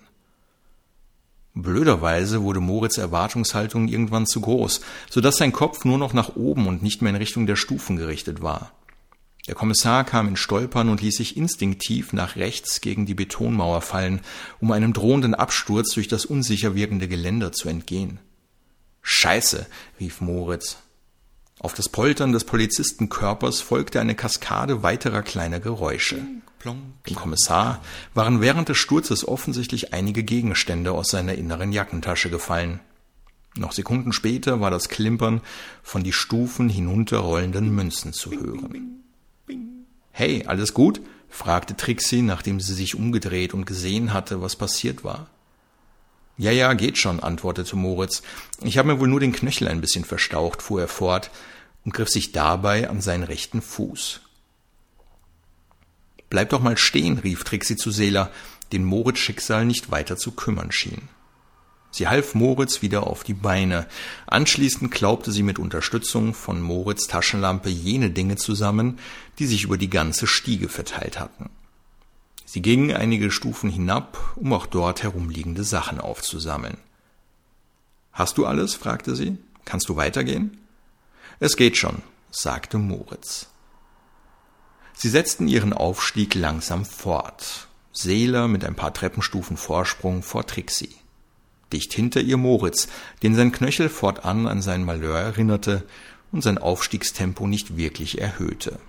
Blöderweise 1.62 2.42
wurde 2.42 2.60
Moritz 2.60 2.98
Erwartungshaltung 2.98 3.88
irgendwann 3.88 4.26
zu 4.26 4.40
groß, 4.40 4.80
so 5.08 5.20
dass 5.20 5.36
sein 5.36 5.52
Kopf 5.52 5.84
nur 5.84 5.98
noch 5.98 6.12
nach 6.12 6.36
oben 6.36 6.66
und 6.66 6.82
nicht 6.82 7.02
mehr 7.02 7.10
in 7.10 7.16
Richtung 7.16 7.46
der 7.46 7.56
Stufen 7.56 7.96
gerichtet 7.96 8.42
war. 8.42 8.72
Der 9.46 9.54
Kommissar 9.54 10.04
kam 10.04 10.28
in 10.28 10.36
Stolpern 10.36 10.88
und 10.88 11.00
ließ 11.00 11.16
sich 11.16 11.36
instinktiv 11.36 12.12
nach 12.12 12.36
rechts 12.36 12.80
gegen 12.80 13.06
die 13.06 13.14
Betonmauer 13.14 13.80
fallen, 13.80 14.20
um 14.60 14.70
einem 14.70 14.92
drohenden 14.92 15.34
Absturz 15.34 15.92
durch 15.94 16.08
das 16.08 16.24
unsicher 16.24 16.74
wirkende 16.74 17.08
Geländer 17.08 17.50
zu 17.50 17.68
entgehen. 17.68 18.20
Scheiße, 19.02 19.66
rief 19.98 20.20
Moritz. 20.20 20.76
Auf 21.60 21.74
das 21.74 21.90
Poltern 21.90 22.32
des 22.32 22.44
Polizistenkörpers 22.44 23.60
folgte 23.60 24.00
eine 24.00 24.14
Kaskade 24.14 24.82
weiterer 24.82 25.20
kleiner 25.20 25.60
Geräusche. 25.60 26.16
Dem 26.64 27.14
Kommissar 27.14 27.82
waren 28.14 28.40
während 28.40 28.70
des 28.70 28.78
Sturzes 28.78 29.28
offensichtlich 29.28 29.92
einige 29.92 30.22
Gegenstände 30.22 30.92
aus 30.92 31.08
seiner 31.08 31.34
inneren 31.34 31.72
Jackentasche 31.72 32.30
gefallen. 32.30 32.80
Noch 33.56 33.72
Sekunden 33.72 34.14
später 34.14 34.60
war 34.60 34.70
das 34.70 34.88
Klimpern 34.88 35.42
von 35.82 36.02
die 36.02 36.14
Stufen 36.14 36.70
hinunterrollenden 36.70 37.74
Münzen 37.74 38.14
zu 38.14 38.30
hören. 38.30 39.04
Hey, 40.12 40.46
alles 40.46 40.72
gut? 40.72 41.02
fragte 41.28 41.76
Trixie, 41.76 42.22
nachdem 42.22 42.60
sie 42.60 42.74
sich 42.74 42.94
umgedreht 42.94 43.52
und 43.52 43.66
gesehen 43.66 44.14
hatte, 44.14 44.40
was 44.40 44.56
passiert 44.56 45.04
war. 45.04 45.28
Ja, 46.40 46.52
ja, 46.52 46.72
geht 46.72 46.96
schon, 46.96 47.20
antwortete 47.20 47.76
Moritz. 47.76 48.22
Ich 48.62 48.78
habe 48.78 48.88
mir 48.88 48.98
wohl 48.98 49.08
nur 49.08 49.20
den 49.20 49.34
Knöchel 49.34 49.68
ein 49.68 49.82
bisschen 49.82 50.06
verstaucht, 50.06 50.62
fuhr 50.62 50.80
er 50.80 50.88
fort 50.88 51.30
und 51.84 51.92
griff 51.92 52.08
sich 52.08 52.32
dabei 52.32 52.88
an 52.88 53.02
seinen 53.02 53.24
rechten 53.24 53.60
Fuß. 53.60 54.22
Bleib 56.30 56.48
doch 56.48 56.62
mal 56.62 56.78
stehen, 56.78 57.18
rief 57.18 57.44
Trixie 57.44 57.76
zu 57.76 57.90
Seela. 57.90 58.30
den 58.72 58.84
Moritz 58.84 59.18
Schicksal 59.18 59.66
nicht 59.66 59.90
weiter 59.90 60.16
zu 60.16 60.32
kümmern 60.32 60.72
schien. 60.72 61.10
Sie 61.90 62.08
half 62.08 62.34
Moritz 62.34 62.80
wieder 62.80 63.06
auf 63.06 63.22
die 63.22 63.34
Beine. 63.34 63.86
Anschließend 64.26 64.90
klaubte 64.90 65.32
sie 65.32 65.42
mit 65.42 65.58
Unterstützung 65.58 66.32
von 66.32 66.62
Moritz 66.62 67.06
Taschenlampe 67.06 67.68
jene 67.68 68.08
Dinge 68.08 68.36
zusammen, 68.36 68.98
die 69.38 69.46
sich 69.46 69.64
über 69.64 69.76
die 69.76 69.90
ganze 69.90 70.26
Stiege 70.26 70.70
verteilt 70.70 71.20
hatten. 71.20 71.50
Sie 72.52 72.62
ging 72.62 72.92
einige 72.92 73.30
Stufen 73.30 73.70
hinab, 73.70 74.18
um 74.34 74.52
auch 74.52 74.66
dort 74.66 75.04
herumliegende 75.04 75.62
Sachen 75.62 76.00
aufzusammeln. 76.00 76.78
Hast 78.10 78.38
du 78.38 78.44
alles? 78.44 78.74
fragte 78.74 79.14
sie. 79.14 79.38
Kannst 79.64 79.88
du 79.88 79.94
weitergehen? 79.94 80.58
Es 81.38 81.56
geht 81.56 81.76
schon, 81.76 82.02
sagte 82.32 82.78
Moritz. 82.78 83.46
Sie 84.94 85.08
setzten 85.08 85.46
ihren 85.46 85.72
Aufstieg 85.72 86.34
langsam 86.34 86.84
fort. 86.84 87.68
Seeler 87.92 88.48
mit 88.48 88.64
ein 88.64 88.74
paar 88.74 88.92
Treppenstufen 88.92 89.56
Vorsprung 89.56 90.24
vor 90.24 90.44
Trixie. 90.44 90.96
Dicht 91.72 91.92
hinter 91.92 92.20
ihr 92.20 92.36
Moritz, 92.36 92.88
den 93.22 93.36
sein 93.36 93.52
Knöchel 93.52 93.88
fortan 93.88 94.48
an 94.48 94.60
sein 94.60 94.84
Malheur 94.84 95.20
erinnerte 95.20 95.86
und 96.32 96.42
sein 96.42 96.58
Aufstiegstempo 96.58 97.46
nicht 97.46 97.76
wirklich 97.76 98.20
erhöhte. 98.20 98.80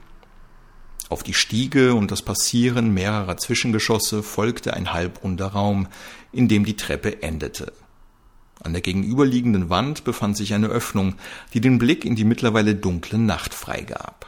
Auf 1.12 1.24
die 1.24 1.34
Stiege 1.34 1.94
und 1.94 2.10
das 2.10 2.22
Passieren 2.22 2.94
mehrerer 2.94 3.36
Zwischengeschosse 3.36 4.24
folgte 4.24 4.74
ein 4.74 4.94
halbrunder 4.94 5.48
Raum, 5.48 5.88
in 6.32 6.48
dem 6.48 6.64
die 6.64 6.78
Treppe 6.78 7.22
endete. 7.22 7.74
An 8.64 8.72
der 8.72 8.82
gegenüberliegenden 8.82 9.70
Wand 9.70 10.06
befand 10.06 10.38
sich 10.38 10.54
eine 10.54 10.68
Öffnung, 10.68 11.16
die 11.54 11.60
den 11.60 11.80
Blick 11.80 12.06
in 12.06 12.16
die 12.16 12.24
mittlerweile 12.24 12.76
dunkle 12.76 13.18
Nacht 13.18 13.54
freigab. 13.54 14.26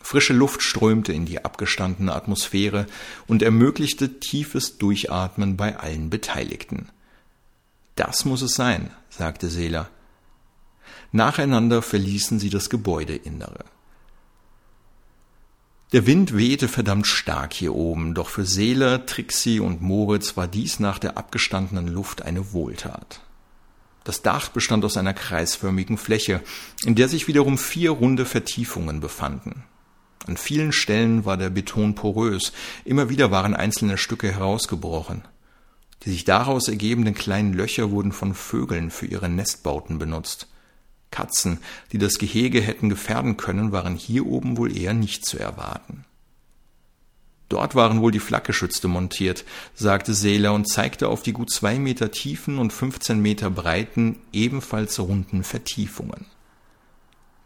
Frische 0.00 0.34
Luft 0.34 0.62
strömte 0.62 1.12
in 1.12 1.26
die 1.26 1.44
abgestandene 1.44 2.14
Atmosphäre 2.14 2.86
und 3.26 3.42
ermöglichte 3.42 4.20
tiefes 4.20 4.78
Durchatmen 4.78 5.56
bei 5.56 5.76
allen 5.80 6.10
Beteiligten. 6.10 6.90
Das 7.96 8.24
muss 8.24 8.42
es 8.42 8.54
sein, 8.54 8.92
sagte 9.10 9.48
Seela. 9.48 9.90
Nacheinander 11.10 11.82
verließen 11.82 12.38
sie 12.38 12.50
das 12.50 12.70
Gebäudeinnere. 12.70 13.64
Der 15.92 16.06
Wind 16.06 16.36
wehte 16.36 16.68
verdammt 16.68 17.06
stark 17.06 17.54
hier 17.54 17.74
oben, 17.74 18.12
doch 18.12 18.28
für 18.28 18.44
Seele, 18.44 19.06
Trixie 19.06 19.58
und 19.58 19.80
Moritz 19.80 20.36
war 20.36 20.46
dies 20.46 20.80
nach 20.80 20.98
der 20.98 21.16
abgestandenen 21.16 21.88
Luft 21.88 22.20
eine 22.20 22.52
Wohltat. 22.52 23.22
Das 24.04 24.20
Dach 24.20 24.50
bestand 24.50 24.84
aus 24.84 24.98
einer 24.98 25.14
kreisförmigen 25.14 25.96
Fläche, 25.96 26.42
in 26.84 26.94
der 26.94 27.08
sich 27.08 27.26
wiederum 27.26 27.56
vier 27.56 27.90
runde 27.90 28.26
Vertiefungen 28.26 29.00
befanden. 29.00 29.64
An 30.26 30.36
vielen 30.36 30.72
Stellen 30.72 31.24
war 31.24 31.38
der 31.38 31.48
Beton 31.48 31.94
porös, 31.94 32.52
immer 32.84 33.08
wieder 33.08 33.30
waren 33.30 33.54
einzelne 33.54 33.96
Stücke 33.96 34.30
herausgebrochen. 34.30 35.22
Die 36.02 36.10
sich 36.10 36.24
daraus 36.24 36.68
ergebenden 36.68 37.14
kleinen 37.14 37.54
Löcher 37.54 37.90
wurden 37.90 38.12
von 38.12 38.34
Vögeln 38.34 38.90
für 38.90 39.06
ihre 39.06 39.30
Nestbauten 39.30 39.98
benutzt. 39.98 40.48
Katzen, 41.10 41.58
die 41.92 41.98
das 41.98 42.18
Gehege 42.18 42.60
hätten 42.60 42.88
gefährden 42.88 43.36
können, 43.36 43.72
waren 43.72 43.96
hier 43.96 44.26
oben 44.26 44.56
wohl 44.56 44.76
eher 44.76 44.94
nicht 44.94 45.24
zu 45.24 45.38
erwarten. 45.38 46.04
Dort 47.48 47.74
waren 47.74 48.02
wohl 48.02 48.12
die 48.12 48.20
Flakgeschütze 48.20 48.88
montiert, 48.88 49.44
sagte 49.74 50.12
Seeler 50.12 50.52
und 50.52 50.68
zeigte 50.68 51.08
auf 51.08 51.22
die 51.22 51.32
gut 51.32 51.50
zwei 51.50 51.78
Meter 51.78 52.10
tiefen 52.10 52.58
und 52.58 52.72
15 52.72 53.20
Meter 53.20 53.48
breiten, 53.48 54.18
ebenfalls 54.32 54.98
runden 55.00 55.44
Vertiefungen. 55.44 56.26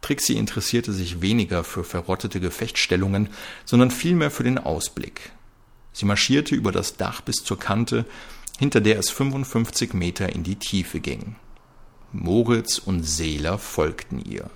Trixie 0.01 0.37
interessierte 0.37 0.93
sich 0.93 1.23
weniger 1.23 1.63
für 1.63 1.85
verrottete 1.85 2.41
Gefechtsstellungen, 2.41 3.29
sondern 3.65 3.93
vielmehr 3.93 4.33
für 4.33 4.43
den 4.43 4.59
Ausblick. 4.59 5.31
Sie 5.93 6.07
marschierte 6.07 6.57
über 6.57 6.73
das 6.73 6.97
Dach 6.97 7.21
bis 7.21 7.37
zur 7.37 7.59
Kante, 7.59 8.05
hinter 8.59 8.81
der 8.81 8.99
es 8.99 9.11
55 9.11 9.95
Meter 9.95 10.31
in 10.31 10.43
die 10.43 10.57
Tiefe 10.57 10.99
ging. 10.99 11.37
Moritz 12.13 12.79
und 12.79 13.05
Seeler 13.05 13.57
folgten 13.59 14.19
ihr. 14.23 14.51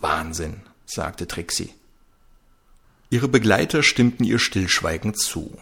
Wahnsinn, 0.00 0.56
sagte 0.84 1.28
Trixie. 1.28 1.72
Ihre 3.08 3.28
Begleiter 3.28 3.84
stimmten 3.84 4.24
ihr 4.24 4.40
stillschweigend 4.40 5.16
zu. 5.16 5.56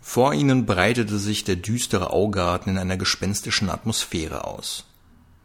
Vor 0.00 0.32
ihnen 0.32 0.66
breitete 0.66 1.18
sich 1.18 1.42
der 1.42 1.56
düstere 1.56 2.12
Augarten 2.12 2.70
in 2.70 2.78
einer 2.78 2.96
gespenstischen 2.96 3.68
Atmosphäre 3.68 4.44
aus. 4.44 4.84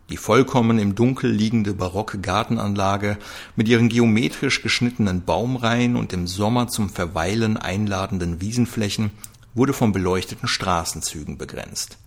Die 0.10 0.18
vollkommen 0.18 0.78
im 0.78 0.94
Dunkel 0.94 1.32
liegende 1.32 1.74
barocke 1.74 2.20
Gartenanlage 2.20 3.18
mit 3.56 3.68
ihren 3.68 3.90
geometrisch 3.90 4.62
geschnittenen 4.62 5.24
Baumreihen 5.24 5.96
und 5.96 6.14
im 6.14 6.28
Sommer 6.28 6.68
zum 6.68 6.90
Verweilen 6.90 7.58
einladenden 7.58 8.40
Wiesenflächen 8.40 9.10
wurde 9.56 9.74
von 9.74 9.92
beleuchteten 9.92 10.48
Straßenzügen 10.48 11.40
begrenzt. 11.40 11.98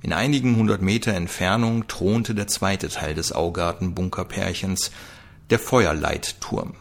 In 0.00 0.12
einigen 0.12 0.56
hundert 0.56 0.80
Meter 0.80 1.12
Entfernung 1.14 1.88
thronte 1.88 2.34
der 2.34 2.46
zweite 2.46 2.88
Teil 2.88 3.14
des 3.14 3.32
Augarten-Bunkerpärchens, 3.32 4.92
der 5.50 5.58
Feuerleitturm. 5.58 6.74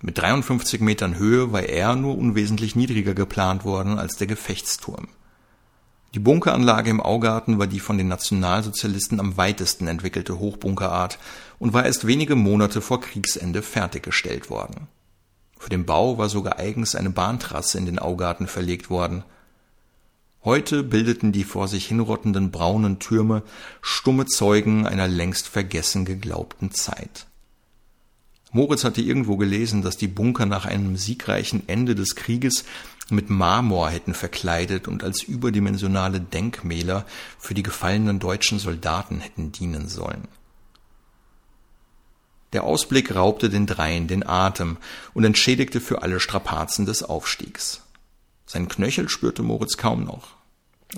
Mit 0.00 0.16
53 0.16 0.80
Metern 0.80 1.18
Höhe 1.18 1.52
war 1.52 1.64
er 1.64 1.96
nur 1.96 2.16
unwesentlich 2.16 2.76
niedriger 2.76 3.14
geplant 3.14 3.64
worden 3.64 3.98
als 3.98 4.16
der 4.16 4.28
Gefechtsturm. 4.28 5.08
Die 6.14 6.20
Bunkeranlage 6.20 6.88
im 6.88 7.02
Augarten 7.02 7.58
war 7.58 7.66
die 7.66 7.80
von 7.80 7.98
den 7.98 8.08
Nationalsozialisten 8.08 9.20
am 9.20 9.36
weitesten 9.36 9.88
entwickelte 9.88 10.38
Hochbunkerart 10.38 11.18
und 11.58 11.74
war 11.74 11.84
erst 11.84 12.06
wenige 12.06 12.34
Monate 12.34 12.80
vor 12.80 13.00
Kriegsende 13.00 13.60
fertiggestellt 13.60 14.48
worden. 14.48 14.88
Für 15.58 15.68
den 15.68 15.84
Bau 15.84 16.16
war 16.16 16.28
sogar 16.28 16.58
eigens 16.58 16.94
eine 16.94 17.10
Bahntrasse 17.10 17.76
in 17.76 17.84
den 17.84 17.98
Augarten 17.98 18.46
verlegt 18.46 18.88
worden. 18.88 19.24
Heute 20.48 20.82
bildeten 20.82 21.30
die 21.30 21.44
vor 21.44 21.68
sich 21.68 21.88
hinrottenden 21.88 22.50
braunen 22.50 22.98
Türme 22.98 23.42
stumme 23.82 24.24
Zeugen 24.24 24.86
einer 24.86 25.06
längst 25.06 25.46
vergessen 25.46 26.06
geglaubten 26.06 26.70
Zeit. 26.70 27.26
Moritz 28.50 28.82
hatte 28.82 29.02
irgendwo 29.02 29.36
gelesen, 29.36 29.82
dass 29.82 29.98
die 29.98 30.08
Bunker 30.08 30.46
nach 30.46 30.64
einem 30.64 30.96
siegreichen 30.96 31.68
Ende 31.68 31.94
des 31.94 32.14
Krieges 32.14 32.64
mit 33.10 33.28
Marmor 33.28 33.90
hätten 33.90 34.14
verkleidet 34.14 34.88
und 34.88 35.04
als 35.04 35.22
überdimensionale 35.22 36.18
Denkmäler 36.18 37.04
für 37.38 37.52
die 37.52 37.62
gefallenen 37.62 38.18
deutschen 38.18 38.58
Soldaten 38.58 39.20
hätten 39.20 39.52
dienen 39.52 39.86
sollen. 39.86 40.28
Der 42.54 42.64
Ausblick 42.64 43.14
raubte 43.14 43.50
den 43.50 43.66
Dreien 43.66 44.08
den 44.08 44.26
Atem 44.26 44.78
und 45.12 45.24
entschädigte 45.24 45.82
für 45.82 46.00
alle 46.00 46.20
Strapazen 46.20 46.86
des 46.86 47.02
Aufstiegs. 47.02 47.82
Sein 48.46 48.66
Knöchel 48.66 49.10
spürte 49.10 49.42
Moritz 49.42 49.76
kaum 49.76 50.04
noch. 50.04 50.37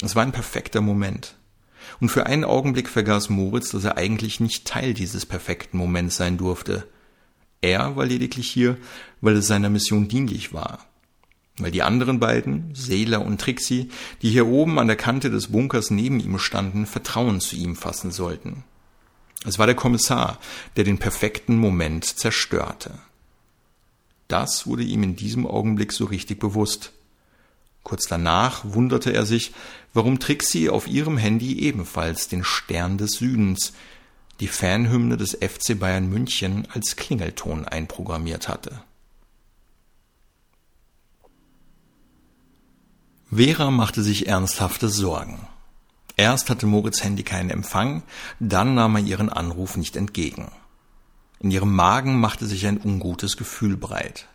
Es 0.02 0.16
war 0.16 0.22
ein 0.22 0.32
perfekter 0.32 0.80
Moment. 0.80 1.36
Und 2.00 2.10
für 2.10 2.26
einen 2.26 2.44
Augenblick 2.44 2.88
vergaß 2.88 3.30
Moritz, 3.30 3.70
dass 3.70 3.84
er 3.84 3.96
eigentlich 3.96 4.40
nicht 4.40 4.66
Teil 4.66 4.94
dieses 4.94 5.26
perfekten 5.26 5.78
Moments 5.78 6.16
sein 6.16 6.38
durfte– 6.38 6.86
er 7.60 7.96
war 7.96 8.06
lediglich 8.06 8.50
hier, 8.50 8.78
weil 9.20 9.36
es 9.36 9.46
seiner 9.46 9.68
Mission 9.68 10.08
dienlich 10.08 10.52
war. 10.52 10.86
Weil 11.58 11.70
die 11.70 11.82
anderen 11.82 12.18
beiden, 12.18 12.74
Seeler 12.74 13.24
und 13.24 13.40
Trixie, 13.40 13.90
die 14.22 14.30
hier 14.30 14.46
oben 14.46 14.78
an 14.78 14.86
der 14.86 14.96
Kante 14.96 15.30
des 15.30 15.48
Bunkers 15.48 15.90
neben 15.90 16.20
ihm 16.20 16.38
standen, 16.38 16.86
Vertrauen 16.86 17.40
zu 17.40 17.56
ihm 17.56 17.76
fassen 17.76 18.12
sollten. 18.12 18.64
Es 19.44 19.58
war 19.58 19.66
der 19.66 19.74
Kommissar, 19.74 20.38
der 20.76 20.84
den 20.84 20.98
perfekten 20.98 21.56
Moment 21.56 22.04
zerstörte. 22.04 22.98
Das 24.28 24.66
wurde 24.66 24.84
ihm 24.84 25.02
in 25.02 25.16
diesem 25.16 25.46
Augenblick 25.46 25.92
so 25.92 26.06
richtig 26.06 26.38
bewusst. 26.38 26.92
Kurz 27.90 28.06
danach 28.06 28.62
wunderte 28.64 29.12
er 29.12 29.26
sich, 29.26 29.52
warum 29.94 30.20
Trixie 30.20 30.70
auf 30.70 30.86
ihrem 30.86 31.18
Handy 31.18 31.58
ebenfalls 31.58 32.28
den 32.28 32.44
Stern 32.44 32.98
des 32.98 33.14
Südens, 33.14 33.72
die 34.38 34.46
Fanhymne 34.46 35.16
des 35.16 35.32
FC 35.32 35.76
Bayern 35.76 36.08
München 36.08 36.68
als 36.72 36.94
Klingelton 36.94 37.64
einprogrammiert 37.64 38.46
hatte. 38.46 38.80
Vera 43.28 43.72
machte 43.72 44.04
sich 44.04 44.28
ernsthafte 44.28 44.88
Sorgen. 44.88 45.48
Erst 46.16 46.48
hatte 46.48 46.66
Moritz 46.66 47.02
Handy 47.02 47.24
keinen 47.24 47.50
Empfang, 47.50 48.04
dann 48.38 48.76
nahm 48.76 48.94
er 48.94 49.02
ihren 49.02 49.30
Anruf 49.30 49.76
nicht 49.76 49.96
entgegen. 49.96 50.52
In 51.40 51.50
ihrem 51.50 51.74
Magen 51.74 52.20
machte 52.20 52.46
sich 52.46 52.68
ein 52.68 52.80
ungutes 52.80 53.36
Gefühl 53.36 53.76
breit. 53.76 54.28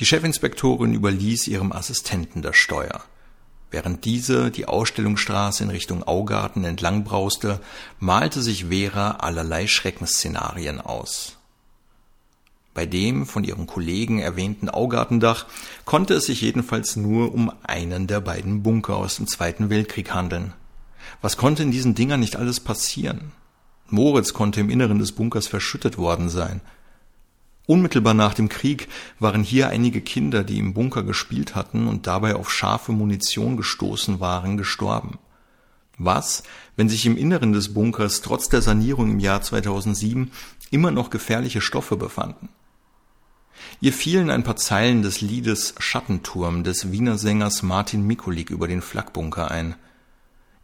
Die 0.00 0.06
Chefinspektorin 0.06 0.92
überließ 0.92 1.46
ihrem 1.46 1.72
Assistenten 1.72 2.42
das 2.42 2.56
Steuer. 2.56 3.04
Während 3.70 4.04
diese 4.04 4.50
die 4.50 4.66
Ausstellungsstraße 4.66 5.64
in 5.64 5.70
Richtung 5.70 6.02
Augarten 6.02 6.64
entlang 6.64 7.04
brauste, 7.04 7.60
malte 7.98 8.42
sich 8.42 8.66
Vera 8.66 9.12
allerlei 9.12 9.66
Schreckensszenarien 9.66 10.80
aus. 10.80 11.38
Bei 12.74 12.86
dem 12.86 13.24
von 13.24 13.44
ihren 13.44 13.68
Kollegen 13.68 14.18
erwähnten 14.18 14.68
Augartendach 14.68 15.46
konnte 15.84 16.14
es 16.14 16.26
sich 16.26 16.40
jedenfalls 16.40 16.96
nur 16.96 17.32
um 17.32 17.52
einen 17.62 18.08
der 18.08 18.20
beiden 18.20 18.64
Bunker 18.64 18.96
aus 18.96 19.16
dem 19.16 19.28
Zweiten 19.28 19.70
Weltkrieg 19.70 20.12
handeln. 20.12 20.52
Was 21.22 21.36
konnte 21.36 21.62
in 21.62 21.70
diesen 21.70 21.94
Dingern 21.94 22.20
nicht 22.20 22.34
alles 22.34 22.58
passieren? 22.58 23.30
Moritz 23.88 24.32
konnte 24.32 24.60
im 24.60 24.70
Inneren 24.70 24.98
des 24.98 25.12
Bunkers 25.12 25.46
verschüttet 25.46 25.98
worden 25.98 26.28
sein. 26.28 26.60
Unmittelbar 27.66 28.12
nach 28.12 28.34
dem 28.34 28.50
Krieg 28.50 28.88
waren 29.18 29.42
hier 29.42 29.68
einige 29.68 30.02
Kinder, 30.02 30.44
die 30.44 30.58
im 30.58 30.74
Bunker 30.74 31.02
gespielt 31.02 31.54
hatten 31.54 31.88
und 31.88 32.06
dabei 32.06 32.36
auf 32.36 32.52
scharfe 32.52 32.92
Munition 32.92 33.56
gestoßen 33.56 34.20
waren, 34.20 34.58
gestorben. 34.58 35.18
Was, 35.96 36.42
wenn 36.76 36.88
sich 36.88 37.06
im 37.06 37.16
Inneren 37.16 37.52
des 37.52 37.72
Bunkers 37.72 38.20
trotz 38.20 38.48
der 38.48 38.60
Sanierung 38.60 39.12
im 39.12 39.20
Jahr 39.20 39.40
2007 39.40 40.30
immer 40.70 40.90
noch 40.90 41.08
gefährliche 41.08 41.60
Stoffe 41.60 41.96
befanden? 41.96 42.48
Ihr 43.80 43.92
fielen 43.92 44.30
ein 44.30 44.44
paar 44.44 44.56
Zeilen 44.56 45.02
des 45.02 45.20
Liedes 45.20 45.74
Schattenturm 45.78 46.64
des 46.64 46.90
Wiener 46.92 47.16
Sängers 47.16 47.62
Martin 47.62 48.06
Mikulik 48.06 48.50
über 48.50 48.68
den 48.68 48.82
Flakbunker 48.82 49.50
ein. 49.50 49.76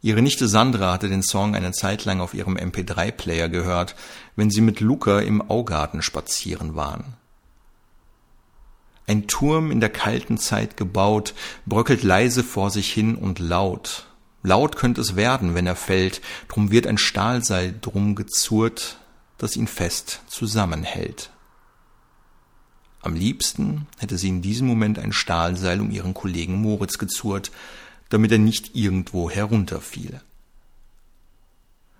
Ihre 0.03 0.21
Nichte 0.23 0.47
Sandra 0.47 0.93
hatte 0.93 1.09
den 1.09 1.21
Song 1.21 1.55
eine 1.55 1.73
Zeit 1.73 2.05
lang 2.05 2.21
auf 2.21 2.33
ihrem 2.33 2.57
MP3-Player 2.57 3.49
gehört, 3.49 3.95
wenn 4.35 4.49
sie 4.49 4.61
mit 4.61 4.79
Luca 4.79 5.19
im 5.19 5.47
Augarten 5.47 6.01
spazieren 6.01 6.75
waren. 6.75 7.17
Ein 9.05 9.27
Turm 9.27 9.71
in 9.71 9.79
der 9.79 9.89
kalten 9.89 10.37
Zeit 10.37 10.75
gebaut, 10.75 11.35
bröckelt 11.65 12.01
leise 12.01 12.43
vor 12.43 12.71
sich 12.71 12.91
hin 12.91 13.15
und 13.15 13.39
laut. 13.39 14.07
Laut 14.41 14.75
könnte 14.75 15.01
es 15.01 15.15
werden, 15.15 15.53
wenn 15.53 15.67
er 15.67 15.75
fällt, 15.75 16.21
drum 16.47 16.71
wird 16.71 16.87
ein 16.87 16.97
Stahlseil 16.97 17.75
drum 17.79 18.15
gezurrt, 18.15 18.97
das 19.37 19.55
ihn 19.55 19.67
fest 19.67 20.21
zusammenhält. 20.27 21.29
Am 23.03 23.13
liebsten 23.15 23.87
hätte 23.97 24.17
sie 24.17 24.29
in 24.29 24.41
diesem 24.41 24.67
Moment 24.67 24.97
ein 24.97 25.13
Stahlseil 25.13 25.81
um 25.81 25.91
ihren 25.91 26.13
Kollegen 26.13 26.61
Moritz 26.61 26.97
gezurrt, 26.97 27.51
damit 28.11 28.31
er 28.31 28.37
nicht 28.37 28.75
irgendwo 28.75 29.29
herunterfiel. 29.29 30.21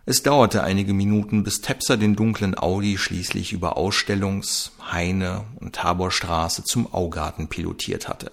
Es 0.06 0.24
dauerte 0.24 0.64
einige 0.64 0.94
Minuten, 0.94 1.44
bis 1.44 1.62
Tepser 1.62 1.96
den 1.96 2.16
dunklen 2.16 2.58
Audi 2.58 2.98
schließlich 2.98 3.54
über 3.54 3.78
Ausstellungs-, 3.78 4.72
Heine- 4.92 5.46
und 5.60 5.76
Taborstraße 5.76 6.64
zum 6.64 6.94
Augarten 6.94 7.48
pilotiert 7.48 8.10
hatte. 8.10 8.32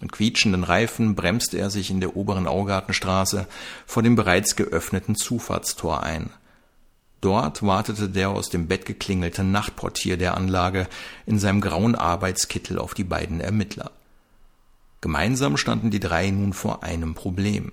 Mit 0.00 0.12
quietschenden 0.12 0.64
Reifen 0.64 1.14
bremste 1.14 1.56
er 1.58 1.70
sich 1.70 1.90
in 1.90 2.00
der 2.00 2.16
oberen 2.16 2.46
Augartenstraße 2.46 3.46
vor 3.86 4.02
dem 4.02 4.14
bereits 4.14 4.54
geöffneten 4.56 5.14
Zufahrtstor 5.14 6.02
ein. 6.02 6.30
Dort 7.22 7.62
wartete 7.62 8.10
der 8.10 8.28
aus 8.28 8.50
dem 8.50 8.66
Bett 8.66 8.84
geklingelte 8.84 9.42
Nachtportier 9.44 10.18
der 10.18 10.36
Anlage 10.36 10.86
in 11.24 11.38
seinem 11.38 11.62
grauen 11.62 11.94
Arbeitskittel 11.94 12.78
auf 12.78 12.92
die 12.92 13.04
beiden 13.04 13.40
Ermittler. 13.40 13.90
Gemeinsam 15.06 15.56
standen 15.56 15.92
die 15.92 16.00
drei 16.00 16.30
nun 16.30 16.52
vor 16.52 16.82
einem 16.82 17.14
Problem. 17.14 17.70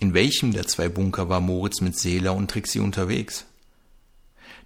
In 0.00 0.14
welchem 0.14 0.52
der 0.52 0.66
zwei 0.66 0.88
Bunker 0.88 1.28
war 1.28 1.40
Moritz 1.40 1.80
mit 1.80 1.96
Seeler 1.96 2.34
und 2.34 2.50
Trixie 2.50 2.80
unterwegs? 2.80 3.46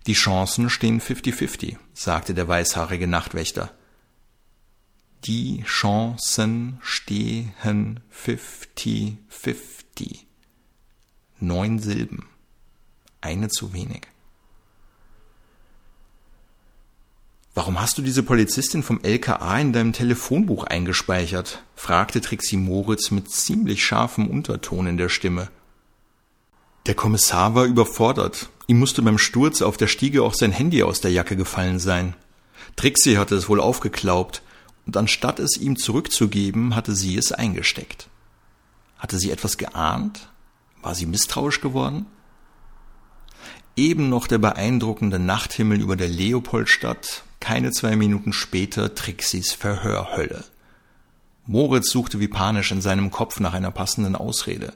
Die 0.06 0.14
Chancen 0.14 0.70
stehen 0.70 1.02
50-50, 1.02 1.76
sagte 1.92 2.32
der 2.32 2.48
weißhaarige 2.48 3.06
Nachtwächter. 3.06 3.70
Die 5.24 5.62
Chancen 5.64 6.78
stehen 6.80 8.00
50-50. 8.10 10.20
Neun 11.38 11.80
Silben. 11.80 12.24
Eine 13.20 13.50
zu 13.50 13.74
wenig. 13.74 14.06
Warum 17.54 17.80
hast 17.80 17.98
du 17.98 18.02
diese 18.02 18.24
Polizistin 18.24 18.82
vom 18.82 19.00
LKA 19.04 19.60
in 19.60 19.72
deinem 19.72 19.92
Telefonbuch 19.92 20.64
eingespeichert? 20.64 21.62
fragte 21.76 22.20
Trixie 22.20 22.56
Moritz 22.56 23.12
mit 23.12 23.30
ziemlich 23.30 23.84
scharfem 23.84 24.26
Unterton 24.26 24.88
in 24.88 24.96
der 24.96 25.08
Stimme. 25.08 25.48
Der 26.86 26.96
Kommissar 26.96 27.54
war 27.54 27.64
überfordert. 27.64 28.48
Ihm 28.66 28.80
musste 28.80 29.02
beim 29.02 29.18
Sturz 29.18 29.62
auf 29.62 29.76
der 29.76 29.86
Stiege 29.86 30.24
auch 30.24 30.34
sein 30.34 30.50
Handy 30.50 30.82
aus 30.82 31.00
der 31.00 31.12
Jacke 31.12 31.36
gefallen 31.36 31.78
sein. 31.78 32.14
Trixie 32.74 33.18
hatte 33.18 33.36
es 33.36 33.48
wohl 33.48 33.60
aufgeklaubt, 33.60 34.42
und 34.84 34.96
anstatt 34.96 35.38
es 35.38 35.56
ihm 35.56 35.76
zurückzugeben, 35.76 36.74
hatte 36.74 36.94
sie 36.94 37.16
es 37.16 37.30
eingesteckt. 37.30 38.08
Hatte 38.98 39.18
sie 39.18 39.30
etwas 39.30 39.58
geahnt? 39.58 40.28
War 40.82 40.94
sie 40.94 41.06
misstrauisch 41.06 41.60
geworden? 41.60 42.06
Eben 43.76 44.08
noch 44.08 44.26
der 44.26 44.38
beeindruckende 44.38 45.18
Nachthimmel 45.18 45.80
über 45.80 45.96
der 45.96 46.08
Leopoldstadt, 46.08 47.22
keine 47.40 47.72
zwei 47.72 47.96
Minuten 47.96 48.32
später 48.32 48.94
Trixis 48.94 49.52
Verhörhölle. 49.52 50.44
Moritz 51.46 51.90
suchte 51.90 52.20
wie 52.20 52.28
panisch 52.28 52.72
in 52.72 52.80
seinem 52.80 53.10
Kopf 53.10 53.38
nach 53.40 53.52
einer 53.52 53.70
passenden 53.70 54.16
Ausrede. 54.16 54.72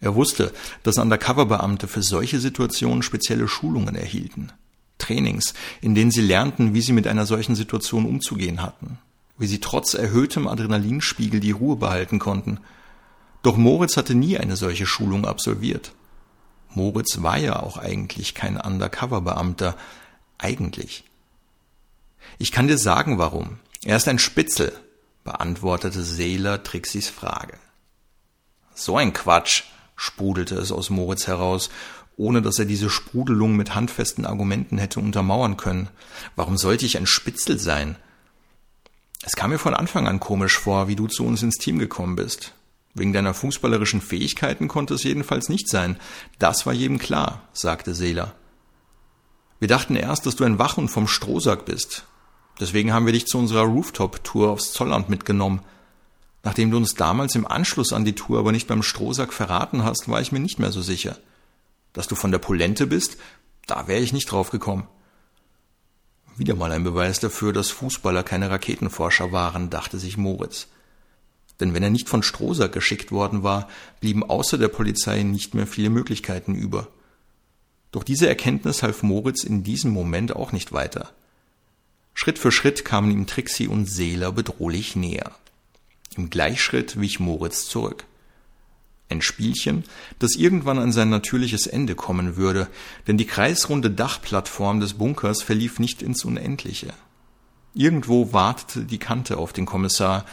Er 0.00 0.14
wusste, 0.14 0.52
dass 0.82 0.96
Undercover-Beamte 0.96 1.86
für 1.86 2.02
solche 2.02 2.40
Situationen 2.40 3.02
spezielle 3.02 3.48
Schulungen 3.48 3.94
erhielten. 3.94 4.50
Trainings, 4.96 5.54
in 5.80 5.94
denen 5.94 6.10
sie 6.10 6.22
lernten, 6.22 6.72
wie 6.74 6.80
sie 6.80 6.92
mit 6.92 7.06
einer 7.06 7.26
solchen 7.26 7.54
Situation 7.54 8.06
umzugehen 8.06 8.62
hatten, 8.62 8.98
wie 9.36 9.46
sie 9.46 9.60
trotz 9.60 9.94
erhöhtem 9.94 10.46
Adrenalinspiegel 10.46 11.40
die 11.40 11.50
Ruhe 11.50 11.76
behalten 11.76 12.18
konnten. 12.18 12.60
Doch 13.42 13.56
Moritz 13.56 13.96
hatte 13.96 14.14
nie 14.14 14.38
eine 14.38 14.56
solche 14.56 14.86
Schulung 14.86 15.26
absolviert. 15.26 15.92
Moritz 16.74 17.22
war 17.22 17.38
ja 17.38 17.60
auch 17.60 17.76
eigentlich 17.76 18.34
kein 18.34 18.56
Undercover-Beamter. 18.58 19.76
Eigentlich. 20.38 21.04
Ich 22.42 22.52
kann 22.52 22.68
dir 22.68 22.78
sagen, 22.78 23.18
warum. 23.18 23.58
Er 23.84 23.98
ist 23.98 24.08
ein 24.08 24.18
Spitzel, 24.18 24.72
beantwortete 25.24 26.02
Seeler 26.02 26.62
Trixis 26.62 27.10
Frage. 27.10 27.58
So 28.74 28.96
ein 28.96 29.12
Quatsch, 29.12 29.64
sprudelte 29.94 30.54
es 30.54 30.72
aus 30.72 30.88
Moritz 30.88 31.26
heraus, 31.26 31.68
ohne 32.16 32.40
dass 32.40 32.58
er 32.58 32.64
diese 32.64 32.88
Sprudelung 32.88 33.56
mit 33.56 33.74
handfesten 33.74 34.24
Argumenten 34.24 34.78
hätte 34.78 35.00
untermauern 35.00 35.58
können. 35.58 35.90
Warum 36.34 36.56
sollte 36.56 36.86
ich 36.86 36.96
ein 36.96 37.06
Spitzel 37.06 37.58
sein? 37.58 37.96
Es 39.22 39.36
kam 39.36 39.50
mir 39.50 39.58
von 39.58 39.74
Anfang 39.74 40.08
an 40.08 40.18
komisch 40.18 40.56
vor, 40.56 40.88
wie 40.88 40.96
du 40.96 41.08
zu 41.08 41.26
uns 41.26 41.42
ins 41.42 41.58
Team 41.58 41.78
gekommen 41.78 42.16
bist. 42.16 42.54
Wegen 42.94 43.12
deiner 43.12 43.34
fußballerischen 43.34 44.00
Fähigkeiten 44.00 44.66
konnte 44.66 44.94
es 44.94 45.04
jedenfalls 45.04 45.50
nicht 45.50 45.68
sein. 45.68 45.98
Das 46.38 46.64
war 46.64 46.72
jedem 46.72 46.96
klar, 46.96 47.42
sagte 47.52 47.94
Seeler. 47.94 48.34
Wir 49.58 49.68
dachten 49.68 49.94
erst, 49.94 50.24
dass 50.24 50.36
du 50.36 50.44
ein 50.44 50.58
Wachhund 50.58 50.90
vom 50.90 51.06
Strohsack 51.06 51.66
bist. 51.66 52.06
Deswegen 52.60 52.92
haben 52.92 53.06
wir 53.06 53.14
dich 53.14 53.26
zu 53.26 53.38
unserer 53.38 53.62
Rooftop-Tour 53.62 54.50
aufs 54.50 54.72
Zollland 54.72 55.08
mitgenommen. 55.08 55.60
Nachdem 56.42 56.70
du 56.70 56.76
uns 56.76 56.94
damals 56.94 57.34
im 57.34 57.46
Anschluss 57.46 57.92
an 57.92 58.04
die 58.04 58.14
Tour 58.14 58.38
aber 58.38 58.52
nicht 58.52 58.68
beim 58.68 58.82
Strohsack 58.82 59.32
verraten 59.32 59.82
hast, 59.82 60.08
war 60.08 60.20
ich 60.20 60.30
mir 60.30 60.40
nicht 60.40 60.58
mehr 60.58 60.70
so 60.70 60.82
sicher. 60.82 61.16
Dass 61.94 62.06
du 62.06 62.14
von 62.14 62.30
der 62.30 62.38
Polente 62.38 62.86
bist, 62.86 63.16
da 63.66 63.88
wäre 63.88 64.00
ich 64.00 64.12
nicht 64.12 64.30
drauf 64.30 64.50
gekommen. 64.50 64.86
Wieder 66.36 66.54
mal 66.54 66.70
ein 66.72 66.84
Beweis 66.84 67.18
dafür, 67.18 67.52
dass 67.52 67.70
Fußballer 67.70 68.22
keine 68.22 68.50
Raketenforscher 68.50 69.32
waren, 69.32 69.70
dachte 69.70 69.98
sich 69.98 70.16
Moritz. 70.16 70.68
Denn 71.60 71.74
wenn 71.74 71.82
er 71.82 71.90
nicht 71.90 72.08
von 72.08 72.22
Strohsack 72.22 72.72
geschickt 72.72 73.10
worden 73.10 73.42
war, 73.42 73.68
blieben 74.00 74.24
außer 74.24 74.56
der 74.56 74.68
Polizei 74.68 75.22
nicht 75.22 75.54
mehr 75.54 75.66
viele 75.66 75.90
Möglichkeiten 75.90 76.54
über. 76.54 76.88
Doch 77.90 78.04
diese 78.04 78.28
Erkenntnis 78.28 78.82
half 78.82 79.02
Moritz 79.02 79.44
in 79.44 79.62
diesem 79.62 79.90
Moment 79.90 80.34
auch 80.36 80.52
nicht 80.52 80.72
weiter. 80.72 81.10
Schritt 82.22 82.38
für 82.38 82.52
Schritt 82.52 82.84
kamen 82.84 83.10
ihm 83.10 83.26
Trixie 83.26 83.66
und 83.66 83.86
Seeler 83.86 84.30
bedrohlich 84.30 84.94
näher. 84.94 85.30
Im 86.18 86.28
Gleichschritt 86.28 87.00
wich 87.00 87.18
Moritz 87.18 87.64
zurück. 87.64 88.04
Ein 89.08 89.22
Spielchen, 89.22 89.84
das 90.18 90.34
irgendwann 90.36 90.78
an 90.78 90.92
sein 90.92 91.08
natürliches 91.08 91.66
Ende 91.66 91.94
kommen 91.94 92.36
würde, 92.36 92.68
denn 93.06 93.16
die 93.16 93.26
kreisrunde 93.26 93.90
Dachplattform 93.90 94.80
des 94.80 94.98
Bunkers 94.98 95.40
verlief 95.42 95.78
nicht 95.78 96.02
ins 96.02 96.22
Unendliche. 96.26 96.92
Irgendwo 97.72 98.34
wartete 98.34 98.84
die 98.84 98.98
Kante 98.98 99.38
auf 99.38 99.54
den 99.54 99.64
Kommissar, 99.64 100.26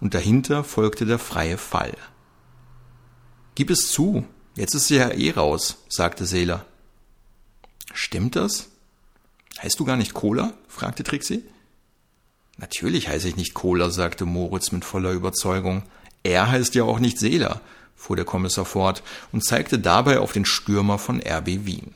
und 0.00 0.14
dahinter 0.14 0.64
folgte 0.64 1.04
der 1.04 1.18
freie 1.18 1.58
Fall. 1.58 1.98
Gib 3.56 3.68
es 3.68 3.88
zu, 3.88 4.26
jetzt 4.56 4.74
ist 4.74 4.86
sie 4.86 4.96
ja 4.96 5.10
eh 5.10 5.32
raus, 5.32 5.84
sagte 5.90 6.24
Seeler. 6.24 6.64
Stimmt 7.92 8.36
das? 8.36 8.69
Heißt 9.58 9.78
du 9.78 9.84
gar 9.84 9.96
nicht 9.96 10.14
Cola? 10.14 10.54
fragte 10.68 11.02
Trixie. 11.02 11.44
Natürlich 12.56 13.08
heiße 13.08 13.28
ich 13.28 13.36
nicht 13.36 13.54
Cola, 13.54 13.90
sagte 13.90 14.26
Moritz 14.26 14.70
mit 14.72 14.84
voller 14.84 15.12
Überzeugung. 15.12 15.82
Er 16.22 16.50
heißt 16.50 16.74
ja 16.74 16.84
auch 16.84 16.98
nicht 16.98 17.18
Seeler, 17.18 17.60
fuhr 17.96 18.16
der 18.16 18.24
Kommissar 18.24 18.64
fort 18.64 19.02
und 19.32 19.44
zeigte 19.44 19.78
dabei 19.78 20.18
auf 20.18 20.32
den 20.32 20.44
Stürmer 20.44 20.98
von 20.98 21.20
RB 21.20 21.64
Wien. 21.64 21.94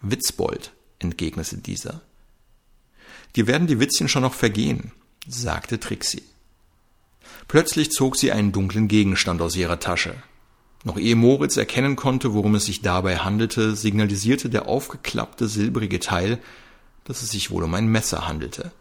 Witzbold, 0.00 0.72
entgegnete 1.00 1.58
dieser. 1.58 2.02
Dir 3.34 3.46
werden 3.46 3.66
die 3.66 3.80
Witzchen 3.80 4.08
schon 4.08 4.22
noch 4.22 4.34
vergehen, 4.34 4.92
sagte 5.26 5.80
Trixie. 5.80 6.22
Plötzlich 7.48 7.90
zog 7.90 8.16
sie 8.16 8.32
einen 8.32 8.52
dunklen 8.52 8.88
Gegenstand 8.88 9.40
aus 9.42 9.56
ihrer 9.56 9.80
Tasche. 9.80 10.14
Noch 10.84 10.98
ehe 10.98 11.16
Moritz 11.16 11.56
erkennen 11.56 11.96
konnte, 11.96 12.34
worum 12.34 12.54
es 12.54 12.66
sich 12.66 12.82
dabei 12.82 13.18
handelte, 13.18 13.74
signalisierte 13.74 14.48
der 14.48 14.68
aufgeklappte 14.68 15.48
silbrige 15.48 16.00
Teil, 16.00 16.38
dass 17.04 17.22
es 17.22 17.30
sich 17.30 17.50
wohl 17.50 17.64
um 17.64 17.74
ein 17.74 17.88
Messer 17.88 18.28
handelte. 18.28 18.72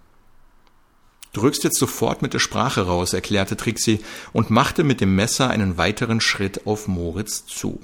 Du 1.33 1.41
rückst 1.41 1.63
jetzt 1.63 1.79
sofort 1.79 2.21
mit 2.21 2.33
der 2.33 2.39
Sprache 2.39 2.85
raus, 2.85 3.13
erklärte 3.13 3.57
Trixie 3.57 3.99
und 4.31 4.51
machte 4.51 4.83
mit 4.83 5.01
dem 5.01 5.15
Messer 5.15 5.49
einen 5.49 5.77
weiteren 5.77 6.21
Schritt 6.21 6.65
auf 6.65 6.87
Moritz 6.87 7.45
zu. 7.45 7.81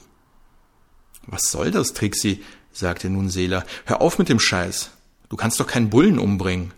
Was 1.28 1.52
soll 1.52 1.72
das, 1.72 1.94
Trixie? 1.94 2.44
sagte 2.72 3.10
nun 3.10 3.30
Seeler. 3.30 3.66
Hör 3.86 4.02
auf 4.02 4.18
mit 4.18 4.30
dem 4.30 4.40
Scheiß. 4.40 4.92
Du 5.28 5.36
kannst 5.36 5.60
doch 5.60 5.68
keinen 5.68 5.90
Bullen 5.90 6.18
umbringen. 6.18 6.74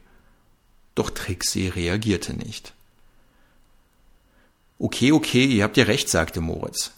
Doch 0.95 1.09
Trixie 1.09 1.67
reagierte 1.67 2.33
nicht. 2.33 2.73
Okay, 4.79 5.11
okay, 5.11 5.45
ihr 5.45 5.63
habt 5.63 5.77
ja 5.77 5.85
recht, 5.85 6.09
sagte 6.09 6.41
Moritz. 6.41 6.91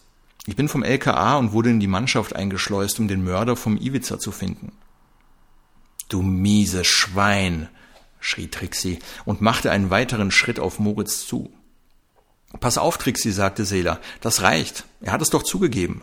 Ich 0.46 0.54
bin 0.54 0.68
vom 0.68 0.84
LKA 0.84 1.36
und 1.36 1.52
wurde 1.52 1.70
in 1.70 1.80
die 1.80 1.88
Mannschaft 1.88 2.36
eingeschleust, 2.36 3.00
um 3.00 3.08
den 3.08 3.24
Mörder 3.24 3.56
vom 3.56 3.76
Iwitzer 3.76 4.20
zu 4.20 4.30
finden. 4.30 4.72
Du 6.08 6.22
mieses 6.22 6.86
Schwein, 6.86 7.68
schrie 8.20 8.46
Trixie 8.46 9.00
und 9.24 9.40
machte 9.40 9.72
einen 9.72 9.90
weiteren 9.90 10.30
Schritt 10.30 10.60
auf 10.60 10.78
Moritz 10.78 11.26
zu. 11.26 11.52
Pass 12.60 12.78
auf, 12.78 12.96
Trixie, 12.96 13.32
sagte 13.32 13.64
Seela, 13.64 13.98
das 14.20 14.42
reicht. 14.42 14.84
Er 15.00 15.12
hat 15.12 15.20
es 15.20 15.30
doch 15.30 15.42
zugegeben. 15.42 16.02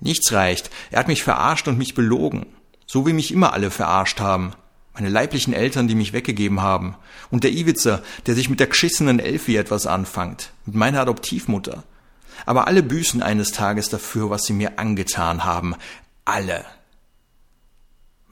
Nichts 0.00 0.32
reicht. 0.32 0.70
Er 0.90 1.00
hat 1.00 1.08
mich 1.08 1.22
verarscht 1.22 1.68
und 1.68 1.76
mich 1.76 1.94
belogen. 1.94 2.46
So 2.86 3.06
wie 3.06 3.12
mich 3.12 3.30
immer 3.30 3.52
alle 3.52 3.70
verarscht 3.70 4.20
haben. 4.20 4.52
Meine 4.94 5.10
leiblichen 5.10 5.52
Eltern, 5.52 5.86
die 5.86 5.94
mich 5.94 6.12
weggegeben 6.12 6.62
haben. 6.62 6.96
Und 7.30 7.44
der 7.44 7.52
Iwitzer, 7.52 8.02
der 8.26 8.34
sich 8.34 8.48
mit 8.48 8.60
der 8.60 8.68
geschissenen 8.68 9.18
Elfi 9.18 9.56
etwas 9.56 9.86
anfangt. 9.86 10.52
Mit 10.64 10.76
meiner 10.76 11.00
Adoptivmutter. 11.00 11.84
Aber 12.46 12.66
alle 12.66 12.82
büßen 12.82 13.22
eines 13.22 13.52
Tages 13.52 13.88
dafür, 13.88 14.30
was 14.30 14.44
sie 14.44 14.52
mir 14.52 14.78
angetan 14.78 15.44
haben. 15.44 15.74
Alle. 16.24 16.64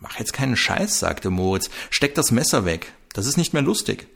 Mach 0.00 0.18
jetzt 0.18 0.32
keinen 0.32 0.56
Scheiß, 0.56 0.98
sagte 0.98 1.30
Moritz. 1.30 1.70
Steck 1.90 2.14
das 2.14 2.30
Messer 2.30 2.64
weg. 2.64 2.92
Das 3.12 3.26
ist 3.26 3.36
nicht 3.36 3.52
mehr 3.52 3.62
lustig. 3.62 4.08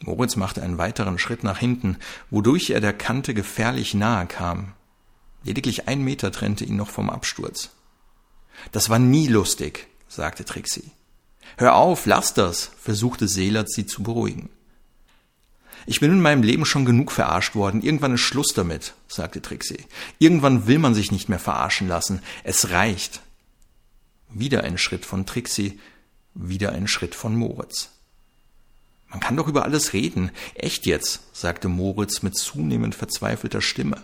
Moritz 0.00 0.36
machte 0.36 0.62
einen 0.62 0.78
weiteren 0.78 1.18
Schritt 1.18 1.44
nach 1.44 1.58
hinten, 1.58 1.98
wodurch 2.30 2.70
er 2.70 2.80
der 2.80 2.94
Kante 2.94 3.34
gefährlich 3.34 3.94
nahe 3.94 4.26
kam. 4.26 4.72
Lediglich 5.42 5.88
ein 5.88 6.02
Meter 6.02 6.32
trennte 6.32 6.64
ihn 6.64 6.76
noch 6.76 6.88
vom 6.88 7.10
Absturz. 7.10 7.70
Das 8.72 8.88
war 8.88 8.98
nie 8.98 9.26
lustig, 9.26 9.88
sagte 10.08 10.44
Trixie. 10.44 10.90
Hör 11.56 11.74
auf, 11.74 12.06
lass 12.06 12.34
das, 12.34 12.70
versuchte 12.80 13.28
Seelert 13.28 13.70
sie 13.70 13.86
zu 13.86 14.02
beruhigen. 14.02 14.50
Ich 15.86 16.00
bin 16.00 16.12
in 16.12 16.20
meinem 16.20 16.42
Leben 16.42 16.64
schon 16.64 16.84
genug 16.84 17.12
verarscht 17.12 17.54
worden. 17.54 17.82
Irgendwann 17.82 18.14
ist 18.14 18.20
Schluss 18.20 18.52
damit, 18.54 18.94
sagte 19.08 19.42
Trixie. 19.42 19.84
Irgendwann 20.18 20.66
will 20.66 20.78
man 20.78 20.94
sich 20.94 21.12
nicht 21.12 21.28
mehr 21.28 21.38
verarschen 21.38 21.88
lassen. 21.88 22.22
Es 22.44 22.70
reicht. 22.70 23.22
Wieder 24.28 24.64
ein 24.64 24.78
Schritt 24.78 25.04
von 25.04 25.26
Trixie, 25.26 25.80
wieder 26.34 26.72
ein 26.72 26.86
Schritt 26.86 27.14
von 27.14 27.34
Moritz. 27.34 27.90
Man 29.08 29.20
kann 29.20 29.36
doch 29.36 29.48
über 29.48 29.64
alles 29.64 29.92
reden. 29.92 30.30
Echt 30.54 30.86
jetzt, 30.86 31.22
sagte 31.32 31.68
Moritz 31.68 32.22
mit 32.22 32.36
zunehmend 32.36 32.94
verzweifelter 32.94 33.60
Stimme. 33.60 34.02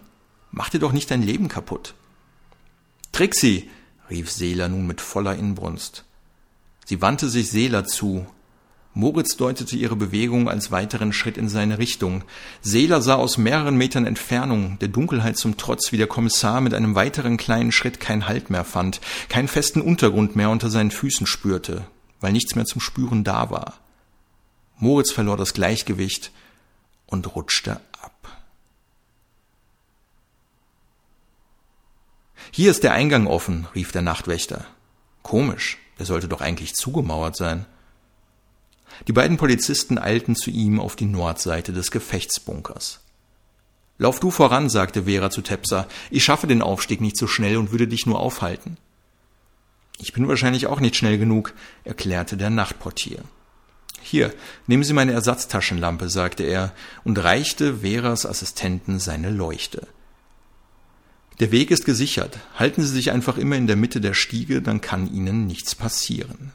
Mach 0.50 0.68
dir 0.68 0.80
doch 0.80 0.92
nicht 0.92 1.10
dein 1.10 1.22
Leben 1.22 1.48
kaputt. 1.48 1.94
Trixie, 3.12 3.70
rief 4.10 4.30
Seela 4.30 4.68
nun 4.68 4.86
mit 4.86 5.00
voller 5.00 5.36
Inbrunst. 5.36 6.04
Sie 6.84 7.00
wandte 7.02 7.28
sich 7.28 7.50
Seela 7.50 7.84
zu. 7.84 8.26
Moritz 8.96 9.36
deutete 9.36 9.76
ihre 9.76 9.94
Bewegung 9.94 10.48
als 10.48 10.70
weiteren 10.70 11.12
Schritt 11.12 11.36
in 11.36 11.50
seine 11.50 11.76
Richtung. 11.76 12.24
Seela 12.62 13.02
sah 13.02 13.16
aus 13.16 13.36
mehreren 13.36 13.76
Metern 13.76 14.06
Entfernung, 14.06 14.78
der 14.78 14.88
Dunkelheit 14.88 15.36
zum 15.36 15.58
Trotz, 15.58 15.92
wie 15.92 15.98
der 15.98 16.06
Kommissar 16.06 16.62
mit 16.62 16.72
einem 16.72 16.94
weiteren 16.94 17.36
kleinen 17.36 17.72
Schritt 17.72 18.00
keinen 18.00 18.26
Halt 18.26 18.48
mehr 18.48 18.64
fand, 18.64 19.02
keinen 19.28 19.48
festen 19.48 19.82
Untergrund 19.82 20.34
mehr 20.34 20.48
unter 20.48 20.70
seinen 20.70 20.90
Füßen 20.90 21.26
spürte, 21.26 21.84
weil 22.22 22.32
nichts 22.32 22.54
mehr 22.54 22.64
zum 22.64 22.80
Spüren 22.80 23.22
da 23.22 23.50
war. 23.50 23.74
Moritz 24.78 25.12
verlor 25.12 25.36
das 25.36 25.52
Gleichgewicht 25.52 26.32
und 27.04 27.36
rutschte 27.36 27.82
ab. 28.00 28.38
Hier 32.50 32.70
ist 32.70 32.82
der 32.82 32.92
Eingang 32.92 33.26
offen, 33.26 33.66
rief 33.74 33.92
der 33.92 34.00
Nachtwächter. 34.00 34.64
Komisch, 35.22 35.76
der 35.98 36.06
sollte 36.06 36.28
doch 36.28 36.40
eigentlich 36.40 36.74
zugemauert 36.74 37.36
sein. 37.36 37.66
Die 39.06 39.12
beiden 39.12 39.36
Polizisten 39.36 39.98
eilten 39.98 40.36
zu 40.36 40.50
ihm 40.50 40.80
auf 40.80 40.96
die 40.96 41.06
Nordseite 41.06 41.72
des 41.72 41.90
Gefechtsbunkers. 41.90 43.00
Lauf 43.98 44.20
du 44.20 44.30
voran, 44.30 44.68
sagte 44.68 45.04
Vera 45.04 45.30
zu 45.30 45.40
Tepsa. 45.40 45.86
Ich 46.10 46.24
schaffe 46.24 46.46
den 46.46 46.62
Aufstieg 46.62 47.00
nicht 47.00 47.16
so 47.16 47.26
schnell 47.26 47.56
und 47.56 47.70
würde 47.70 47.88
dich 47.88 48.06
nur 48.06 48.20
aufhalten. 48.20 48.76
Ich 49.98 50.12
bin 50.12 50.28
wahrscheinlich 50.28 50.66
auch 50.66 50.80
nicht 50.80 50.96
schnell 50.96 51.16
genug, 51.18 51.54
erklärte 51.84 52.36
der 52.36 52.50
Nachtportier. 52.50 53.22
Hier, 54.02 54.32
nehmen 54.66 54.84
Sie 54.84 54.92
meine 54.92 55.12
Ersatztaschenlampe, 55.12 56.08
sagte 56.08 56.44
er 56.44 56.72
und 57.04 57.18
reichte 57.18 57.80
Veras 57.80 58.26
Assistenten 58.26 59.00
seine 59.00 59.30
Leuchte. 59.30 59.88
Der 61.40 61.50
Weg 61.50 61.70
ist 61.70 61.84
gesichert. 61.84 62.38
Halten 62.54 62.82
Sie 62.82 62.88
sich 62.88 63.10
einfach 63.10 63.36
immer 63.36 63.56
in 63.56 63.66
der 63.66 63.76
Mitte 63.76 64.00
der 64.00 64.14
Stiege, 64.14 64.62
dann 64.62 64.80
kann 64.80 65.12
Ihnen 65.12 65.46
nichts 65.46 65.74
passieren. 65.74 66.52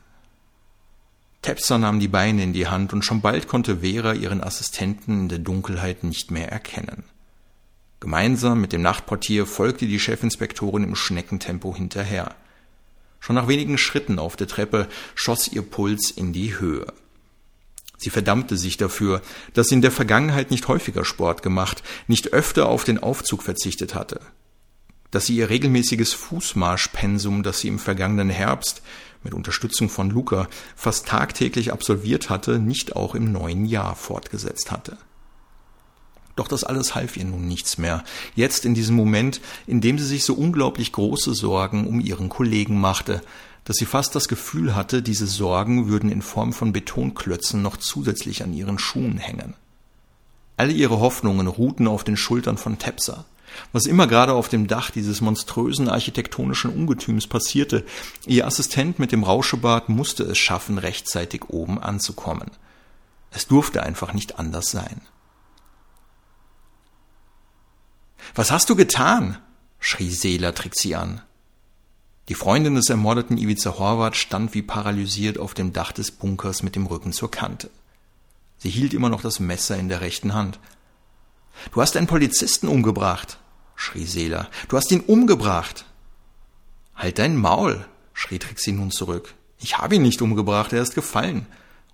Tepser 1.41 1.79
nahm 1.79 1.99
die 1.99 2.07
Beine 2.07 2.43
in 2.43 2.53
die 2.53 2.67
Hand 2.67 2.93
und 2.93 3.03
schon 3.03 3.21
bald 3.21 3.47
konnte 3.47 3.77
Vera 3.77 4.13
ihren 4.13 4.43
Assistenten 4.43 5.21
in 5.21 5.29
der 5.29 5.39
Dunkelheit 5.39 6.03
nicht 6.03 6.29
mehr 6.29 6.51
erkennen. 6.51 7.03
Gemeinsam 7.99 8.61
mit 8.61 8.73
dem 8.73 8.81
Nachtportier 8.81 9.45
folgte 9.45 9.85
die 9.85 9.99
Chefinspektorin 9.99 10.83
im 10.83 10.95
Schneckentempo 10.95 11.75
hinterher. 11.75 12.35
Schon 13.19 13.35
nach 13.35 13.47
wenigen 13.47 13.77
Schritten 13.77 14.19
auf 14.19 14.35
der 14.35 14.47
Treppe 14.47 14.87
schoss 15.15 15.47
ihr 15.47 15.61
Puls 15.61 16.11
in 16.11 16.33
die 16.33 16.59
Höhe. 16.59 16.87
Sie 17.97 18.09
verdammte 18.09 18.57
sich 18.57 18.77
dafür, 18.77 19.21
dass 19.53 19.67
sie 19.67 19.75
in 19.75 19.83
der 19.83 19.91
Vergangenheit 19.91 20.49
nicht 20.49 20.67
häufiger 20.67 21.05
Sport 21.05 21.43
gemacht, 21.43 21.83
nicht 22.07 22.33
öfter 22.33 22.67
auf 22.67 22.83
den 22.83 22.97
Aufzug 22.97 23.43
verzichtet 23.43 23.93
hatte, 23.93 24.19
dass 25.11 25.27
sie 25.27 25.35
ihr 25.35 25.49
regelmäßiges 25.49 26.13
Fußmarschpensum, 26.13 27.43
das 27.43 27.59
sie 27.59 27.67
im 27.67 27.77
vergangenen 27.77 28.31
Herbst 28.31 28.81
mit 29.23 29.33
Unterstützung 29.33 29.89
von 29.89 30.09
Luca 30.09 30.47
fast 30.75 31.07
tagtäglich 31.07 31.71
absolviert 31.71 32.29
hatte, 32.29 32.59
nicht 32.59 32.95
auch 32.95 33.15
im 33.15 33.31
neuen 33.31 33.65
Jahr 33.65 33.95
fortgesetzt 33.95 34.71
hatte. 34.71 34.97
Doch 36.35 36.47
das 36.47 36.63
alles 36.63 36.95
half 36.95 37.17
ihr 37.17 37.25
nun 37.25 37.47
nichts 37.47 37.77
mehr. 37.77 38.03
Jetzt 38.35 38.65
in 38.65 38.73
diesem 38.73 38.95
Moment, 38.95 39.41
in 39.67 39.81
dem 39.81 39.99
sie 39.99 40.05
sich 40.05 40.23
so 40.23 40.33
unglaublich 40.33 40.91
große 40.91 41.33
Sorgen 41.33 41.87
um 41.87 41.99
ihren 41.99 42.29
Kollegen 42.29 42.79
machte, 42.79 43.21
dass 43.65 43.77
sie 43.77 43.85
fast 43.85 44.15
das 44.15 44.27
Gefühl 44.27 44.75
hatte, 44.75 45.01
diese 45.01 45.27
Sorgen 45.27 45.87
würden 45.87 46.11
in 46.11 46.21
Form 46.21 46.51
von 46.53 46.73
Betonklötzen 46.73 47.61
noch 47.61 47.77
zusätzlich 47.77 48.43
an 48.43 48.53
ihren 48.53 48.79
Schuhen 48.79 49.17
hängen. 49.17 49.53
Alle 50.57 50.73
ihre 50.73 50.99
Hoffnungen 50.99 51.47
ruhten 51.47 51.87
auf 51.87 52.03
den 52.03 52.17
Schultern 52.17 52.57
von 52.57 52.77
Tepsa. 52.77 53.25
Was 53.71 53.85
immer 53.85 54.07
gerade 54.07 54.33
auf 54.33 54.49
dem 54.49 54.67
Dach 54.67 54.91
dieses 54.91 55.21
monströsen 55.21 55.89
architektonischen 55.89 56.71
Ungetüms 56.71 57.27
passierte, 57.27 57.85
ihr 58.25 58.47
Assistent 58.47 58.99
mit 58.99 59.11
dem 59.11 59.23
Rauschebart 59.23 59.89
musste 59.89 60.23
es 60.23 60.37
schaffen, 60.37 60.77
rechtzeitig 60.77 61.49
oben 61.49 61.79
anzukommen. 61.79 62.51
Es 63.31 63.47
durfte 63.47 63.83
einfach 63.83 64.13
nicht 64.13 64.39
anders 64.39 64.71
sein. 64.71 65.01
Was 68.35 68.51
hast 68.51 68.69
du 68.69 68.75
getan? 68.75 69.37
schrie 69.79 70.11
Seela 70.11 70.51
Trixie 70.51 70.95
an. 70.95 71.21
Die 72.29 72.35
Freundin 72.35 72.75
des 72.75 72.89
ermordeten 72.89 73.37
Ivica 73.37 73.77
Horvath 73.77 74.15
stand 74.15 74.53
wie 74.53 74.61
paralysiert 74.61 75.37
auf 75.37 75.53
dem 75.53 75.73
Dach 75.73 75.91
des 75.91 76.11
Bunkers 76.11 76.63
mit 76.63 76.75
dem 76.75 76.85
Rücken 76.85 77.13
zur 77.13 77.31
Kante. 77.31 77.69
Sie 78.57 78.69
hielt 78.69 78.93
immer 78.93 79.09
noch 79.09 79.21
das 79.21 79.39
Messer 79.39 79.77
in 79.77 79.89
der 79.89 80.01
rechten 80.01 80.33
Hand. 80.33 80.59
Du 81.73 81.81
hast 81.81 81.95
einen 81.95 82.07
Polizisten 82.07 82.67
umgebracht, 82.67 83.37
schrie 83.75 84.05
Seela. 84.05 84.49
Du 84.67 84.77
hast 84.77 84.91
ihn 84.91 85.01
umgebracht. 85.01 85.85
Halt 86.95 87.19
dein 87.19 87.37
Maul, 87.37 87.85
schrie 88.13 88.39
Trixie 88.39 88.71
nun 88.73 88.91
zurück. 88.91 89.33
Ich 89.59 89.77
habe 89.77 89.95
ihn 89.95 90.01
nicht 90.01 90.21
umgebracht, 90.21 90.73
er 90.73 90.81
ist 90.81 90.95
gefallen. 90.95 91.45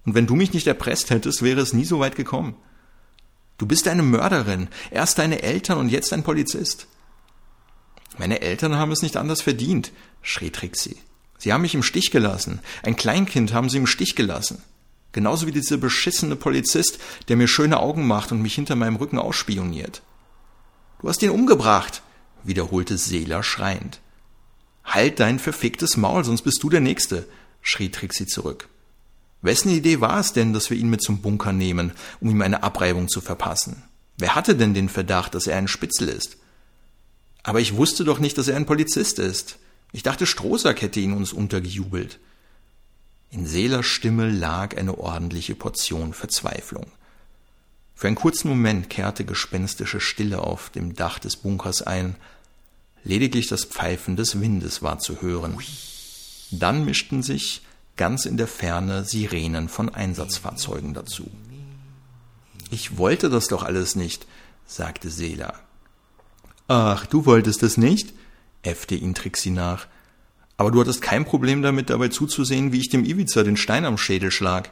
Und 0.06 0.16
wenn 0.16 0.28
du 0.28 0.36
mich 0.36 0.54
nicht 0.54 0.68
erpresst 0.68 1.10
hättest, 1.10 1.42
wäre 1.42 1.62
es 1.62 1.74
nie 1.74 1.86
so 1.86 2.00
weit 2.00 2.16
gekommen. 2.16 2.56
Du 3.58 3.66
bist 3.66 3.88
eine 3.88 4.04
Mörderin, 4.04 4.70
erst 4.92 5.18
deine 5.18 5.42
Eltern 5.42 5.80
und 5.80 5.90
jetzt 5.90 6.14
ein 6.14 6.24
Polizist. 6.24 6.88
Meine 8.18 8.42
Eltern 8.42 8.76
haben 8.76 8.92
es 8.92 9.02
nicht 9.02 9.18
anders 9.18 9.42
verdient, 9.42 9.92
schrie 10.22 10.50
Trixie. 10.50 10.98
Sie 11.38 11.54
haben 11.54 11.62
mich 11.62 11.76
im 11.76 11.84
Stich 11.84 12.12
gelassen. 12.12 12.62
Ein 12.84 12.96
Kleinkind 12.96 13.54
haben 13.54 13.70
sie 13.70 13.78
im 13.78 13.88
Stich 13.88 14.16
gelassen. 14.16 14.64
Genauso 15.18 15.48
wie 15.48 15.52
dieser 15.52 15.78
beschissene 15.78 16.36
Polizist, 16.36 17.00
der 17.28 17.38
mir 17.38 17.48
schöne 17.48 17.80
Augen 17.80 18.06
macht 18.06 18.32
und 18.32 18.40
mich 18.40 18.54
hinter 18.54 18.76
meinem 18.76 18.98
Rücken 18.98 19.18
ausspioniert. 19.18 20.04
Du 21.02 21.10
hast 21.10 21.24
ihn 21.24 21.32
umgebracht, 21.32 22.04
wiederholte 22.44 23.00
Seela 23.00 23.42
schreiend. 23.42 24.00
Halt 24.84 25.20
dein 25.20 25.40
verficktes 25.40 25.98
Maul, 25.98 26.24
sonst 26.24 26.44
bist 26.44 26.62
du 26.62 26.70
der 26.70 26.82
Nächste, 26.82 27.28
schrie 27.64 27.90
Trixie 27.90 28.28
zurück. 28.28 28.70
Wessen 29.42 29.72
Idee 29.72 30.02
war 30.02 30.20
es 30.20 30.34
denn, 30.34 30.54
dass 30.54 30.70
wir 30.70 30.78
ihn 30.78 30.92
mit 30.92 31.02
zum 31.02 31.24
Bunker 31.24 31.52
nehmen, 31.52 31.94
um 32.20 32.30
ihm 32.30 32.44
eine 32.44 32.62
Abreibung 32.62 33.08
zu 33.08 33.20
verpassen? 33.20 33.82
Wer 34.20 34.36
hatte 34.36 34.56
denn 34.56 34.76
den 34.76 34.88
Verdacht, 34.88 35.34
dass 35.34 35.48
er 35.48 35.58
ein 35.58 35.68
Spitzel 35.68 36.10
ist? 36.10 36.38
Aber 37.42 37.60
ich 37.60 37.76
wusste 37.76 38.04
doch 38.04 38.20
nicht, 38.20 38.38
dass 38.38 38.50
er 38.50 38.56
ein 38.56 38.68
Polizist 38.68 39.18
ist. 39.18 39.58
Ich 39.94 40.04
dachte, 40.04 40.28
Strohsack 40.28 40.84
hätte 40.84 41.00
ihn 41.00 41.14
uns 41.14 41.34
untergejubelt. 41.34 42.20
In 43.30 43.46
Seelers 43.46 43.86
Stimme 43.86 44.30
lag 44.30 44.78
eine 44.78 44.98
ordentliche 44.98 45.56
Portion 45.56 46.14
Verzweiflung. 46.14 46.88
Für 47.96 48.08
einen 48.08 48.16
kurzen 48.16 48.50
Moment 48.50 48.90
kehrte 48.90 49.26
gespenstische 49.26 50.00
Stille 50.00 50.40
auf 50.40 50.70
dem 50.70 50.96
Dach 50.96 51.20
des 51.20 51.36
Bunkers 51.36 51.82
ein. 51.82 52.16
Lediglich 53.04 53.48
das 53.48 53.66
Pfeifen 53.66 54.16
des 54.16 54.40
Windes 54.40 54.82
war 54.82 55.00
zu 55.00 55.22
hören. 55.22 55.58
Dann 56.52 56.86
mischten 56.86 57.24
sich 57.24 57.62
ganz 57.98 58.26
in 58.26 58.38
der 58.38 58.48
Ferne 58.48 59.04
Sirenen 59.04 59.68
von 59.68 59.90
Einsatzfahrzeugen 59.94 60.94
dazu. 60.94 61.30
Ich 62.70 62.98
wollte 62.98 63.30
das 63.30 63.48
doch 63.48 63.64
alles 63.64 63.96
nicht, 63.96 64.26
sagte 64.66 65.10
Sela. 65.10 65.54
Ach, 66.68 67.06
du 67.06 67.26
wolltest 67.26 67.64
es 67.64 67.78
nicht? 67.78 68.14
äffte 68.62 68.96
ihn 68.96 69.16
Trixie 69.16 69.52
nach. 69.52 69.88
Aber 70.58 70.72
du 70.72 70.82
hattest 70.82 71.04
kein 71.04 71.24
Problem 71.24 71.62
damit, 71.62 71.92
dabei 71.92 72.08
zuzusehen, 72.08 72.72
wie 72.72 72.80
ich 72.80 72.90
dem 72.90 73.06
Ivica 73.06 73.44
den 73.44 73.58
Stein 73.58 73.86
am 73.86 73.98
Schädel 73.98 74.32
schlag. 74.32 74.72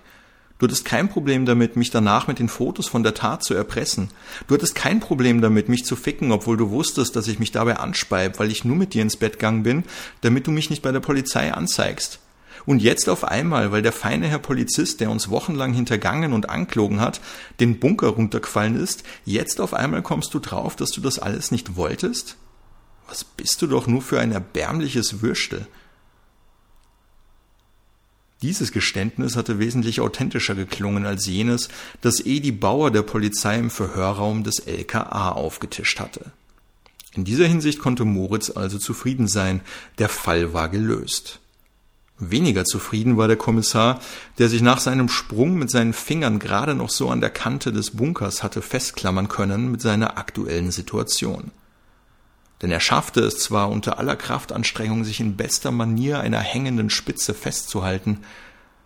Du 0.57 0.65
hattest 0.65 0.85
kein 0.85 1.09
Problem 1.09 1.45
damit, 1.45 1.75
mich 1.75 1.91
danach 1.91 2.27
mit 2.27 2.39
den 2.39 2.47
Fotos 2.49 2.87
von 2.87 3.03
der 3.03 3.13
Tat 3.13 3.43
zu 3.43 3.53
erpressen. 3.53 4.09
Du 4.47 4.55
hattest 4.55 4.73
kein 4.73 5.01
Problem 5.01 5.41
damit, 5.41 5.67
mich 5.69 5.85
zu 5.85 5.95
ficken, 5.95 6.31
obwohl 6.31 6.55
du 6.55 6.69
wusstest, 6.69 7.15
dass 7.15 7.27
ich 7.27 7.39
mich 7.39 7.51
dabei 7.51 7.77
anspeib, 7.77 8.39
weil 8.39 8.49
ich 8.49 8.63
nur 8.63 8.77
mit 8.77 8.93
dir 8.93 9.01
ins 9.01 9.17
Bett 9.17 9.33
gegangen 9.33 9.63
bin, 9.63 9.83
damit 10.21 10.47
du 10.47 10.51
mich 10.51 10.69
nicht 10.69 10.81
bei 10.81 10.93
der 10.93 11.01
Polizei 11.01 11.53
anzeigst. 11.53 12.19
Und 12.65 12.81
jetzt 12.81 13.09
auf 13.09 13.25
einmal, 13.25 13.71
weil 13.71 13.81
der 13.81 13.91
feine 13.91 14.27
Herr 14.27 14.39
Polizist, 14.39 15.01
der 15.01 15.11
uns 15.11 15.29
wochenlang 15.29 15.73
hintergangen 15.73 16.33
und 16.33 16.49
anklogen 16.49 17.01
hat, 17.01 17.19
den 17.59 17.79
Bunker 17.79 18.07
runtergefallen 18.07 18.81
ist, 18.81 19.03
jetzt 19.25 19.61
auf 19.61 19.73
einmal 19.73 20.01
kommst 20.01 20.33
du 20.33 20.39
drauf, 20.39 20.75
dass 20.75 20.91
du 20.91 21.01
das 21.01 21.19
alles 21.19 21.51
nicht 21.51 21.75
wolltest? 21.75 22.37
Was 23.07 23.23
bist 23.23 23.61
du 23.61 23.67
doch 23.67 23.87
nur 23.87 24.01
für 24.01 24.19
ein 24.19 24.31
erbärmliches 24.31 25.21
Würstel? 25.21 25.67
Dieses 28.41 28.71
Geständnis 28.71 29.37
hatte 29.37 29.59
wesentlich 29.59 30.01
authentischer 30.01 30.55
geklungen 30.55 31.05
als 31.05 31.25
jenes, 31.25 31.69
das 32.01 32.25
Edi 32.25 32.51
Bauer 32.51 32.91
der 32.91 33.01
Polizei 33.01 33.57
im 33.57 33.69
Verhörraum 33.69 34.43
des 34.43 34.59
LKA 34.59 35.31
aufgetischt 35.31 35.99
hatte. 35.99 36.31
In 37.13 37.23
dieser 37.23 37.47
Hinsicht 37.47 37.79
konnte 37.79 38.03
Moritz 38.03 38.49
also 38.49 38.77
zufrieden 38.77 39.27
sein, 39.27 39.61
der 39.99 40.09
Fall 40.09 40.53
war 40.53 40.67
gelöst. 40.69 41.39
Weniger 42.19 42.65
zufrieden 42.65 43.17
war 43.17 43.27
der 43.27 43.37
Kommissar, 43.37 43.99
der 44.37 44.47
sich 44.47 44.61
nach 44.61 44.79
seinem 44.79 45.09
Sprung 45.09 45.55
mit 45.55 45.69
seinen 45.69 45.93
Fingern 45.93 46.39
gerade 46.39 46.75
noch 46.75 46.89
so 46.89 47.09
an 47.09 47.21
der 47.21 47.29
Kante 47.29 47.73
des 47.73 47.91
Bunkers 47.91 48.43
hatte 48.43 48.61
festklammern 48.61 49.27
können 49.27 49.71
mit 49.71 49.81
seiner 49.81 50.17
aktuellen 50.17 50.71
Situation. 50.71 51.51
Denn 52.61 52.71
er 52.71 52.79
schaffte 52.79 53.21
es 53.21 53.37
zwar 53.37 53.69
unter 53.69 53.99
aller 53.99 54.15
Kraftanstrengung, 54.15 55.03
sich 55.03 55.19
in 55.19 55.35
bester 55.35 55.71
Manier 55.71 56.19
einer 56.21 56.39
hängenden 56.39 56.89
Spitze 56.89 57.33
festzuhalten, 57.33 58.19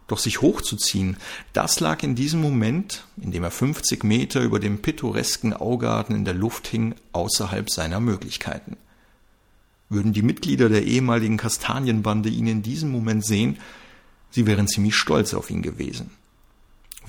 doch 0.07 0.17
sich 0.17 0.41
hochzuziehen, 0.41 1.17
das 1.53 1.79
lag 1.79 2.01
in 2.01 2.15
diesem 2.15 2.41
Moment, 2.41 3.05
in 3.21 3.31
dem 3.31 3.43
er 3.43 3.51
50 3.51 4.03
Meter 4.03 4.41
über 4.41 4.59
dem 4.59 4.81
pittoresken 4.81 5.53
Augarten 5.53 6.15
in 6.15 6.25
der 6.25 6.33
Luft 6.33 6.67
hing, 6.67 6.95
außerhalb 7.13 7.69
seiner 7.69 7.99
Möglichkeiten. 7.99 8.77
Würden 9.87 10.13
die 10.13 10.23
Mitglieder 10.23 10.67
der 10.67 10.83
ehemaligen 10.83 11.37
Kastanienbande 11.37 12.29
ihn 12.29 12.47
in 12.47 12.63
diesem 12.63 12.91
Moment 12.91 13.23
sehen, 13.23 13.59
sie 14.31 14.47
wären 14.47 14.67
ziemlich 14.67 14.95
stolz 14.95 15.33
auf 15.33 15.49
ihn 15.51 15.61
gewesen. 15.61 16.11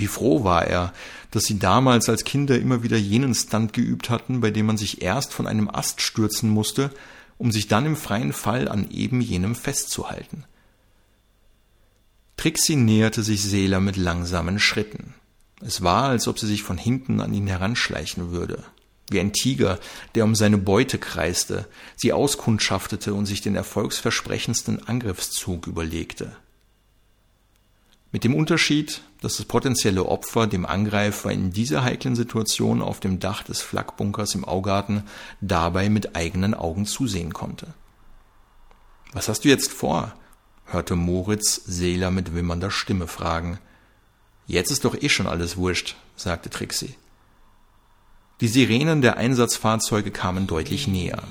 Wie 0.00 0.06
froh 0.06 0.44
war 0.44 0.66
er, 0.66 0.94
dass 1.30 1.44
sie 1.44 1.58
damals 1.58 2.08
als 2.08 2.24
Kinder 2.24 2.58
immer 2.58 2.82
wieder 2.82 2.96
jenen 2.96 3.34
Stunt 3.34 3.74
geübt 3.74 4.08
hatten, 4.08 4.40
bei 4.40 4.50
dem 4.50 4.64
man 4.64 4.78
sich 4.78 5.02
erst 5.02 5.34
von 5.34 5.46
einem 5.46 5.68
Ast 5.68 6.00
stürzen 6.00 6.48
musste, 6.48 6.90
um 7.36 7.52
sich 7.52 7.68
dann 7.68 7.84
im 7.84 7.96
freien 7.96 8.32
Fall 8.32 8.66
an 8.66 8.90
eben 8.90 9.20
jenem 9.20 9.54
festzuhalten. 9.54 10.44
Trixie 12.38 12.76
näherte 12.76 13.22
sich 13.22 13.42
Seela 13.42 13.78
mit 13.78 13.98
langsamen 13.98 14.58
Schritten. 14.58 15.12
Es 15.60 15.82
war, 15.82 16.04
als 16.04 16.26
ob 16.26 16.38
sie 16.38 16.46
sich 16.46 16.62
von 16.62 16.78
hinten 16.78 17.20
an 17.20 17.34
ihn 17.34 17.46
heranschleichen 17.46 18.30
würde 18.30 18.64
wie 19.10 19.18
ein 19.18 19.32
Tiger, 19.32 19.80
der 20.14 20.24
um 20.24 20.36
seine 20.36 20.56
Beute 20.56 20.96
kreiste, 20.96 21.66
sie 21.96 22.12
auskundschaftete 22.12 23.12
und 23.12 23.26
sich 23.26 23.40
den 23.40 23.56
erfolgsversprechendsten 23.56 24.86
Angriffszug 24.86 25.66
überlegte. 25.66 26.36
Mit 28.12 28.24
dem 28.24 28.34
Unterschied, 28.34 29.02
dass 29.20 29.36
das 29.36 29.46
potenzielle 29.46 30.06
Opfer 30.06 30.46
dem 30.46 30.66
Angreifer 30.66 31.30
in 31.30 31.52
dieser 31.52 31.84
heiklen 31.84 32.16
Situation 32.16 32.82
auf 32.82 32.98
dem 32.98 33.20
Dach 33.20 33.44
des 33.44 33.62
Flakbunkers 33.62 34.34
im 34.34 34.44
Augarten 34.44 35.04
dabei 35.40 35.88
mit 35.88 36.16
eigenen 36.16 36.54
Augen 36.54 36.86
zusehen 36.86 37.32
konnte. 37.32 37.68
Was 39.12 39.28
hast 39.28 39.44
du 39.44 39.48
jetzt 39.48 39.72
vor? 39.72 40.14
hörte 40.66 40.94
Moritz 40.94 41.62
Seeler 41.66 42.10
mit 42.10 42.34
wimmernder 42.34 42.70
Stimme 42.70 43.08
fragen. 43.08 43.58
Jetzt 44.46 44.70
ist 44.70 44.84
doch 44.84 45.00
eh 45.00 45.08
schon 45.08 45.26
alles 45.26 45.56
wurscht, 45.56 45.96
sagte 46.16 46.50
Trixie. 46.50 46.94
Die 48.40 48.48
Sirenen 48.48 49.02
der 49.02 49.16
Einsatzfahrzeuge 49.16 50.10
kamen 50.10 50.46
deutlich 50.46 50.88
näher. 50.88 51.22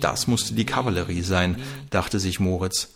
Das 0.00 0.26
musste 0.26 0.54
die 0.54 0.66
Kavallerie 0.66 1.22
sein, 1.22 1.56
dachte 1.90 2.20
sich 2.20 2.38
Moritz. 2.38 2.90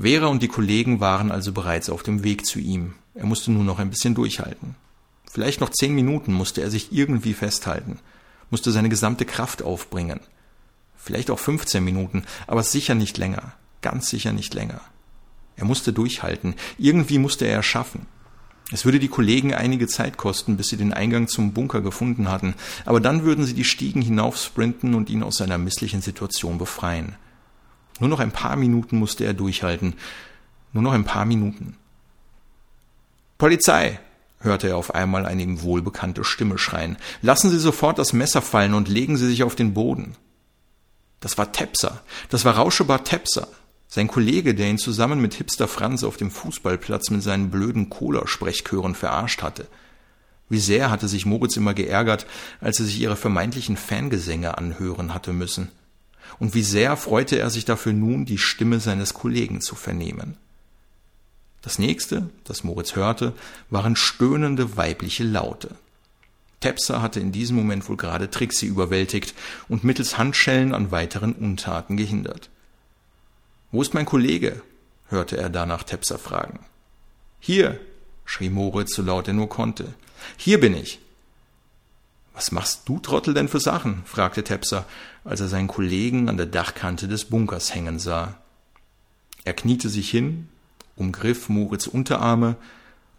Vera 0.00 0.28
und 0.28 0.42
die 0.42 0.48
Kollegen 0.48 1.00
waren 1.00 1.30
also 1.30 1.52
bereits 1.52 1.90
auf 1.90 2.02
dem 2.02 2.24
Weg 2.24 2.46
zu 2.46 2.58
ihm. 2.58 2.94
Er 3.14 3.26
musste 3.26 3.50
nur 3.50 3.64
noch 3.64 3.78
ein 3.78 3.90
bisschen 3.90 4.14
durchhalten. 4.14 4.74
Vielleicht 5.30 5.60
noch 5.60 5.68
zehn 5.68 5.94
Minuten 5.94 6.32
musste 6.32 6.62
er 6.62 6.70
sich 6.70 6.90
irgendwie 6.90 7.34
festhalten, 7.34 7.98
musste 8.48 8.72
seine 8.72 8.88
gesamte 8.88 9.26
Kraft 9.26 9.62
aufbringen. 9.62 10.20
Vielleicht 10.96 11.30
auch 11.30 11.38
15 11.38 11.84
Minuten, 11.84 12.24
aber 12.46 12.62
sicher 12.62 12.94
nicht 12.94 13.18
länger, 13.18 13.52
ganz 13.82 14.08
sicher 14.08 14.32
nicht 14.32 14.54
länger. 14.54 14.80
Er 15.56 15.66
musste 15.66 15.92
durchhalten, 15.92 16.54
irgendwie 16.78 17.18
musste 17.18 17.44
er 17.44 17.58
es 17.58 17.66
schaffen. 17.66 18.06
Es 18.72 18.86
würde 18.86 19.00
die 19.00 19.08
Kollegen 19.08 19.52
einige 19.52 19.86
Zeit 19.86 20.16
kosten, 20.16 20.56
bis 20.56 20.68
sie 20.68 20.78
den 20.78 20.94
Eingang 20.94 21.28
zum 21.28 21.52
Bunker 21.52 21.82
gefunden 21.82 22.30
hatten, 22.30 22.54
aber 22.86 23.00
dann 23.00 23.24
würden 23.24 23.44
sie 23.44 23.54
die 23.54 23.64
Stiegen 23.64 24.00
hinaufsprinten 24.00 24.94
und 24.94 25.10
ihn 25.10 25.22
aus 25.22 25.36
seiner 25.36 25.58
misslichen 25.58 26.00
Situation 26.00 26.56
befreien. 26.56 27.16
Nur 28.00 28.08
noch 28.08 28.18
ein 28.18 28.32
paar 28.32 28.56
Minuten 28.56 28.98
musste 28.98 29.24
er 29.24 29.34
durchhalten. 29.34 29.94
Nur 30.72 30.82
noch 30.82 30.92
ein 30.92 31.04
paar 31.04 31.24
Minuten. 31.24 31.76
Polizei! 33.38 34.00
hörte 34.42 34.68
er 34.68 34.78
auf 34.78 34.94
einmal 34.94 35.26
eine 35.26 35.42
ihm 35.42 35.60
wohlbekannte 35.62 36.24
Stimme 36.24 36.56
schreien. 36.56 36.96
Lassen 37.20 37.50
Sie 37.50 37.58
sofort 37.58 37.98
das 37.98 38.14
Messer 38.14 38.40
fallen 38.40 38.72
und 38.72 38.88
legen 38.88 39.18
Sie 39.18 39.26
sich 39.26 39.42
auf 39.42 39.54
den 39.54 39.74
Boden. 39.74 40.16
Das 41.20 41.36
war 41.36 41.52
Tepser. 41.52 42.00
Das 42.30 42.46
war 42.46 42.56
Rauschebart 42.56 43.06
Tepser. 43.06 43.48
Sein 43.86 44.08
Kollege, 44.08 44.54
der 44.54 44.68
ihn 44.68 44.78
zusammen 44.78 45.20
mit 45.20 45.34
Hipster 45.34 45.68
Franz 45.68 46.04
auf 46.04 46.16
dem 46.16 46.30
Fußballplatz 46.30 47.10
mit 47.10 47.22
seinen 47.22 47.50
blöden 47.50 47.90
Cola-Sprechchören 47.90 48.94
verarscht 48.94 49.42
hatte. 49.42 49.66
Wie 50.48 50.60
sehr 50.60 50.90
hatte 50.90 51.06
sich 51.06 51.26
Moritz 51.26 51.56
immer 51.56 51.74
geärgert, 51.74 52.26
als 52.60 52.80
er 52.80 52.86
sich 52.86 52.98
ihre 53.00 53.16
vermeintlichen 53.16 53.76
Fangesänge 53.76 54.56
anhören 54.56 55.12
hatte 55.12 55.32
müssen. 55.32 55.70
Und 56.38 56.54
wie 56.54 56.62
sehr 56.62 56.96
freute 56.96 57.38
er 57.38 57.50
sich 57.50 57.64
dafür 57.64 57.92
nun, 57.92 58.24
die 58.24 58.38
Stimme 58.38 58.80
seines 58.80 59.14
Kollegen 59.14 59.60
zu 59.60 59.74
vernehmen. 59.74 60.36
Das 61.62 61.78
nächste, 61.78 62.30
das 62.44 62.64
Moritz 62.64 62.96
hörte, 62.96 63.34
waren 63.68 63.96
stöhnende 63.96 64.76
weibliche 64.76 65.24
Laute. 65.24 65.74
Tepser 66.60 67.02
hatte 67.02 67.20
in 67.20 67.32
diesem 67.32 67.56
Moment 67.56 67.88
wohl 67.88 67.96
gerade 67.96 68.30
Trixie 68.30 68.66
überwältigt 68.66 69.34
und 69.68 69.84
mittels 69.84 70.18
Handschellen 70.18 70.74
an 70.74 70.90
weiteren 70.90 71.32
Untaten 71.32 71.96
gehindert. 71.96 72.50
Wo 73.72 73.82
ist 73.82 73.94
mein 73.94 74.06
Kollege? 74.06 74.62
hörte 75.08 75.36
er 75.36 75.50
danach 75.50 75.82
Tepser 75.82 76.18
fragen. 76.18 76.60
Hier, 77.40 77.80
schrie 78.24 78.50
Moritz 78.50 78.94
so 78.94 79.02
laut 79.02 79.26
er 79.26 79.34
nur 79.34 79.48
konnte. 79.48 79.94
Hier 80.36 80.60
bin 80.60 80.76
ich. 80.76 81.00
Was 82.40 82.52
machst 82.52 82.88
du, 82.88 82.98
Trottel, 82.98 83.34
denn 83.34 83.48
für 83.48 83.60
Sachen? 83.60 84.00
fragte 84.06 84.42
Tepser, 84.42 84.86
als 85.24 85.40
er 85.40 85.48
seinen 85.48 85.68
Kollegen 85.68 86.30
an 86.30 86.38
der 86.38 86.46
Dachkante 86.46 87.06
des 87.06 87.26
Bunkers 87.26 87.74
hängen 87.74 87.98
sah. 87.98 88.34
Er 89.44 89.52
kniete 89.52 89.90
sich 89.90 90.08
hin, 90.08 90.48
umgriff 90.96 91.50
Moritz 91.50 91.86
Unterarme 91.86 92.56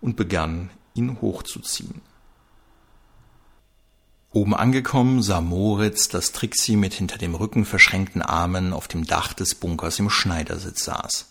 und 0.01 0.15
begann, 0.15 0.71
ihn 0.95 1.21
hochzuziehen. 1.21 2.01
Oben 4.31 4.55
angekommen 4.55 5.21
sah 5.21 5.39
Moritz, 5.39 6.07
dass 6.09 6.31
Trixie 6.31 6.75
mit 6.75 6.95
hinter 6.95 7.19
dem 7.19 7.35
Rücken 7.35 7.63
verschränkten 7.63 8.23
Armen 8.23 8.73
auf 8.73 8.87
dem 8.87 9.05
Dach 9.05 9.33
des 9.33 9.53
Bunkers 9.53 9.99
im 9.99 10.09
Schneidersitz 10.09 10.83
saß. 10.85 11.29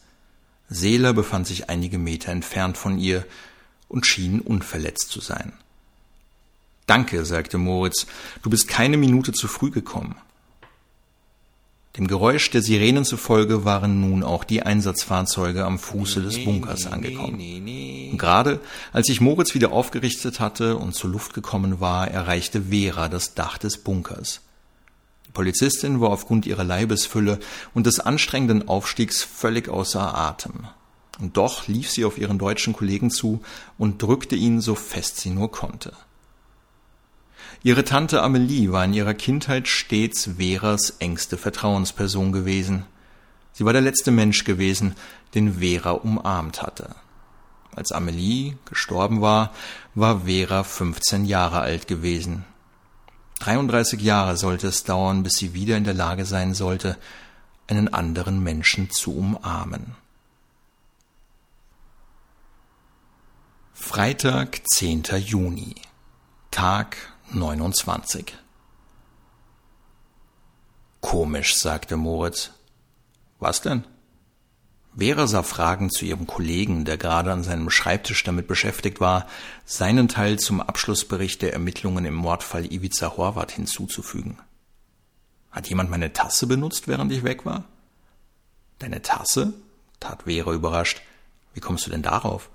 Seeler 0.68 1.12
befand 1.12 1.48
sich 1.48 1.68
einige 1.68 1.98
Meter 1.98 2.30
entfernt 2.30 2.76
von 2.76 3.00
ihr 3.00 3.26
und 3.88 4.06
schien 4.06 4.40
unverletzt 4.40 5.08
zu 5.08 5.20
sein. 5.20 5.54
Danke, 6.90 7.24
sagte 7.24 7.56
Moritz, 7.56 8.08
du 8.42 8.50
bist 8.50 8.66
keine 8.66 8.96
Minute 8.96 9.30
zu 9.30 9.46
früh 9.46 9.70
gekommen. 9.70 10.16
Dem 11.96 12.08
Geräusch 12.08 12.50
der 12.50 12.62
Sirenen 12.62 13.04
zufolge 13.04 13.64
waren 13.64 14.00
nun 14.00 14.24
auch 14.24 14.42
die 14.42 14.64
Einsatzfahrzeuge 14.64 15.64
am 15.64 15.78
Fuße 15.78 16.20
des 16.20 16.44
Bunkers 16.44 16.88
angekommen. 16.88 17.38
Und 18.10 18.18
gerade 18.18 18.58
als 18.92 19.06
sich 19.06 19.20
Moritz 19.20 19.54
wieder 19.54 19.70
aufgerichtet 19.70 20.40
hatte 20.40 20.78
und 20.78 20.96
zur 20.96 21.10
Luft 21.10 21.32
gekommen 21.32 21.78
war, 21.78 22.08
erreichte 22.08 22.60
Vera 22.70 23.08
das 23.08 23.34
Dach 23.34 23.56
des 23.56 23.78
Bunkers. 23.78 24.40
Die 25.28 25.32
Polizistin 25.32 26.00
war 26.00 26.10
aufgrund 26.10 26.44
ihrer 26.44 26.64
Leibesfülle 26.64 27.38
und 27.72 27.86
des 27.86 28.00
anstrengenden 28.00 28.66
Aufstiegs 28.66 29.22
völlig 29.22 29.68
außer 29.68 30.18
Atem. 30.18 30.66
Und 31.20 31.36
doch 31.36 31.68
lief 31.68 31.88
sie 31.88 32.04
auf 32.04 32.18
ihren 32.18 32.38
deutschen 32.38 32.72
Kollegen 32.72 33.12
zu 33.12 33.42
und 33.78 34.02
drückte 34.02 34.34
ihn 34.34 34.60
so 34.60 34.74
fest 34.74 35.18
sie 35.18 35.30
nur 35.30 35.52
konnte. 35.52 35.92
Ihre 37.62 37.84
Tante 37.84 38.22
Amelie 38.22 38.72
war 38.72 38.84
in 38.86 38.94
ihrer 38.94 39.12
Kindheit 39.12 39.68
stets 39.68 40.30
Veras 40.38 40.94
engste 40.98 41.36
Vertrauensperson 41.36 42.32
gewesen. 42.32 42.86
Sie 43.52 43.66
war 43.66 43.74
der 43.74 43.82
letzte 43.82 44.10
Mensch 44.10 44.44
gewesen, 44.44 44.94
den 45.34 45.58
Vera 45.58 45.90
umarmt 45.90 46.62
hatte. 46.62 46.94
Als 47.76 47.92
Amelie 47.92 48.56
gestorben 48.64 49.20
war, 49.20 49.52
war 49.94 50.22
Vera 50.22 50.64
15 50.64 51.26
Jahre 51.26 51.60
alt 51.60 51.86
gewesen. 51.86 52.46
33 53.40 54.00
Jahre 54.00 54.38
sollte 54.38 54.68
es 54.68 54.84
dauern, 54.84 55.22
bis 55.22 55.34
sie 55.34 55.52
wieder 55.52 55.76
in 55.76 55.84
der 55.84 55.94
Lage 55.94 56.24
sein 56.24 56.54
sollte, 56.54 56.96
einen 57.66 57.92
anderen 57.92 58.42
Menschen 58.42 58.90
zu 58.90 59.14
umarmen. 59.14 59.96
Freitag, 63.74 64.60
10. 64.66 65.04
Juni, 65.24 65.74
Tag 66.50 67.09
29. 67.32 68.36
Komisch, 71.00 71.54
sagte 71.56 71.96
Moritz. 71.96 72.50
Was 73.38 73.62
denn? 73.62 73.84
Vera 74.96 75.28
sah 75.28 75.44
fragend 75.44 75.92
zu 75.92 76.04
ihrem 76.04 76.26
Kollegen, 76.26 76.84
der 76.84 76.98
gerade 76.98 77.32
an 77.32 77.44
seinem 77.44 77.70
Schreibtisch 77.70 78.24
damit 78.24 78.48
beschäftigt 78.48 79.00
war, 79.00 79.26
seinen 79.64 80.08
Teil 80.08 80.38
zum 80.40 80.60
Abschlussbericht 80.60 81.42
der 81.42 81.52
Ermittlungen 81.52 82.04
im 82.04 82.14
Mordfall 82.14 82.66
Ivica 82.72 83.16
Horvath 83.16 83.52
hinzuzufügen. 83.52 84.38
Hat 85.52 85.68
jemand 85.68 85.90
meine 85.90 86.12
Tasse 86.12 86.48
benutzt, 86.48 86.88
während 86.88 87.12
ich 87.12 87.22
weg 87.22 87.46
war? 87.46 87.64
Deine 88.80 89.02
Tasse? 89.02 89.52
tat 90.00 90.24
Vera 90.24 90.52
überrascht. 90.52 91.00
Wie 91.54 91.60
kommst 91.60 91.86
du 91.86 91.90
denn 91.90 92.02
darauf? 92.02 92.50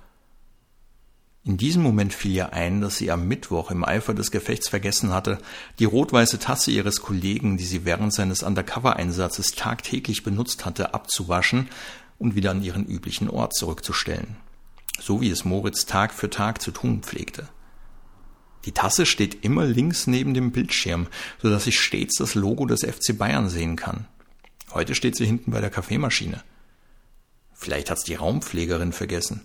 In 1.48 1.58
diesem 1.58 1.84
Moment 1.84 2.12
fiel 2.12 2.32
ihr 2.32 2.54
ein, 2.54 2.82
dass 2.82 2.98
sie 2.98 3.12
am 3.12 3.28
Mittwoch 3.28 3.70
im 3.70 3.86
Eifer 3.86 4.16
des 4.16 4.32
Gefechts 4.32 4.68
vergessen 4.68 5.14
hatte, 5.14 5.38
die 5.78 5.86
rot-weiße 5.86 6.40
Tasse 6.40 6.72
ihres 6.72 7.02
Kollegen, 7.02 7.56
die 7.58 7.66
sie 7.66 7.86
während 7.86 8.12
seines 8.16 8.42
Undercover-Einsatzes 8.42 9.52
tagtäglich 9.52 10.24
benutzt 10.24 10.66
hatte, 10.66 10.96
abzuwaschen 10.96 11.70
und 12.18 12.34
wieder 12.34 12.50
an 12.50 12.64
ihren 12.64 12.88
üblichen 12.88 13.30
Ort 13.30 13.54
zurückzustellen. 13.54 14.38
So 15.00 15.22
wie 15.22 15.30
es 15.30 15.46
Moritz 15.46 15.86
Tag 15.86 16.16
für 16.16 16.32
Tag 16.32 16.64
zu 16.64 16.72
tun 16.72 17.04
pflegte. 17.04 17.48
Die 18.66 18.72
Tasse 18.72 19.06
steht 19.06 19.46
immer 19.46 19.66
links 19.66 20.08
neben 20.08 20.34
dem 20.34 20.52
Bildschirm, 20.52 21.06
so 21.40 21.52
dass 21.52 21.68
ich 21.68 21.80
stets 21.80 22.18
das 22.18 22.34
Logo 22.34 22.66
des 22.66 22.82
FC 22.82 23.16
Bayern 23.16 23.50
sehen 23.50 23.76
kann. 23.76 24.08
Heute 24.74 24.96
steht 24.96 25.16
sie 25.16 25.28
hinten 25.28 25.52
bei 25.52 25.62
der 25.62 25.70
Kaffeemaschine. 25.70 26.42
Vielleicht 27.54 27.92
hat's 27.92 28.04
die 28.04 28.16
Raumpflegerin 28.16 28.94
vergessen. 28.94 29.42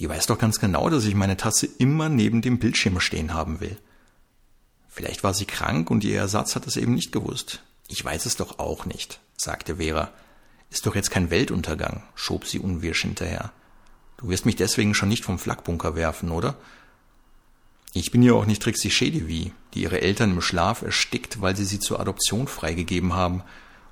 Die 0.00 0.08
weiß 0.08 0.26
doch 0.26 0.38
ganz 0.38 0.58
genau, 0.58 0.90
dass 0.90 1.04
ich 1.04 1.14
meine 1.14 1.36
Tasse 1.36 1.66
immer 1.78 2.08
neben 2.08 2.42
dem 2.42 2.58
Bildschirm 2.58 3.00
stehen 3.00 3.32
haben 3.32 3.60
will. 3.60 3.76
Vielleicht 4.88 5.24
war 5.24 5.34
sie 5.34 5.44
krank 5.44 5.90
und 5.90 6.04
ihr 6.04 6.16
Ersatz 6.16 6.56
hat 6.56 6.66
es 6.66 6.76
eben 6.76 6.94
nicht 6.94 7.12
gewusst. 7.12 7.62
Ich 7.88 8.04
weiß 8.04 8.26
es 8.26 8.36
doch 8.36 8.58
auch 8.58 8.86
nicht, 8.86 9.20
sagte 9.36 9.76
Vera. 9.76 10.10
Ist 10.70 10.86
doch 10.86 10.94
jetzt 10.94 11.10
kein 11.10 11.30
Weltuntergang, 11.30 12.02
schob 12.14 12.46
sie 12.46 12.58
unwirsch 12.58 13.02
hinterher. 13.02 13.52
Du 14.16 14.28
wirst 14.28 14.46
mich 14.46 14.56
deswegen 14.56 14.94
schon 14.94 15.08
nicht 15.08 15.24
vom 15.24 15.38
Flakbunker 15.38 15.94
werfen, 15.94 16.30
oder? 16.30 16.56
Ich 17.92 18.10
bin 18.10 18.22
ja 18.22 18.32
auch 18.32 18.46
nicht 18.46 18.62
Trixie 18.62 18.90
Schedewi, 18.90 19.52
die 19.74 19.82
ihre 19.82 20.00
Eltern 20.00 20.32
im 20.32 20.40
Schlaf 20.40 20.82
erstickt, 20.82 21.40
weil 21.40 21.54
sie 21.54 21.64
sie 21.64 21.78
zur 21.78 22.00
Adoption 22.00 22.48
freigegeben 22.48 23.12
haben 23.12 23.44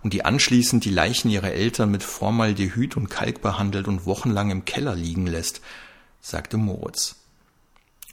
und 0.02 0.12
die 0.12 0.24
anschließend 0.24 0.84
die 0.84 0.90
Leichen 0.90 1.30
ihrer 1.30 1.52
Eltern 1.52 1.90
mit 1.90 2.02
Formaldehyd 2.02 2.96
und 2.96 3.10
Kalk 3.10 3.42
behandelt 3.42 3.86
und 3.86 4.04
wochenlang 4.04 4.50
im 4.50 4.64
Keller 4.64 4.96
liegen 4.96 5.26
lässt, 5.26 5.60
sagte 6.22 6.56
Moritz. 6.56 7.16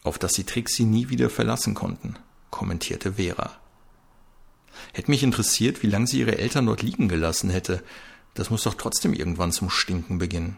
Auf 0.04 0.18
dass 0.18 0.34
sie 0.34 0.44
Trixie 0.44 0.84
nie 0.84 1.10
wieder 1.10 1.30
verlassen 1.30 1.76
konnten, 1.76 2.16
kommentierte 2.50 3.14
Vera. 3.14 3.56
Hätte 4.94 5.12
mich 5.12 5.24
interessiert, 5.24 5.84
wie 5.84 5.88
lange 5.88 6.08
sie 6.08 6.20
ihre 6.20 6.38
Eltern 6.38 6.66
dort 6.66 6.82
liegen 6.82 7.08
gelassen 7.08 7.50
hätte. 7.50 7.84
Das 8.34 8.50
muss 8.50 8.64
doch 8.64 8.74
trotzdem 8.76 9.14
irgendwann 9.14 9.52
zum 9.52 9.70
Stinken 9.70 10.18
beginnen. 10.18 10.58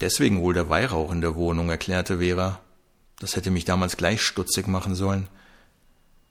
Deswegen 0.00 0.40
wohl 0.40 0.54
der 0.54 0.68
Weihrauch 0.68 1.12
in 1.12 1.20
der 1.20 1.34
Wohnung, 1.34 1.70
erklärte 1.70 2.18
Vera. 2.18 2.60
Das 3.18 3.36
hätte 3.36 3.50
mich 3.50 3.64
damals 3.64 3.96
gleich 3.96 4.20
stutzig 4.20 4.66
machen 4.66 4.94
sollen. 4.94 5.28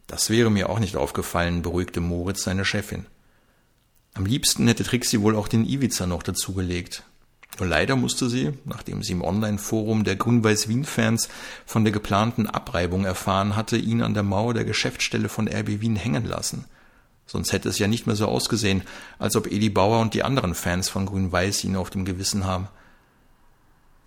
Das 0.07 0.29
wäre 0.29 0.51
mir 0.51 0.69
auch 0.69 0.79
nicht 0.79 0.97
aufgefallen, 0.97 1.61
beruhigte 1.61 2.01
Moritz 2.01 2.43
seine 2.43 2.65
Chefin. 2.65 3.05
Am 4.13 4.25
liebsten 4.25 4.67
hätte 4.67 4.83
Trixie 4.83 5.21
wohl 5.21 5.37
auch 5.37 5.47
den 5.47 5.65
Ivica 5.65 6.05
noch 6.05 6.21
dazugelegt. 6.21 7.03
Nur 7.59 7.67
leider 7.67 7.95
musste 7.95 8.29
sie, 8.29 8.53
nachdem 8.65 9.03
sie 9.03 9.11
im 9.11 9.23
Online-Forum 9.23 10.03
der 10.03 10.15
Grün-Weiß-Wien-Fans 10.15 11.29
von 11.65 11.83
der 11.83 11.91
geplanten 11.91 12.47
Abreibung 12.47 13.05
erfahren 13.05 13.55
hatte, 13.55 13.77
ihn 13.77 14.01
an 14.01 14.13
der 14.13 14.23
Mauer 14.23 14.53
der 14.53 14.65
Geschäftsstelle 14.65 15.29
von 15.29 15.47
RB 15.47 15.81
Wien 15.81 15.95
hängen 15.95 16.25
lassen. 16.25 16.65
Sonst 17.27 17.53
hätte 17.53 17.69
es 17.69 17.79
ja 17.79 17.87
nicht 17.87 18.07
mehr 18.07 18.15
so 18.15 18.27
ausgesehen, 18.27 18.83
als 19.19 19.35
ob 19.35 19.47
Edi 19.47 19.69
Bauer 19.69 19.99
und 19.99 20.13
die 20.13 20.23
anderen 20.23 20.55
Fans 20.55 20.89
von 20.89 21.05
Grün-Weiß 21.05 21.63
ihn 21.65 21.75
auf 21.75 21.89
dem 21.89 22.05
Gewissen 22.05 22.45
haben. 22.45 22.67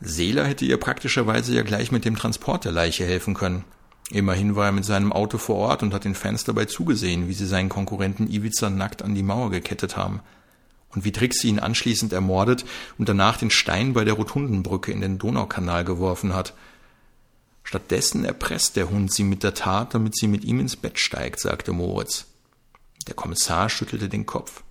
Seeler 0.01 0.47
hätte 0.47 0.65
ihr 0.65 0.79
praktischerweise 0.79 1.55
ja 1.55 1.63
gleich 1.63 1.93
mit 1.93 2.05
dem 2.05 2.17
Transport 2.17 2.65
der 2.65 2.73
Leiche 2.73 3.05
helfen 3.05 3.35
können. 3.35 3.65
Immerhin 4.11 4.57
war 4.57 4.67
er 4.67 4.73
mit 4.73 4.85
seinem 4.85 5.13
Auto 5.13 5.39
vor 5.39 5.57
Ort 5.57 5.83
und 5.83 5.95
hat 5.95 6.05
den 6.05 6.15
Fans 6.15 6.45
dabei 6.45 6.67
zugesehen, 6.67 7.29
wie 7.29 7.33
sie 7.33 7.47
seinen 7.47 7.71
Konkurrenten 7.71 8.31
Ivica 8.31 8.69
nackt 8.69 9.03
an 9.03 9.15
die 9.15 9.23
Mauer 9.23 9.51
gekettet 9.51 9.97
haben 9.97 10.21
und 10.95 11.05
wie 11.05 11.13
Trixie 11.13 11.49
ihn 11.49 11.59
anschließend 11.59 12.13
ermordet 12.13 12.65
und 12.99 13.09
danach 13.09 13.37
den 13.37 13.51
Stein 13.51 13.93
bei 13.93 14.05
der 14.05 14.15
Rotundenbrücke 14.15 14.93
in 14.93 15.01
den 15.01 15.19
Donaukanal 15.19 15.85
geworfen 15.85 16.35
hat. 16.35 16.55
Stattdessen 17.63 18.25
erpresst 18.25 18.77
der 18.77 18.91
Hund 18.91 19.13
sie 19.13 19.25
mit 19.25 19.43
der 19.43 19.55
Tat, 19.55 19.95
damit 19.95 20.17
sie 20.17 20.29
mit 20.29 20.45
ihm 20.45 20.61
ins 20.61 20.77
Bett 20.77 20.99
steigt, 20.99 21.41
sagte 21.41 21.73
Moritz. 21.73 22.27
Der 23.07 23.15
Kommissar 23.15 23.69
schüttelte 23.69 24.09
den 24.09 24.27
Kopf. 24.27 24.63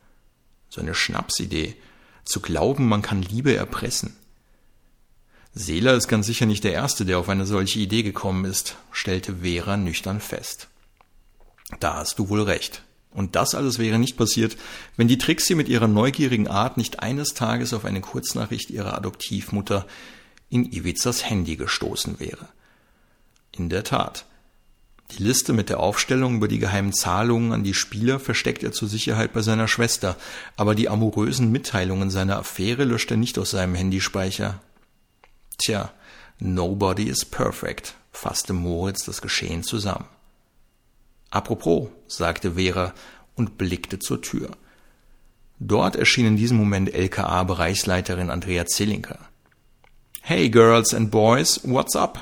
So 0.70 0.82
eine 0.82 0.96
Schnapsidee. 0.96 1.76
Zu 2.24 2.40
glauben, 2.40 2.88
man 2.88 3.02
kann 3.02 3.22
Liebe 3.22 3.56
erpressen. 3.56 4.16
Seeler 5.54 5.94
ist 5.94 6.08
ganz 6.08 6.26
sicher 6.26 6.46
nicht 6.46 6.64
der 6.64 6.74
Erste, 6.74 7.06
der 7.06 7.20
auf 7.20 7.30
eine 7.30 7.46
solche 7.46 7.80
Idee 7.80 8.02
gekommen 8.02 8.46
ist, 8.46 8.78
stellte 8.92 9.38
Vera 9.42 9.78
nüchtern 9.78 10.20
fest. 10.20 10.68
Da 11.80 11.96
hast 11.96 12.18
du 12.18 12.30
wohl 12.30 12.42
recht. 12.42 12.84
Und 13.14 13.36
das 13.36 13.56
alles 13.56 13.78
wäre 13.78 14.00
nicht 14.00 14.18
passiert, 14.18 14.58
wenn 14.98 15.08
die 15.08 15.18
Trixie 15.18 15.56
mit 15.56 15.70
ihrer 15.70 15.88
neugierigen 15.88 16.48
Art 16.48 16.78
nicht 16.78 17.00
eines 17.02 17.34
Tages 17.34 17.74
auf 17.74 17.86
eine 17.86 18.02
Kurznachricht 18.02 18.72
ihrer 18.72 18.96
Adoptivmutter 18.96 19.86
in 20.50 20.72
Ivizas 20.72 21.30
Handy 21.30 21.56
gestoßen 21.56 22.20
wäre. 22.20 22.50
In 23.52 23.70
der 23.70 23.84
Tat. 23.84 24.26
Die 25.12 25.22
Liste 25.22 25.54
mit 25.54 25.70
der 25.70 25.80
Aufstellung 25.80 26.38
über 26.38 26.48
die 26.48 26.58
geheimen 26.58 26.92
Zahlungen 26.92 27.52
an 27.52 27.64
die 27.64 27.76
Spieler 27.76 28.20
versteckt 28.20 28.64
er 28.64 28.72
zur 28.72 28.88
Sicherheit 28.88 29.34
bei 29.34 29.42
seiner 29.42 29.68
Schwester, 29.68 30.18
aber 30.56 30.74
die 30.74 30.90
amorösen 30.90 31.52
Mitteilungen 31.52 32.10
seiner 32.10 32.38
Affäre 32.38 32.84
löscht 32.84 33.12
er 33.12 33.18
nicht 33.18 33.38
aus 33.38 33.52
seinem 33.52 33.76
Handyspeicher. 33.76 34.60
Tja, 35.60 35.92
nobody 36.40 37.04
is 37.04 37.26
perfect, 37.26 37.94
fasste 38.12 38.54
Moritz 38.54 39.06
das 39.06 39.22
Geschehen 39.22 39.62
zusammen. 39.62 40.06
Apropos, 41.34 41.90
sagte 42.06 42.52
Vera 42.52 42.94
und 43.34 43.58
blickte 43.58 43.98
zur 43.98 44.22
Tür. 44.22 44.52
Dort 45.58 45.96
erschien 45.96 46.28
in 46.28 46.38
diesem 46.38 46.58
Moment 46.58 46.94
LKA-Bereichsleiterin 46.94 48.30
Andrea 48.30 48.68
Zillinker. 48.68 49.18
Hey 50.22 50.50
Girls 50.50 50.94
and 50.94 51.10
Boys, 51.10 51.62
what's 51.64 51.96
up? 51.96 52.20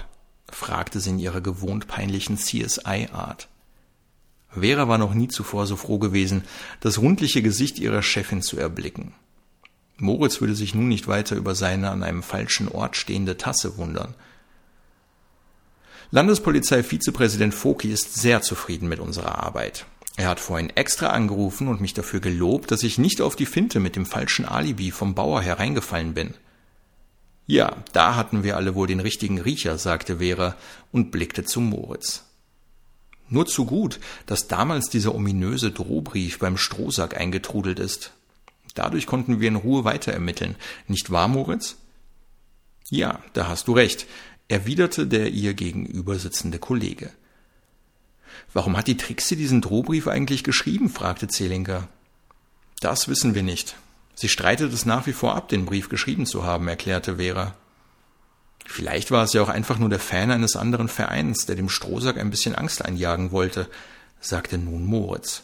fragte 0.49 1.01
sie 1.01 1.09
in 1.09 1.19
ihrer 1.19 1.41
gewohnt 1.41 1.89
peinlichen 1.89 2.37
CSI-Art. 2.37 3.49
Vera 4.57 4.87
war 4.87 4.97
noch 4.97 5.13
nie 5.13 5.27
zuvor 5.27 5.67
so 5.67 5.75
froh 5.75 5.99
gewesen, 5.99 6.45
das 6.79 6.97
rundliche 6.97 7.41
Gesicht 7.41 7.79
ihrer 7.79 8.03
Chefin 8.03 8.41
zu 8.41 8.57
erblicken. 8.57 9.13
Moritz 9.97 10.39
würde 10.39 10.55
sich 10.55 10.73
nun 10.73 10.87
nicht 10.87 11.09
weiter 11.09 11.35
über 11.35 11.53
seine 11.53 11.89
an 11.89 12.03
einem 12.03 12.23
falschen 12.23 12.69
Ort 12.69 12.95
stehende 12.95 13.35
Tasse 13.35 13.75
wundern. 13.75 14.13
Landespolizei-Vizepräsident 16.13 17.53
Foki 17.53 17.89
ist 17.89 18.15
sehr 18.15 18.41
zufrieden 18.41 18.89
mit 18.89 18.99
unserer 18.99 19.39
Arbeit. 19.39 19.85
Er 20.17 20.27
hat 20.27 20.41
vorhin 20.41 20.69
extra 20.69 21.07
angerufen 21.07 21.69
und 21.69 21.79
mich 21.79 21.93
dafür 21.93 22.19
gelobt, 22.19 22.69
dass 22.69 22.83
ich 22.83 22.97
nicht 22.97 23.21
auf 23.21 23.37
die 23.37 23.45
Finte 23.45 23.79
mit 23.79 23.95
dem 23.95 24.05
falschen 24.05 24.43
Alibi 24.43 24.91
vom 24.91 25.15
Bauer 25.15 25.41
hereingefallen 25.41 26.13
bin. 26.13 26.33
Ja, 27.47 27.77
da 27.93 28.15
hatten 28.15 28.43
wir 28.43 28.57
alle 28.57 28.75
wohl 28.75 28.87
den 28.87 28.99
richtigen 28.99 29.39
Riecher, 29.39 29.77
sagte 29.77 30.17
Vera 30.17 30.57
und 30.91 31.11
blickte 31.11 31.45
zu 31.45 31.61
Moritz. 31.61 32.25
Nur 33.29 33.45
zu 33.45 33.65
gut, 33.65 34.01
dass 34.25 34.49
damals 34.49 34.89
dieser 34.89 35.15
ominöse 35.15 35.71
Drohbrief 35.71 36.39
beim 36.39 36.57
Strohsack 36.57 37.15
eingetrudelt 37.17 37.79
ist. 37.79 38.11
Dadurch 38.75 39.05
konnten 39.05 39.39
wir 39.39 39.47
in 39.47 39.55
Ruhe 39.55 39.85
weiter 39.85 40.11
ermitteln. 40.11 40.57
Nicht 40.89 41.09
wahr, 41.09 41.29
Moritz? 41.29 41.77
Ja, 42.89 43.21
da 43.31 43.47
hast 43.47 43.69
du 43.69 43.73
recht 43.73 44.05
erwiderte 44.51 45.07
der 45.07 45.31
ihr 45.31 45.53
gegenüber 45.53 46.19
sitzende 46.19 46.59
Kollege. 46.59 47.09
Warum 48.53 48.75
hat 48.75 48.87
die 48.87 48.97
Trixie 48.97 49.37
diesen 49.37 49.61
Drohbrief 49.61 50.07
eigentlich 50.07 50.43
geschrieben? 50.43 50.89
fragte 50.89 51.29
Zehlinger. 51.29 51.87
Das 52.81 53.07
wissen 53.07 53.33
wir 53.33 53.43
nicht. 53.43 53.75
Sie 54.13 54.27
streitet 54.27 54.73
es 54.73 54.85
nach 54.85 55.07
wie 55.07 55.13
vor 55.13 55.35
ab, 55.35 55.47
den 55.47 55.65
Brief 55.65 55.87
geschrieben 55.87 56.25
zu 56.25 56.43
haben, 56.43 56.67
erklärte 56.67 57.15
Vera. 57.15 57.55
Vielleicht 58.65 59.09
war 59.09 59.23
es 59.23 59.33
ja 59.33 59.41
auch 59.41 59.49
einfach 59.49 59.79
nur 59.79 59.89
der 59.89 59.99
Fan 59.99 60.31
eines 60.31 60.57
anderen 60.57 60.89
Vereins, 60.89 61.45
der 61.45 61.55
dem 61.55 61.69
Strohsack 61.69 62.17
ein 62.17 62.29
bisschen 62.29 62.53
Angst 62.53 62.83
einjagen 62.83 63.31
wollte, 63.31 63.69
sagte 64.19 64.57
nun 64.57 64.85
Moritz. 64.85 65.43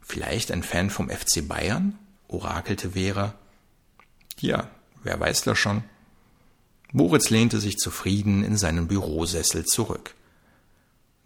Vielleicht 0.00 0.50
ein 0.52 0.62
Fan 0.62 0.88
vom 0.88 1.10
FC 1.10 1.46
Bayern? 1.46 1.98
orakelte 2.28 2.92
Vera. 2.92 3.34
Ja, 4.38 4.68
wer 5.02 5.20
weiß 5.20 5.42
das 5.42 5.58
schon? 5.58 5.84
Moritz 6.92 7.30
lehnte 7.30 7.60
sich 7.60 7.78
zufrieden 7.78 8.42
in 8.42 8.56
seinen 8.56 8.88
Bürosessel 8.88 9.64
zurück. 9.64 10.14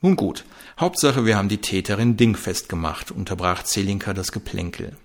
Nun 0.02 0.16
gut, 0.16 0.44
Hauptsache 0.78 1.24
wir 1.24 1.36
haben 1.36 1.48
die 1.48 1.62
Täterin 1.62 2.16
dingfest 2.16 2.68
gemacht, 2.68 3.10
unterbrach 3.10 3.62
Zelinka 3.62 4.12
das 4.12 4.32
Geplänkel. 4.32 4.96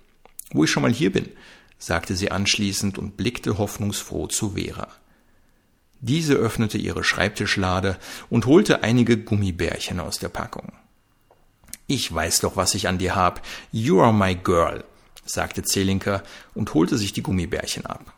Wo 0.52 0.64
ich 0.64 0.70
schon 0.70 0.82
mal 0.82 0.92
hier 0.92 1.10
bin, 1.10 1.28
sagte 1.78 2.14
sie 2.14 2.30
anschließend 2.30 2.98
und 2.98 3.16
blickte 3.16 3.56
hoffnungsfroh 3.56 4.26
zu 4.26 4.50
Vera. 4.50 4.88
Diese 6.00 6.34
öffnete 6.34 6.76
ihre 6.76 7.04
Schreibtischlade 7.04 7.98
und 8.28 8.46
holte 8.46 8.82
einige 8.82 9.16
Gummibärchen 9.16 10.00
aus 10.00 10.18
der 10.18 10.28
Packung. 10.28 10.72
Ich 11.86 12.12
weiß 12.12 12.40
doch, 12.40 12.56
was 12.56 12.74
ich 12.74 12.86
an 12.86 12.98
dir 12.98 13.14
hab. 13.14 13.44
You 13.72 14.00
are 14.00 14.12
my 14.12 14.34
girl, 14.34 14.84
sagte 15.24 15.62
Zelinka 15.62 16.22
und 16.54 16.74
holte 16.74 16.98
sich 16.98 17.12
die 17.12 17.22
Gummibärchen 17.22 17.86
ab. 17.86 18.12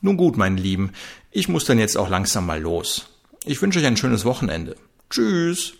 Nun 0.00 0.16
gut, 0.16 0.36
meine 0.36 0.60
Lieben, 0.60 0.92
ich 1.30 1.48
muss 1.48 1.64
dann 1.64 1.78
jetzt 1.78 1.96
auch 1.96 2.08
langsam 2.08 2.46
mal 2.46 2.60
los. 2.60 3.08
Ich 3.44 3.60
wünsche 3.62 3.78
euch 3.78 3.86
ein 3.86 3.96
schönes 3.96 4.24
Wochenende. 4.24 4.76
Tschüss. 5.10 5.74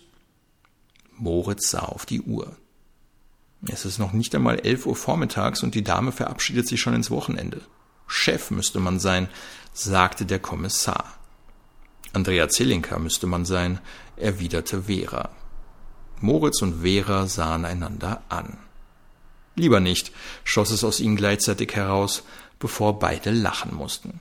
Moritz 1.17 1.69
sah 1.69 1.79
auf 1.79 2.05
die 2.05 2.21
Uhr. 2.21 2.55
Es 3.67 3.85
ist 3.85 3.97
noch 3.97 4.13
nicht 4.13 4.33
einmal 4.35 4.59
elf 4.59 4.85
Uhr 4.85 4.95
vormittags 4.95 5.63
und 5.63 5.75
die 5.75 5.83
Dame 5.83 6.11
verabschiedet 6.11 6.67
sich 6.67 6.79
schon 6.79 6.93
ins 6.93 7.11
Wochenende. 7.11 7.61
Chef 8.05 8.51
müsste 8.51 8.79
man 8.79 8.99
sein, 8.99 9.27
sagte 9.73 10.25
der 10.25 10.39
Kommissar. 10.39 11.13
Andrea 12.13 12.47
Zelinka 12.47 12.99
müsste 12.99 13.27
man 13.27 13.45
sein, 13.45 13.79
erwiderte 14.15 14.83
Vera. 14.83 15.29
Moritz 16.21 16.61
und 16.61 16.81
Vera 16.81 17.27
sahen 17.27 17.65
einander 17.65 18.23
an. 18.29 18.57
Lieber 19.55 19.79
nicht, 19.79 20.11
schoss 20.43 20.71
es 20.71 20.83
aus 20.83 20.99
ihnen 20.99 21.15
gleichzeitig 21.15 21.75
heraus, 21.75 22.23
bevor 22.59 22.99
beide 22.99 23.31
lachen 23.31 23.75
mussten. 23.75 24.19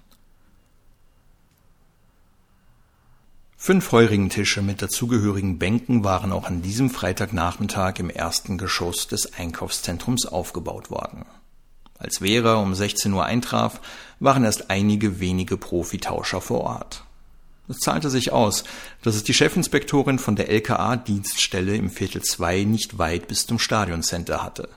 Fünf 3.58 3.90
Heurigentische 3.90 4.62
mit 4.62 4.80
dazugehörigen 4.80 5.58
Bänken 5.58 6.04
waren 6.04 6.30
auch 6.30 6.44
an 6.44 6.62
diesem 6.62 6.90
Freitagnachmittag 6.90 7.98
im 7.98 8.10
ersten 8.10 8.58
Geschoss 8.58 9.08
des 9.08 9.32
Einkaufszentrums 9.32 10.26
aufgebaut 10.26 10.90
worden. 10.90 11.24
Als 11.98 12.18
Vera 12.18 12.56
um 12.56 12.74
16 12.74 13.12
Uhr 13.12 13.24
eintraf, 13.24 13.80
waren 14.20 14.44
erst 14.44 14.70
einige 14.70 15.18
wenige 15.18 15.56
Profitauscher 15.56 16.40
vor 16.40 16.60
Ort. 16.60 17.02
Es 17.68 17.78
zahlte 17.78 18.10
sich 18.10 18.32
aus, 18.32 18.64
dass 19.02 19.16
es 19.16 19.24
die 19.24 19.34
Chefinspektorin 19.34 20.18
von 20.18 20.36
der 20.36 20.48
LKA-Dienststelle 20.48 21.74
im 21.74 21.90
Viertel 21.90 22.22
2 22.22 22.64
nicht 22.64 22.98
weit 22.98 23.26
bis 23.26 23.46
zum 23.46 23.58
Stadioncenter 23.58 24.42
hatte. 24.44 24.68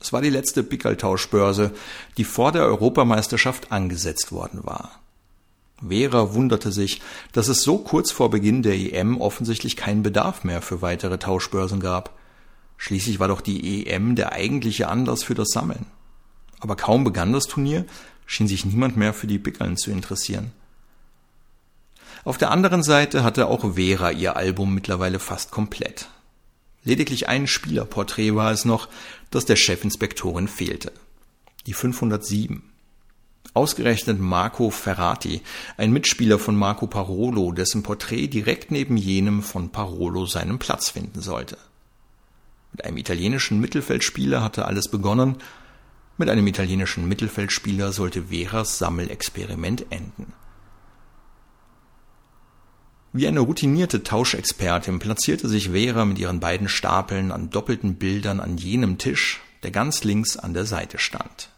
Es 0.00 0.12
war 0.12 0.22
die 0.22 0.30
letzte 0.30 0.62
Pickeltauschbörse, 0.62 1.72
die 2.16 2.24
vor 2.24 2.52
der 2.52 2.64
Europameisterschaft 2.64 3.70
angesetzt 3.70 4.32
worden 4.32 4.60
war. 4.64 5.00
Vera 5.86 6.34
wunderte 6.34 6.72
sich, 6.72 7.00
dass 7.32 7.48
es 7.48 7.62
so 7.62 7.78
kurz 7.78 8.10
vor 8.10 8.30
Beginn 8.30 8.62
der 8.62 8.74
EM 8.74 9.20
offensichtlich 9.20 9.76
keinen 9.76 10.02
Bedarf 10.02 10.44
mehr 10.44 10.62
für 10.62 10.82
weitere 10.82 11.18
Tauschbörsen 11.18 11.80
gab. 11.80 12.18
Schließlich 12.76 13.20
war 13.20 13.28
doch 13.28 13.40
die 13.40 13.86
EM 13.86 14.16
der 14.16 14.32
eigentliche 14.32 14.88
Anlass 14.88 15.22
für 15.22 15.34
das 15.34 15.48
Sammeln. 15.48 15.86
Aber 16.60 16.76
kaum 16.76 17.04
begann 17.04 17.32
das 17.32 17.46
Turnier, 17.46 17.84
schien 18.26 18.48
sich 18.48 18.64
niemand 18.64 18.96
mehr 18.96 19.12
für 19.12 19.26
die 19.26 19.38
Pickeln 19.38 19.76
zu 19.76 19.90
interessieren. 19.90 20.52
Auf 22.24 22.36
der 22.36 22.50
anderen 22.50 22.82
Seite 22.82 23.24
hatte 23.24 23.46
auch 23.46 23.74
Vera 23.74 24.10
ihr 24.10 24.36
Album 24.36 24.74
mittlerweile 24.74 25.18
fast 25.18 25.50
komplett. 25.50 26.08
Lediglich 26.84 27.28
ein 27.28 27.46
Spielerporträt 27.46 28.34
war 28.34 28.52
es 28.52 28.64
noch, 28.64 28.88
das 29.30 29.44
der 29.44 29.56
Chefinspektorin 29.56 30.48
fehlte. 30.48 30.92
Die 31.66 31.74
507. 31.74 32.62
Ausgerechnet 33.52 34.20
Marco 34.20 34.70
Ferrati, 34.70 35.42
ein 35.76 35.92
Mitspieler 35.92 36.38
von 36.38 36.56
Marco 36.56 36.86
Parolo, 36.86 37.52
dessen 37.52 37.82
Porträt 37.82 38.28
direkt 38.28 38.70
neben 38.70 38.96
jenem 38.96 39.42
von 39.42 39.70
Parolo 39.70 40.24
seinen 40.24 40.58
Platz 40.58 40.90
finden 40.90 41.20
sollte. 41.20 41.58
Mit 42.72 42.84
einem 42.84 42.96
italienischen 42.96 43.60
Mittelfeldspieler 43.60 44.42
hatte 44.42 44.66
alles 44.66 44.88
begonnen, 44.88 45.36
mit 46.16 46.28
einem 46.28 46.46
italienischen 46.46 47.08
Mittelfeldspieler 47.08 47.92
sollte 47.92 48.24
Veras 48.30 48.78
Sammelexperiment 48.78 49.86
enden. 49.90 50.32
Wie 53.12 53.26
eine 53.26 53.40
routinierte 53.40 54.04
Tauschexpertin 54.04 55.00
platzierte 55.00 55.48
sich 55.48 55.70
Vera 55.70 56.04
mit 56.04 56.20
ihren 56.20 56.38
beiden 56.38 56.68
Stapeln 56.68 57.32
an 57.32 57.50
doppelten 57.50 57.96
Bildern 57.96 58.38
an 58.38 58.56
jenem 58.56 58.98
Tisch, 58.98 59.40
der 59.64 59.72
ganz 59.72 60.04
links 60.04 60.36
an 60.36 60.54
der 60.54 60.64
Seite 60.64 60.98
stand. 60.98 61.50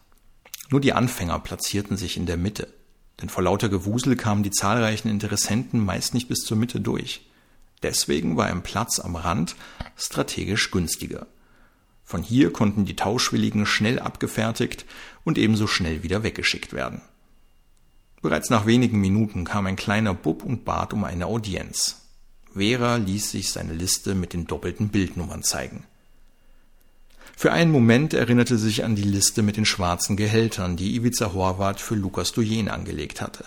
Nur 0.71 0.81
die 0.81 0.93
Anfänger 0.93 1.37
platzierten 1.37 1.95
sich 1.95 2.17
in 2.17 2.25
der 2.25 2.37
Mitte, 2.37 2.73
denn 3.21 3.29
vor 3.29 3.43
lauter 3.43 3.69
Gewusel 3.69 4.15
kamen 4.15 4.41
die 4.41 4.49
zahlreichen 4.49 5.09
Interessenten 5.09 5.79
meist 5.79 6.15
nicht 6.15 6.27
bis 6.27 6.39
zur 6.39 6.57
Mitte 6.57 6.79
durch. 6.79 7.29
Deswegen 7.83 8.35
war 8.35 8.47
ein 8.47 8.63
Platz 8.63 8.99
am 8.99 9.15
Rand 9.15 9.55
strategisch 9.95 10.71
günstiger. 10.71 11.27
Von 12.03 12.23
hier 12.23 12.51
konnten 12.51 12.85
die 12.85 12.95
Tauschwilligen 12.95 13.67
schnell 13.67 13.99
abgefertigt 13.99 14.85
und 15.23 15.37
ebenso 15.37 15.67
schnell 15.67 16.01
wieder 16.01 16.23
weggeschickt 16.23 16.73
werden. 16.73 17.01
Bereits 18.23 18.49
nach 18.49 18.65
wenigen 18.65 19.01
Minuten 19.01 19.43
kam 19.43 19.67
ein 19.67 19.75
kleiner 19.75 20.13
Bub 20.13 20.43
und 20.43 20.63
bat 20.63 20.93
um 20.93 21.03
eine 21.03 21.25
Audienz. 21.25 21.97
Vera 22.53 22.95
ließ 22.95 23.31
sich 23.31 23.51
seine 23.51 23.73
Liste 23.73 24.15
mit 24.15 24.31
den 24.31 24.47
doppelten 24.47 24.87
Bildnummern 24.87 25.43
zeigen. 25.43 25.83
Für 27.35 27.51
einen 27.51 27.69
Moment 27.69 28.13
erinnerte 28.13 28.57
sich 28.57 28.85
an 28.85 28.95
die 28.95 29.03
Liste 29.03 29.41
mit 29.41 29.57
den 29.57 29.65
schwarzen 29.65 30.15
Gehältern, 30.15 30.77
die 30.77 30.95
Ivica 30.95 31.33
Horvath 31.33 31.81
für 31.81 31.95
Lukas 31.95 32.31
Dujen 32.31 32.69
angelegt 32.69 33.19
hatte. 33.19 33.43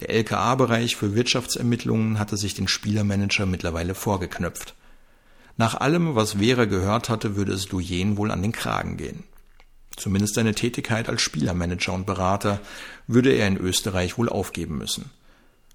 Der 0.00 0.10
LKA-Bereich 0.10 0.96
für 0.96 1.14
Wirtschaftsermittlungen 1.14 2.18
hatte 2.18 2.36
sich 2.36 2.52
den 2.52 2.68
Spielermanager 2.68 3.46
mittlerweile 3.46 3.94
vorgeknöpft. 3.94 4.74
Nach 5.56 5.74
allem, 5.74 6.14
was 6.14 6.32
Vera 6.34 6.66
gehört 6.66 7.08
hatte, 7.08 7.34
würde 7.34 7.52
es 7.52 7.64
Dujen 7.64 8.18
wohl 8.18 8.30
an 8.30 8.42
den 8.42 8.52
Kragen 8.52 8.98
gehen. 8.98 9.24
Zumindest 9.96 10.34
seine 10.34 10.54
Tätigkeit 10.54 11.08
als 11.08 11.22
Spielermanager 11.22 11.92
und 11.92 12.06
Berater 12.06 12.60
würde 13.06 13.32
er 13.32 13.46
in 13.46 13.56
Österreich 13.56 14.16
wohl 14.18 14.28
aufgeben 14.28 14.78
müssen. 14.78 15.10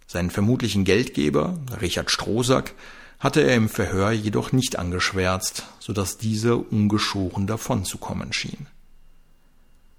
Seinen 0.08 0.32
vermutlichen 0.32 0.84
Geldgeber, 0.84 1.58
Richard 1.82 2.12
Strohsack, 2.12 2.74
hatte 3.20 3.42
er 3.42 3.56
im 3.56 3.70
Verhör 3.70 4.12
jedoch 4.12 4.52
nicht 4.52 4.78
angeschwärzt, 4.78 5.64
so 5.80 5.94
dass 5.94 6.18
dieser 6.18 6.72
ungeschoren 6.72 7.48
davonzukommen 7.48 8.34
schien. 8.34 8.68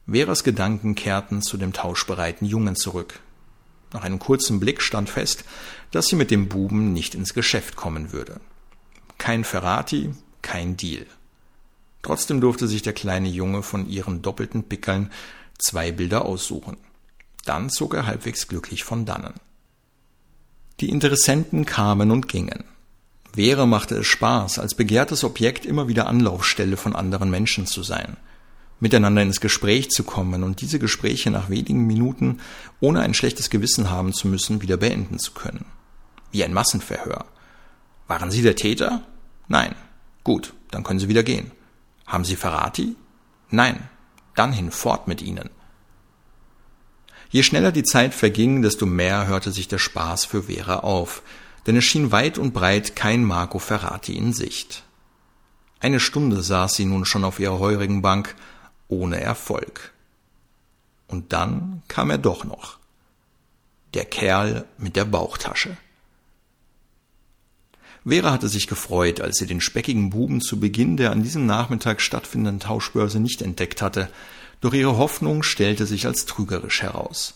Veras 0.06 0.44
Gedanken 0.44 0.94
kehrten 0.94 1.42
zu 1.42 1.56
dem 1.56 1.72
tauschbereiten 1.72 2.46
Jungen 2.46 2.76
zurück. 2.76 3.18
Nach 3.92 4.04
einem 4.04 4.18
kurzen 4.18 4.60
Blick 4.60 4.82
stand 4.82 5.10
fest, 5.10 5.44
dass 5.90 6.06
sie 6.06 6.16
mit 6.16 6.30
dem 6.30 6.48
Buben 6.48 6.92
nicht 6.92 7.14
ins 7.14 7.34
Geschäft 7.34 7.76
kommen 7.76 8.12
würde. 8.12 8.40
Kein 9.18 9.42
Ferrati, 9.42 10.10
kein 10.42 10.76
Deal. 10.76 11.06
Trotzdem 12.06 12.40
durfte 12.40 12.68
sich 12.68 12.82
der 12.82 12.92
kleine 12.92 13.28
Junge 13.28 13.64
von 13.64 13.88
ihren 13.88 14.22
doppelten 14.22 14.62
Pickeln 14.62 15.10
zwei 15.58 15.90
Bilder 15.90 16.24
aussuchen. 16.24 16.76
Dann 17.44 17.68
zog 17.68 17.94
er 17.94 18.06
halbwegs 18.06 18.46
glücklich 18.46 18.84
von 18.84 19.06
dannen. 19.06 19.34
Die 20.78 20.88
Interessenten 20.88 21.66
kamen 21.66 22.12
und 22.12 22.28
gingen. 22.28 22.62
Vera 23.34 23.66
machte 23.66 23.96
es 23.96 24.06
Spaß, 24.06 24.60
als 24.60 24.76
begehrtes 24.76 25.24
Objekt 25.24 25.66
immer 25.66 25.88
wieder 25.88 26.06
Anlaufstelle 26.06 26.76
von 26.76 26.94
anderen 26.94 27.28
Menschen 27.28 27.66
zu 27.66 27.82
sein, 27.82 28.16
miteinander 28.78 29.22
ins 29.22 29.40
Gespräch 29.40 29.90
zu 29.90 30.04
kommen 30.04 30.44
und 30.44 30.60
diese 30.60 30.78
Gespräche 30.78 31.32
nach 31.32 31.50
wenigen 31.50 31.88
Minuten, 31.88 32.38
ohne 32.78 33.00
ein 33.00 33.14
schlechtes 33.14 33.50
Gewissen 33.50 33.90
haben 33.90 34.12
zu 34.12 34.28
müssen, 34.28 34.62
wieder 34.62 34.76
beenden 34.76 35.18
zu 35.18 35.32
können. 35.32 35.64
Wie 36.30 36.44
ein 36.44 36.54
Massenverhör. 36.54 37.24
Waren 38.06 38.30
Sie 38.30 38.42
der 38.42 38.54
Täter? 38.54 39.02
Nein. 39.48 39.74
Gut, 40.22 40.54
dann 40.70 40.84
können 40.84 41.00
Sie 41.00 41.08
wieder 41.08 41.24
gehen. 41.24 41.50
Haben 42.06 42.24
Sie 42.24 42.36
Ferrati? 42.36 42.96
Nein. 43.50 43.88
Dann 44.34 44.52
hinfort 44.52 45.08
mit 45.08 45.22
Ihnen. 45.22 45.50
Je 47.30 47.42
schneller 47.42 47.72
die 47.72 47.82
Zeit 47.82 48.14
verging, 48.14 48.62
desto 48.62 48.86
mehr 48.86 49.26
hörte 49.26 49.50
sich 49.50 49.66
der 49.66 49.78
Spaß 49.78 50.24
für 50.24 50.44
Vera 50.44 50.80
auf, 50.80 51.22
denn 51.66 51.76
es 51.76 51.84
schien 51.84 52.12
weit 52.12 52.38
und 52.38 52.52
breit 52.52 52.94
kein 52.94 53.24
Marco 53.24 53.58
Ferrati 53.58 54.16
in 54.16 54.32
Sicht. 54.32 54.84
Eine 55.80 56.00
Stunde 56.00 56.42
saß 56.42 56.74
sie 56.74 56.84
nun 56.84 57.04
schon 57.04 57.24
auf 57.24 57.40
ihrer 57.40 57.58
heurigen 57.58 58.02
Bank, 58.02 58.34
ohne 58.88 59.20
Erfolg. 59.20 59.92
Und 61.08 61.32
dann 61.32 61.82
kam 61.88 62.10
er 62.10 62.18
doch 62.18 62.44
noch. 62.44 62.78
Der 63.94 64.04
Kerl 64.04 64.64
mit 64.78 64.96
der 64.96 65.04
Bauchtasche. 65.04 65.76
Vera 68.06 68.30
hatte 68.30 68.48
sich 68.48 68.68
gefreut, 68.68 69.20
als 69.20 69.38
sie 69.38 69.46
den 69.46 69.60
speckigen 69.60 70.10
Buben 70.10 70.40
zu 70.40 70.60
Beginn 70.60 70.96
der 70.96 71.10
an 71.10 71.24
diesem 71.24 71.44
Nachmittag 71.44 72.00
stattfindenden 72.00 72.60
Tauschbörse 72.60 73.18
nicht 73.18 73.42
entdeckt 73.42 73.82
hatte, 73.82 74.08
doch 74.60 74.74
ihre 74.74 74.96
Hoffnung 74.96 75.42
stellte 75.42 75.86
sich 75.86 76.06
als 76.06 76.24
trügerisch 76.24 76.82
heraus. 76.82 77.34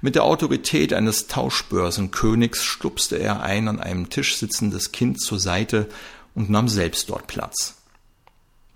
Mit 0.00 0.16
der 0.16 0.24
Autorität 0.24 0.92
eines 0.92 1.28
Tauschbörsenkönigs 1.28 2.64
stupste 2.64 3.16
er 3.16 3.40
ein 3.40 3.68
an 3.68 3.78
einem 3.78 4.10
Tisch 4.10 4.36
sitzendes 4.36 4.90
Kind 4.90 5.20
zur 5.20 5.38
Seite 5.38 5.88
und 6.34 6.50
nahm 6.50 6.68
selbst 6.68 7.08
dort 7.08 7.28
Platz. 7.28 7.76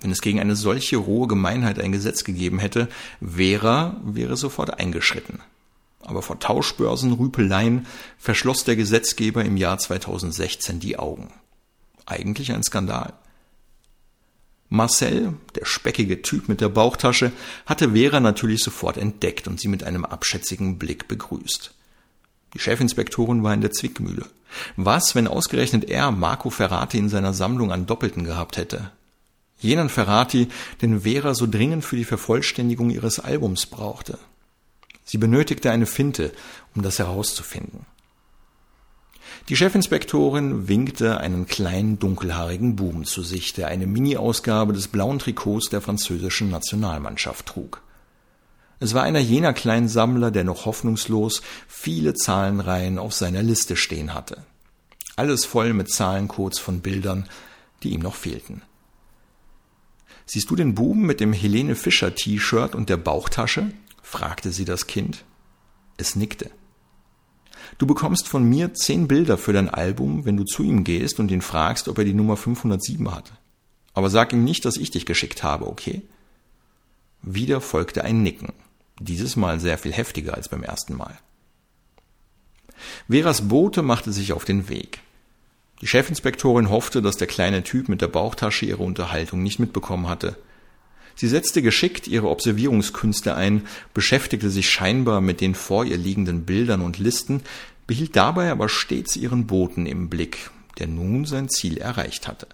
Wenn 0.00 0.12
es 0.12 0.20
gegen 0.20 0.40
eine 0.40 0.54
solche 0.54 0.96
rohe 0.96 1.26
Gemeinheit 1.26 1.80
ein 1.80 1.92
Gesetz 1.92 2.22
gegeben 2.22 2.60
hätte, 2.60 2.88
Vera 3.20 4.00
wäre 4.04 4.36
sofort 4.36 4.78
eingeschritten. 4.78 5.40
Aber 6.02 6.22
vor 6.22 6.38
Tauschbörsen, 6.38 7.12
Rüpeleien 7.12 7.86
verschloss 8.18 8.64
der 8.64 8.76
Gesetzgeber 8.76 9.44
im 9.44 9.56
Jahr 9.56 9.78
2016 9.78 10.80
die 10.80 10.98
Augen. 10.98 11.32
Eigentlich 12.06 12.52
ein 12.52 12.62
Skandal. 12.62 13.14
Marcel, 14.68 15.34
der 15.54 15.66
speckige 15.66 16.22
Typ 16.22 16.48
mit 16.48 16.60
der 16.62 16.70
Bauchtasche, 16.70 17.30
hatte 17.66 17.92
Vera 17.92 18.20
natürlich 18.20 18.64
sofort 18.64 18.96
entdeckt 18.96 19.46
und 19.46 19.60
sie 19.60 19.68
mit 19.68 19.84
einem 19.84 20.04
abschätzigen 20.04 20.78
Blick 20.78 21.08
begrüßt. 21.08 21.74
Die 22.54 22.58
Chefinspektorin 22.58 23.42
war 23.42 23.54
in 23.54 23.60
der 23.60 23.70
Zwickmühle. 23.70 24.26
Was, 24.76 25.14
wenn 25.14 25.28
ausgerechnet 25.28 25.84
er 25.84 26.10
Marco 26.10 26.50
Ferrati 26.50 26.98
in 26.98 27.08
seiner 27.08 27.34
Sammlung 27.34 27.70
an 27.70 27.86
Doppelten 27.86 28.24
gehabt 28.24 28.56
hätte? 28.56 28.90
Jenen 29.58 29.88
Ferrati, 29.88 30.48
den 30.80 31.02
Vera 31.02 31.34
so 31.34 31.46
dringend 31.46 31.84
für 31.84 31.96
die 31.96 32.04
Vervollständigung 32.04 32.90
ihres 32.90 33.20
Albums 33.20 33.66
brauchte. 33.66 34.18
Sie 35.12 35.18
benötigte 35.18 35.70
eine 35.70 35.84
Finte, 35.84 36.32
um 36.74 36.80
das 36.80 36.98
herauszufinden. 36.98 37.84
Die 39.50 39.56
Chefinspektorin 39.56 40.68
winkte 40.68 41.18
einen 41.18 41.46
kleinen 41.46 41.98
dunkelhaarigen 41.98 42.76
Buben 42.76 43.04
zu 43.04 43.22
sich, 43.22 43.52
der 43.52 43.68
eine 43.68 43.86
Mini-Ausgabe 43.86 44.72
des 44.72 44.88
blauen 44.88 45.18
Trikots 45.18 45.68
der 45.68 45.82
französischen 45.82 46.48
Nationalmannschaft 46.48 47.44
trug. 47.44 47.82
Es 48.80 48.94
war 48.94 49.02
einer 49.02 49.18
jener 49.18 49.52
kleinen 49.52 49.88
Sammler, 49.88 50.30
der 50.30 50.44
noch 50.44 50.64
hoffnungslos 50.64 51.42
viele 51.68 52.14
Zahlenreihen 52.14 52.98
auf 52.98 53.12
seiner 53.12 53.42
Liste 53.42 53.76
stehen 53.76 54.14
hatte. 54.14 54.38
Alles 55.16 55.44
voll 55.44 55.74
mit 55.74 55.90
Zahlencodes 55.90 56.58
von 56.58 56.80
Bildern, 56.80 57.28
die 57.82 57.90
ihm 57.90 58.00
noch 58.00 58.14
fehlten. 58.14 58.62
Siehst 60.24 60.48
du 60.48 60.56
den 60.56 60.74
Buben 60.74 61.02
mit 61.02 61.20
dem 61.20 61.34
Helene 61.34 61.74
Fischer 61.74 62.14
T-Shirt 62.14 62.74
und 62.74 62.88
der 62.88 62.96
Bauchtasche? 62.96 63.72
Fragte 64.12 64.52
sie 64.52 64.66
das 64.66 64.86
Kind. 64.86 65.24
Es 65.96 66.16
nickte. 66.16 66.50
Du 67.78 67.86
bekommst 67.86 68.28
von 68.28 68.44
mir 68.44 68.74
zehn 68.74 69.08
Bilder 69.08 69.38
für 69.38 69.54
dein 69.54 69.70
Album, 69.70 70.26
wenn 70.26 70.36
du 70.36 70.44
zu 70.44 70.62
ihm 70.62 70.84
gehst 70.84 71.18
und 71.18 71.30
ihn 71.30 71.40
fragst, 71.40 71.88
ob 71.88 71.96
er 71.96 72.04
die 72.04 72.12
Nummer 72.12 72.36
507 72.36 73.10
hat. 73.14 73.32
Aber 73.94 74.10
sag 74.10 74.34
ihm 74.34 74.44
nicht, 74.44 74.66
dass 74.66 74.76
ich 74.76 74.90
dich 74.90 75.06
geschickt 75.06 75.42
habe, 75.42 75.66
okay? 75.66 76.02
Wieder 77.22 77.62
folgte 77.62 78.04
ein 78.04 78.22
Nicken. 78.22 78.52
Dieses 79.00 79.36
Mal 79.36 79.60
sehr 79.60 79.78
viel 79.78 79.92
heftiger 79.92 80.34
als 80.34 80.50
beim 80.50 80.62
ersten 80.62 80.94
Mal. 80.94 81.18
Veras 83.08 83.48
Bote 83.48 83.80
machte 83.80 84.12
sich 84.12 84.34
auf 84.34 84.44
den 84.44 84.68
Weg. 84.68 85.00
Die 85.80 85.86
Chefinspektorin 85.86 86.68
hoffte, 86.68 87.00
dass 87.00 87.16
der 87.16 87.28
kleine 87.28 87.64
Typ 87.64 87.88
mit 87.88 88.02
der 88.02 88.08
Bauchtasche 88.08 88.66
ihre 88.66 88.82
Unterhaltung 88.82 89.42
nicht 89.42 89.58
mitbekommen 89.58 90.08
hatte. 90.08 90.36
Sie 91.14 91.28
setzte 91.28 91.62
geschickt 91.62 92.08
ihre 92.08 92.28
Observierungskünste 92.28 93.34
ein, 93.34 93.66
beschäftigte 93.94 94.50
sich 94.50 94.70
scheinbar 94.70 95.20
mit 95.20 95.40
den 95.40 95.54
vor 95.54 95.84
ihr 95.84 95.96
liegenden 95.96 96.44
Bildern 96.44 96.80
und 96.80 96.98
Listen, 96.98 97.42
behielt 97.86 98.16
dabei 98.16 98.50
aber 98.50 98.68
stets 98.68 99.16
ihren 99.16 99.46
Boten 99.46 99.86
im 99.86 100.08
Blick, 100.08 100.50
der 100.78 100.86
nun 100.86 101.24
sein 101.24 101.48
Ziel 101.48 101.78
erreicht 101.78 102.28
hatte. 102.28 102.46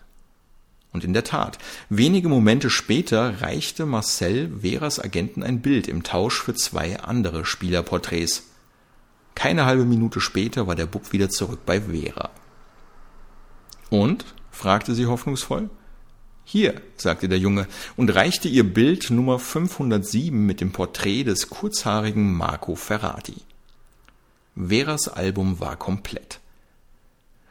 Und 0.93 1.05
in 1.05 1.13
der 1.13 1.25
Tat, 1.25 1.59
wenige 1.91 2.29
Momente 2.29 2.71
später 2.71 3.43
reichte 3.43 3.85
Marcel 3.85 4.51
Veras 4.63 4.99
Agenten 4.99 5.43
ein 5.43 5.61
Bild 5.61 5.87
im 5.87 6.03
Tausch 6.03 6.43
für 6.43 6.55
zwei 6.55 6.99
andere 7.01 7.45
Spielerporträts. 7.45 8.45
Keine 9.35 9.67
halbe 9.67 9.85
Minute 9.85 10.21
später 10.21 10.67
war 10.67 10.75
der 10.75 10.87
Bub 10.87 11.13
wieder 11.13 11.29
zurück 11.29 11.61
bei 11.67 11.83
Vera. 11.83 12.31
Und? 13.91 14.25
fragte 14.51 14.95
sie 14.95 15.07
hoffnungsvoll. 15.07 15.71
Hier, 16.51 16.81
sagte 16.97 17.29
der 17.29 17.39
Junge 17.39 17.66
und 17.95 18.09
reichte 18.15 18.49
ihr 18.49 18.65
Bild 18.65 19.11
Nummer 19.11 19.39
507 19.39 20.47
mit 20.47 20.62
dem 20.62 20.73
Porträt 20.73 21.25
des 21.25 21.51
kurzhaarigen 21.51 22.33
Marco 22.33 22.75
Ferrati. 22.75 23.35
Veras 24.57 25.09
Album 25.09 25.61
war 25.61 25.77
komplett. 25.77 26.41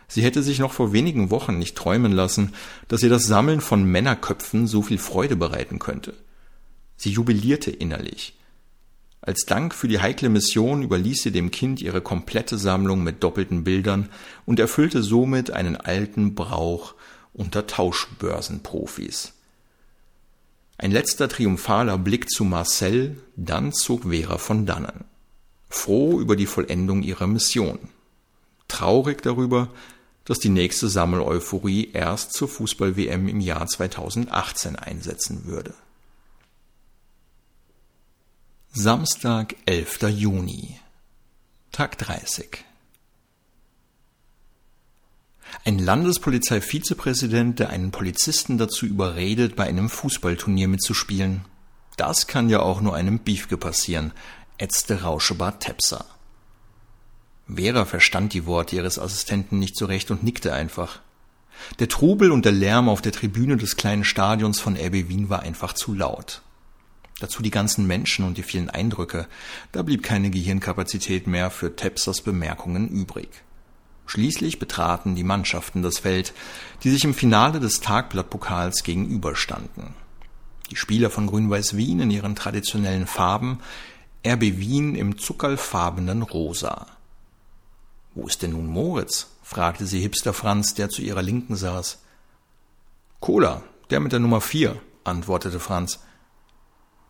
Sie 0.07 0.23
hätte 0.23 0.41
sich 0.41 0.57
noch 0.57 0.73
vor 0.73 0.93
wenigen 0.93 1.29
Wochen 1.29 1.59
nicht 1.59 1.77
träumen 1.77 2.11
lassen, 2.11 2.55
dass 2.87 3.03
ihr 3.03 3.11
das 3.11 3.27
Sammeln 3.27 3.61
von 3.61 3.83
Männerköpfen 3.83 4.65
so 4.65 4.81
viel 4.81 4.97
Freude 4.97 5.35
bereiten 5.35 5.77
könnte. 5.77 6.15
Sie 6.95 7.11
jubilierte 7.11 7.69
innerlich. 7.69 8.33
Als 9.21 9.45
Dank 9.45 9.75
für 9.75 9.87
die 9.87 9.99
heikle 9.99 10.29
Mission 10.29 10.81
überließ 10.81 11.21
sie 11.21 11.31
dem 11.31 11.51
Kind 11.51 11.83
ihre 11.83 12.01
komplette 12.01 12.57
Sammlung 12.57 13.03
mit 13.03 13.23
doppelten 13.23 13.63
Bildern 13.63 14.09
und 14.47 14.59
erfüllte 14.59 15.03
somit 15.03 15.51
einen 15.51 15.75
alten 15.75 16.33
Brauch 16.33 16.95
unter 17.37 17.67
Tauschbörsenprofis. 17.67 19.33
Ein 20.77 20.91
letzter 20.91 21.29
triumphaler 21.29 21.97
Blick 21.97 22.29
zu 22.29 22.43
Marcel, 22.43 23.17
dann 23.35 23.71
zog 23.71 24.03
Vera 24.09 24.37
von 24.37 24.65
dannen. 24.65 25.05
Froh 25.69 26.19
über 26.19 26.35
die 26.35 26.45
Vollendung 26.45 27.01
ihrer 27.03 27.27
Mission. 27.27 27.79
Traurig 28.67 29.21
darüber, 29.21 29.69
dass 30.25 30.39
die 30.39 30.49
nächste 30.49 30.89
Sammeleuphorie 30.89 31.91
erst 31.93 32.33
zur 32.33 32.49
Fußball-WM 32.49 33.27
im 33.29 33.39
Jahr 33.39 33.65
2018 33.65 34.75
einsetzen 34.75 35.45
würde. 35.45 35.73
Samstag, 38.73 39.55
11. 39.65 40.01
Juni. 40.09 40.79
Tag 41.71 41.97
30. 41.97 42.66
Ein 45.65 45.79
Landespolizeivizepräsident, 45.79 47.59
der 47.59 47.69
einen 47.69 47.91
Polizisten 47.91 48.57
dazu 48.57 48.85
überredet, 48.85 49.55
bei 49.55 49.65
einem 49.65 49.89
Fußballturnier 49.89 50.67
mitzuspielen. 50.67 51.45
Das 51.97 52.27
kann 52.27 52.49
ja 52.49 52.61
auch 52.61 52.79
nur 52.81 52.95
einem 52.95 53.19
Biefke 53.19 53.57
passieren, 53.57 54.13
ätzte 54.57 55.01
Rauschebart 55.01 55.61
Tepser. 55.63 56.05
Vera 57.53 57.85
verstand 57.85 58.33
die 58.33 58.45
Worte 58.45 58.75
ihres 58.75 58.99
Assistenten 58.99 59.59
nicht 59.59 59.77
so 59.77 59.85
recht 59.85 60.11
und 60.11 60.23
nickte 60.23 60.53
einfach. 60.53 60.99
Der 61.79 61.87
Trubel 61.87 62.31
und 62.31 62.45
der 62.45 62.51
Lärm 62.51 62.87
auf 62.89 63.01
der 63.01 63.11
Tribüne 63.11 63.57
des 63.57 63.77
kleinen 63.77 64.03
Stadions 64.03 64.59
von 64.59 64.75
RB 64.75 65.09
Wien 65.09 65.29
war 65.29 65.41
einfach 65.41 65.73
zu 65.73 65.93
laut. 65.93 66.41
Dazu 67.19 67.41
die 67.41 67.49
ganzen 67.49 67.87
Menschen 67.87 68.25
und 68.25 68.37
die 68.37 68.43
vielen 68.43 68.69
Eindrücke, 68.69 69.27
da 69.71 69.81
blieb 69.81 70.03
keine 70.03 70.29
Gehirnkapazität 70.29 71.25
mehr 71.25 71.49
für 71.49 71.75
Tepsers 71.75 72.21
Bemerkungen 72.21 72.89
übrig. 72.89 73.29
Schließlich 74.07 74.57
betraten 74.57 75.15
die 75.15 75.25
Mannschaften 75.25 75.83
das 75.83 75.99
Feld, 75.99 76.33
die 76.83 76.89
sich 76.89 77.03
im 77.03 77.13
Finale 77.13 77.59
des 77.59 77.81
Tagblattpokals 77.81 78.83
gegenüberstanden. 78.83 79.93
Die 80.71 80.77
Spieler 80.77 81.09
von 81.09 81.27
Grün-Weiß 81.27 81.75
Wien 81.75 81.99
in 81.99 82.09
ihren 82.09 82.35
traditionellen 82.35 83.05
Farben, 83.05 83.59
RB 84.25 84.41
Wien 84.41 84.95
im 84.95 85.17
zuckerlfarbenen 85.17 86.21
Rosa. 86.21 86.87
Wo 88.15 88.25
ist 88.27 88.41
denn 88.41 88.51
nun 88.51 88.67
Moritz? 88.67 89.27
fragte 89.43 89.85
sie 89.85 89.99
Hipster 89.99 90.33
Franz, 90.33 90.73
der 90.73 90.89
zu 90.89 91.01
ihrer 91.01 91.21
Linken 91.21 91.55
saß. 91.55 91.99
Cola, 93.19 93.61
der 93.89 93.99
mit 93.99 94.11
der 94.11 94.19
Nummer 94.19 94.41
vier, 94.41 94.81
antwortete 95.03 95.59
Franz. 95.59 95.99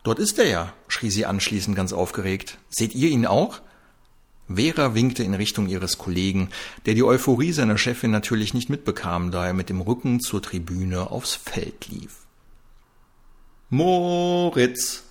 Dort 0.03 0.19
ist 0.19 0.39
er 0.39 0.47
ja, 0.47 0.73
schrie 0.87 1.11
sie 1.11 1.25
anschließend 1.25 1.75
ganz 1.75 1.93
aufgeregt. 1.93 2.57
Seht 2.69 2.95
ihr 2.95 3.09
ihn 3.09 3.25
auch? 3.25 3.61
Vera 4.53 4.95
winkte 4.95 5.23
in 5.23 5.33
Richtung 5.33 5.67
ihres 5.67 5.97
Kollegen, 5.97 6.49
der 6.85 6.93
die 6.93 7.03
Euphorie 7.03 7.51
seiner 7.51 7.77
Chefin 7.77 8.11
natürlich 8.11 8.53
nicht 8.53 8.69
mitbekam, 8.69 9.31
da 9.31 9.45
er 9.45 9.53
mit 9.53 9.69
dem 9.69 9.81
Rücken 9.81 10.19
zur 10.19 10.41
Tribüne 10.41 11.11
aufs 11.11 11.35
Feld 11.35 11.87
lief. 11.89 12.27
Moritz, 13.69 15.03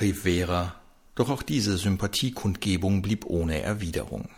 rief 0.00 0.22
Vera, 0.22 0.74
doch 1.14 1.30
auch 1.30 1.42
diese 1.42 1.78
Sympathiekundgebung 1.78 3.00
blieb 3.00 3.24
ohne 3.24 3.62
Erwiderung. 3.62 4.28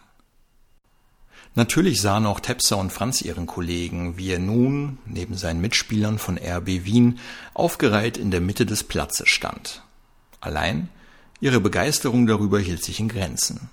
Natürlich 1.56 2.02
sahen 2.02 2.26
auch 2.26 2.38
Tepser 2.38 2.76
und 2.76 2.92
Franz 2.92 3.22
ihren 3.22 3.46
Kollegen, 3.46 4.18
wie 4.18 4.30
er 4.30 4.38
nun, 4.38 4.98
neben 5.06 5.36
seinen 5.36 5.62
Mitspielern 5.62 6.18
von 6.18 6.38
RB 6.38 6.84
Wien, 6.84 7.18
aufgereiht 7.54 8.18
in 8.18 8.30
der 8.30 8.42
Mitte 8.42 8.66
des 8.66 8.84
Platzes 8.84 9.30
stand. 9.30 9.82
Allein 10.40 10.90
ihre 11.40 11.60
Begeisterung 11.60 12.26
darüber 12.26 12.60
hielt 12.60 12.84
sich 12.84 13.00
in 13.00 13.08
Grenzen. 13.08 13.70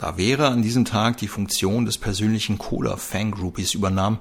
Da 0.00 0.14
Vera 0.14 0.48
an 0.48 0.62
diesem 0.62 0.86
Tag 0.86 1.18
die 1.18 1.28
Funktion 1.28 1.84
des 1.84 1.98
persönlichen 1.98 2.56
Cola-Fangroupies 2.56 3.74
übernahm, 3.74 4.18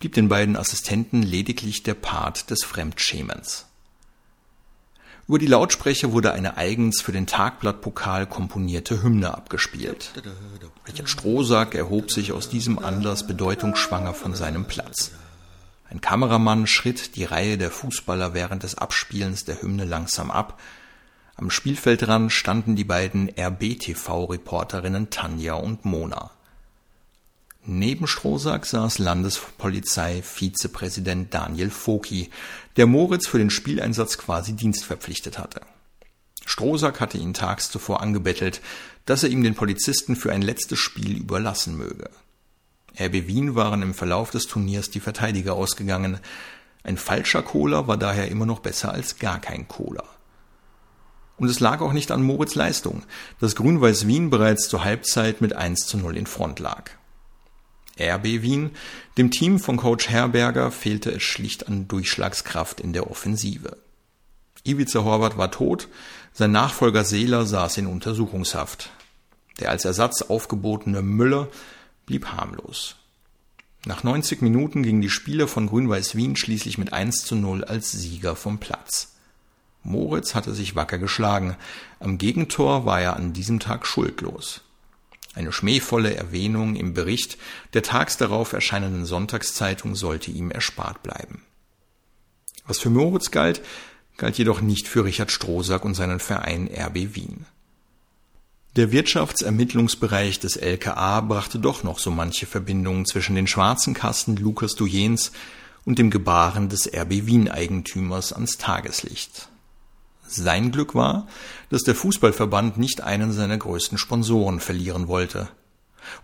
blieb 0.00 0.14
den 0.14 0.28
beiden 0.28 0.56
Assistenten 0.56 1.22
lediglich 1.22 1.84
der 1.84 1.94
Part 1.94 2.50
des 2.50 2.64
Fremdschämens. 2.64 3.66
Über 5.28 5.38
die 5.38 5.46
Lautsprecher 5.46 6.10
wurde 6.10 6.32
eine 6.32 6.56
eigens 6.56 7.00
für 7.00 7.12
den 7.12 7.28
Tagblattpokal 7.28 8.26
komponierte 8.26 9.04
Hymne 9.04 9.32
abgespielt. 9.32 10.10
Richard 10.88 11.08
Strohsack 11.08 11.76
erhob 11.76 12.10
sich 12.10 12.32
aus 12.32 12.48
diesem 12.48 12.80
Anlass 12.80 13.24
bedeutungsschwanger 13.24 14.14
von 14.14 14.34
seinem 14.34 14.64
Platz. 14.64 15.12
Ein 15.88 16.00
Kameramann 16.00 16.66
schritt 16.66 17.14
die 17.14 17.24
Reihe 17.24 17.58
der 17.58 17.70
Fußballer 17.70 18.34
während 18.34 18.64
des 18.64 18.76
Abspielens 18.76 19.44
der 19.44 19.62
Hymne 19.62 19.84
langsam 19.84 20.32
ab, 20.32 20.58
am 21.42 21.50
Spielfeldrand 21.50 22.30
standen 22.30 22.76
die 22.76 22.84
beiden 22.84 23.28
RBTV-Reporterinnen 23.36 25.10
Tanja 25.10 25.54
und 25.54 25.84
Mona. 25.84 26.30
Neben 27.64 28.06
Strohsack 28.06 28.64
saß 28.64 29.00
Landespolizei-Vizepräsident 29.00 31.34
Daniel 31.34 31.70
Foki, 31.70 32.30
der 32.76 32.86
Moritz 32.86 33.26
für 33.26 33.38
den 33.38 33.50
Spieleinsatz 33.50 34.18
quasi 34.18 34.52
dienstverpflichtet 34.52 35.40
hatte. 35.40 35.62
Strohsack 36.46 37.00
hatte 37.00 37.18
ihn 37.18 37.34
tags 37.34 37.72
zuvor 37.72 38.02
angebettelt, 38.02 38.60
dass 39.04 39.24
er 39.24 39.30
ihm 39.30 39.42
den 39.42 39.56
Polizisten 39.56 40.14
für 40.14 40.30
ein 40.30 40.42
letztes 40.42 40.78
Spiel 40.78 41.16
überlassen 41.16 41.76
möge. 41.76 42.08
RB 43.00 43.26
Wien 43.26 43.56
waren 43.56 43.82
im 43.82 43.94
Verlauf 43.94 44.30
des 44.30 44.46
Turniers 44.46 44.90
die 44.90 45.00
Verteidiger 45.00 45.54
ausgegangen. 45.54 46.20
Ein 46.84 46.98
falscher 46.98 47.42
Cola 47.42 47.88
war 47.88 47.96
daher 47.96 48.28
immer 48.28 48.46
noch 48.46 48.60
besser 48.60 48.92
als 48.92 49.18
gar 49.18 49.40
kein 49.40 49.66
Cola. 49.66 50.04
Und 51.42 51.48
es 51.48 51.58
lag 51.58 51.80
auch 51.80 51.92
nicht 51.92 52.12
an 52.12 52.22
Moritz 52.22 52.54
Leistung, 52.54 53.02
dass 53.40 53.56
Grün-Weiß 53.56 54.06
Wien 54.06 54.30
bereits 54.30 54.68
zur 54.68 54.84
Halbzeit 54.84 55.40
mit 55.40 55.56
1 55.56 55.88
zu 55.88 55.98
0 55.98 56.16
in 56.16 56.26
Front 56.26 56.60
lag. 56.60 56.92
RB 57.98 58.42
Wien, 58.42 58.70
dem 59.18 59.32
Team 59.32 59.58
von 59.58 59.76
Coach 59.76 60.08
Herberger, 60.08 60.70
fehlte 60.70 61.10
es 61.10 61.24
schlicht 61.24 61.66
an 61.66 61.88
Durchschlagskraft 61.88 62.78
in 62.80 62.92
der 62.92 63.10
Offensive. 63.10 63.76
Ivica 64.62 65.02
Horvath 65.02 65.36
war 65.36 65.50
tot, 65.50 65.88
sein 66.32 66.52
Nachfolger 66.52 67.02
Seeler 67.02 67.44
saß 67.44 67.78
in 67.78 67.88
Untersuchungshaft. 67.88 68.90
Der 69.58 69.70
als 69.70 69.84
Ersatz 69.84 70.22
aufgebotene 70.22 71.02
Müller 71.02 71.48
blieb 72.06 72.26
harmlos. 72.26 72.94
Nach 73.84 74.04
90 74.04 74.42
Minuten 74.42 74.84
gingen 74.84 75.02
die 75.02 75.10
Spieler 75.10 75.48
von 75.48 75.66
Grün-Weiß 75.66 76.14
Wien 76.14 76.36
schließlich 76.36 76.78
mit 76.78 76.92
1 76.92 77.24
zu 77.24 77.34
0 77.34 77.64
als 77.64 77.90
Sieger 77.90 78.36
vom 78.36 78.58
Platz. 78.58 79.11
Moritz 79.82 80.34
hatte 80.34 80.54
sich 80.54 80.76
wacker 80.76 80.98
geschlagen. 80.98 81.56
Am 82.00 82.18
Gegentor 82.18 82.86
war 82.86 83.00
er 83.00 83.16
an 83.16 83.32
diesem 83.32 83.60
Tag 83.60 83.86
schuldlos. 83.86 84.60
Eine 85.34 85.52
schmähvolle 85.52 86.14
Erwähnung 86.14 86.76
im 86.76 86.92
Bericht 86.92 87.38
der 87.72 87.82
tags 87.82 88.16
darauf 88.16 88.52
erscheinenden 88.52 89.06
Sonntagszeitung 89.06 89.94
sollte 89.94 90.30
ihm 90.30 90.50
erspart 90.50 91.02
bleiben. 91.02 91.42
Was 92.66 92.78
für 92.78 92.90
Moritz 92.90 93.30
galt, 93.30 93.62
galt 94.18 94.36
jedoch 94.38 94.60
nicht 94.60 94.86
für 94.86 95.04
Richard 95.04 95.32
Strohsack 95.32 95.84
und 95.84 95.94
seinen 95.94 96.20
Verein 96.20 96.68
RB 96.68 97.14
Wien. 97.14 97.46
Der 98.76 98.92
Wirtschaftsermittlungsbereich 98.92 100.38
des 100.38 100.56
LKA 100.56 101.20
brachte 101.22 101.58
doch 101.58 101.82
noch 101.82 101.98
so 101.98 102.10
manche 102.10 102.46
Verbindungen 102.46 103.04
zwischen 103.04 103.34
den 103.34 103.46
schwarzen 103.46 103.94
Kassen 103.94 104.36
Lukas 104.36 104.74
Dujens 104.74 105.32
und 105.84 105.98
dem 105.98 106.10
Gebaren 106.10 106.68
des 106.68 106.86
RB 106.86 107.26
Wien 107.26 107.50
Eigentümers 107.50 108.32
ans 108.32 108.56
Tageslicht. 108.58 109.48
Sein 110.26 110.72
Glück 110.72 110.94
war, 110.94 111.26
dass 111.68 111.82
der 111.82 111.94
Fußballverband 111.94 112.78
nicht 112.78 113.02
einen 113.02 113.32
seiner 113.32 113.58
größten 113.58 113.98
Sponsoren 113.98 114.60
verlieren 114.60 115.08
wollte. 115.08 115.48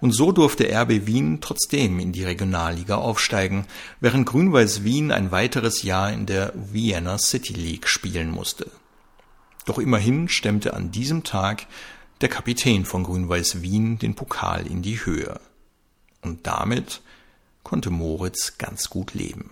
Und 0.01 0.13
so 0.13 0.33
durfte 0.33 0.69
RB 0.73 1.07
Wien 1.07 1.41
trotzdem 1.41 1.99
in 2.01 2.13
die 2.13 2.25
Regionalliga 2.25 2.97
aufsteigen, 2.97 3.67
während 4.01 4.27
Grün-Weiß 4.27 4.85
Wien 4.85 5.13
ein 5.13 5.31
weiteres 5.31 5.83
Jahr 5.83 6.13
in 6.13 6.27
der 6.27 6.53
Vienna 6.55 7.19
City 7.19 7.53
League 7.53 7.89
spielen 7.89 8.31
musste. 8.31 8.71
Doch 9.67 9.79
immerhin 9.79 10.29
stemmte 10.29 10.75
an 10.75 10.91
diesem 10.91 11.25
Tag 11.25 11.67
der 12.21 12.29
Kapitän 12.29 12.85
von 12.85 13.05
Grün-Weiß 13.05 13.63
Wien 13.63 13.99
den 13.99 14.15
Pokal 14.15 14.67
in 14.67 14.83
die 14.83 15.05
Höhe. 15.05 15.41
Und 16.23 16.47
damit 16.47 17.03
konnte 17.63 17.91
Moritz 17.91 18.59
ganz 18.59 18.91
gut 18.91 19.15
leben. 19.15 19.51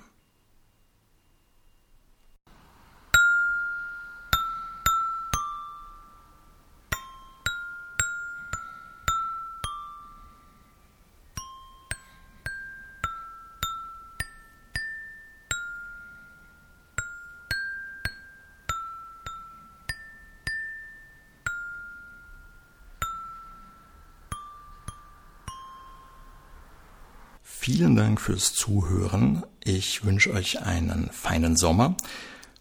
Vielen 27.67 27.97
Dank 27.97 28.21
fürs 28.21 28.53
Zuhören. 28.53 29.43
Ich 29.65 30.05
wünsche 30.05 30.33
euch 30.33 30.63
einen 30.63 31.11
feinen 31.11 31.57
Sommer. 31.57 31.97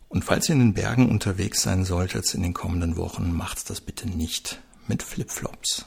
Und 0.09 0.25
falls 0.25 0.49
ihr 0.49 0.53
in 0.53 0.61
den 0.61 0.73
Bergen 0.73 1.11
unterwegs 1.11 1.61
sein 1.61 1.85
solltet 1.85 2.33
in 2.33 2.41
den 2.41 2.55
kommenden 2.55 2.97
Wochen, 2.97 3.31
macht's 3.31 3.65
das 3.65 3.81
bitte 3.81 4.09
nicht 4.09 4.59
mit 4.87 5.03
Flipflops. 5.03 5.85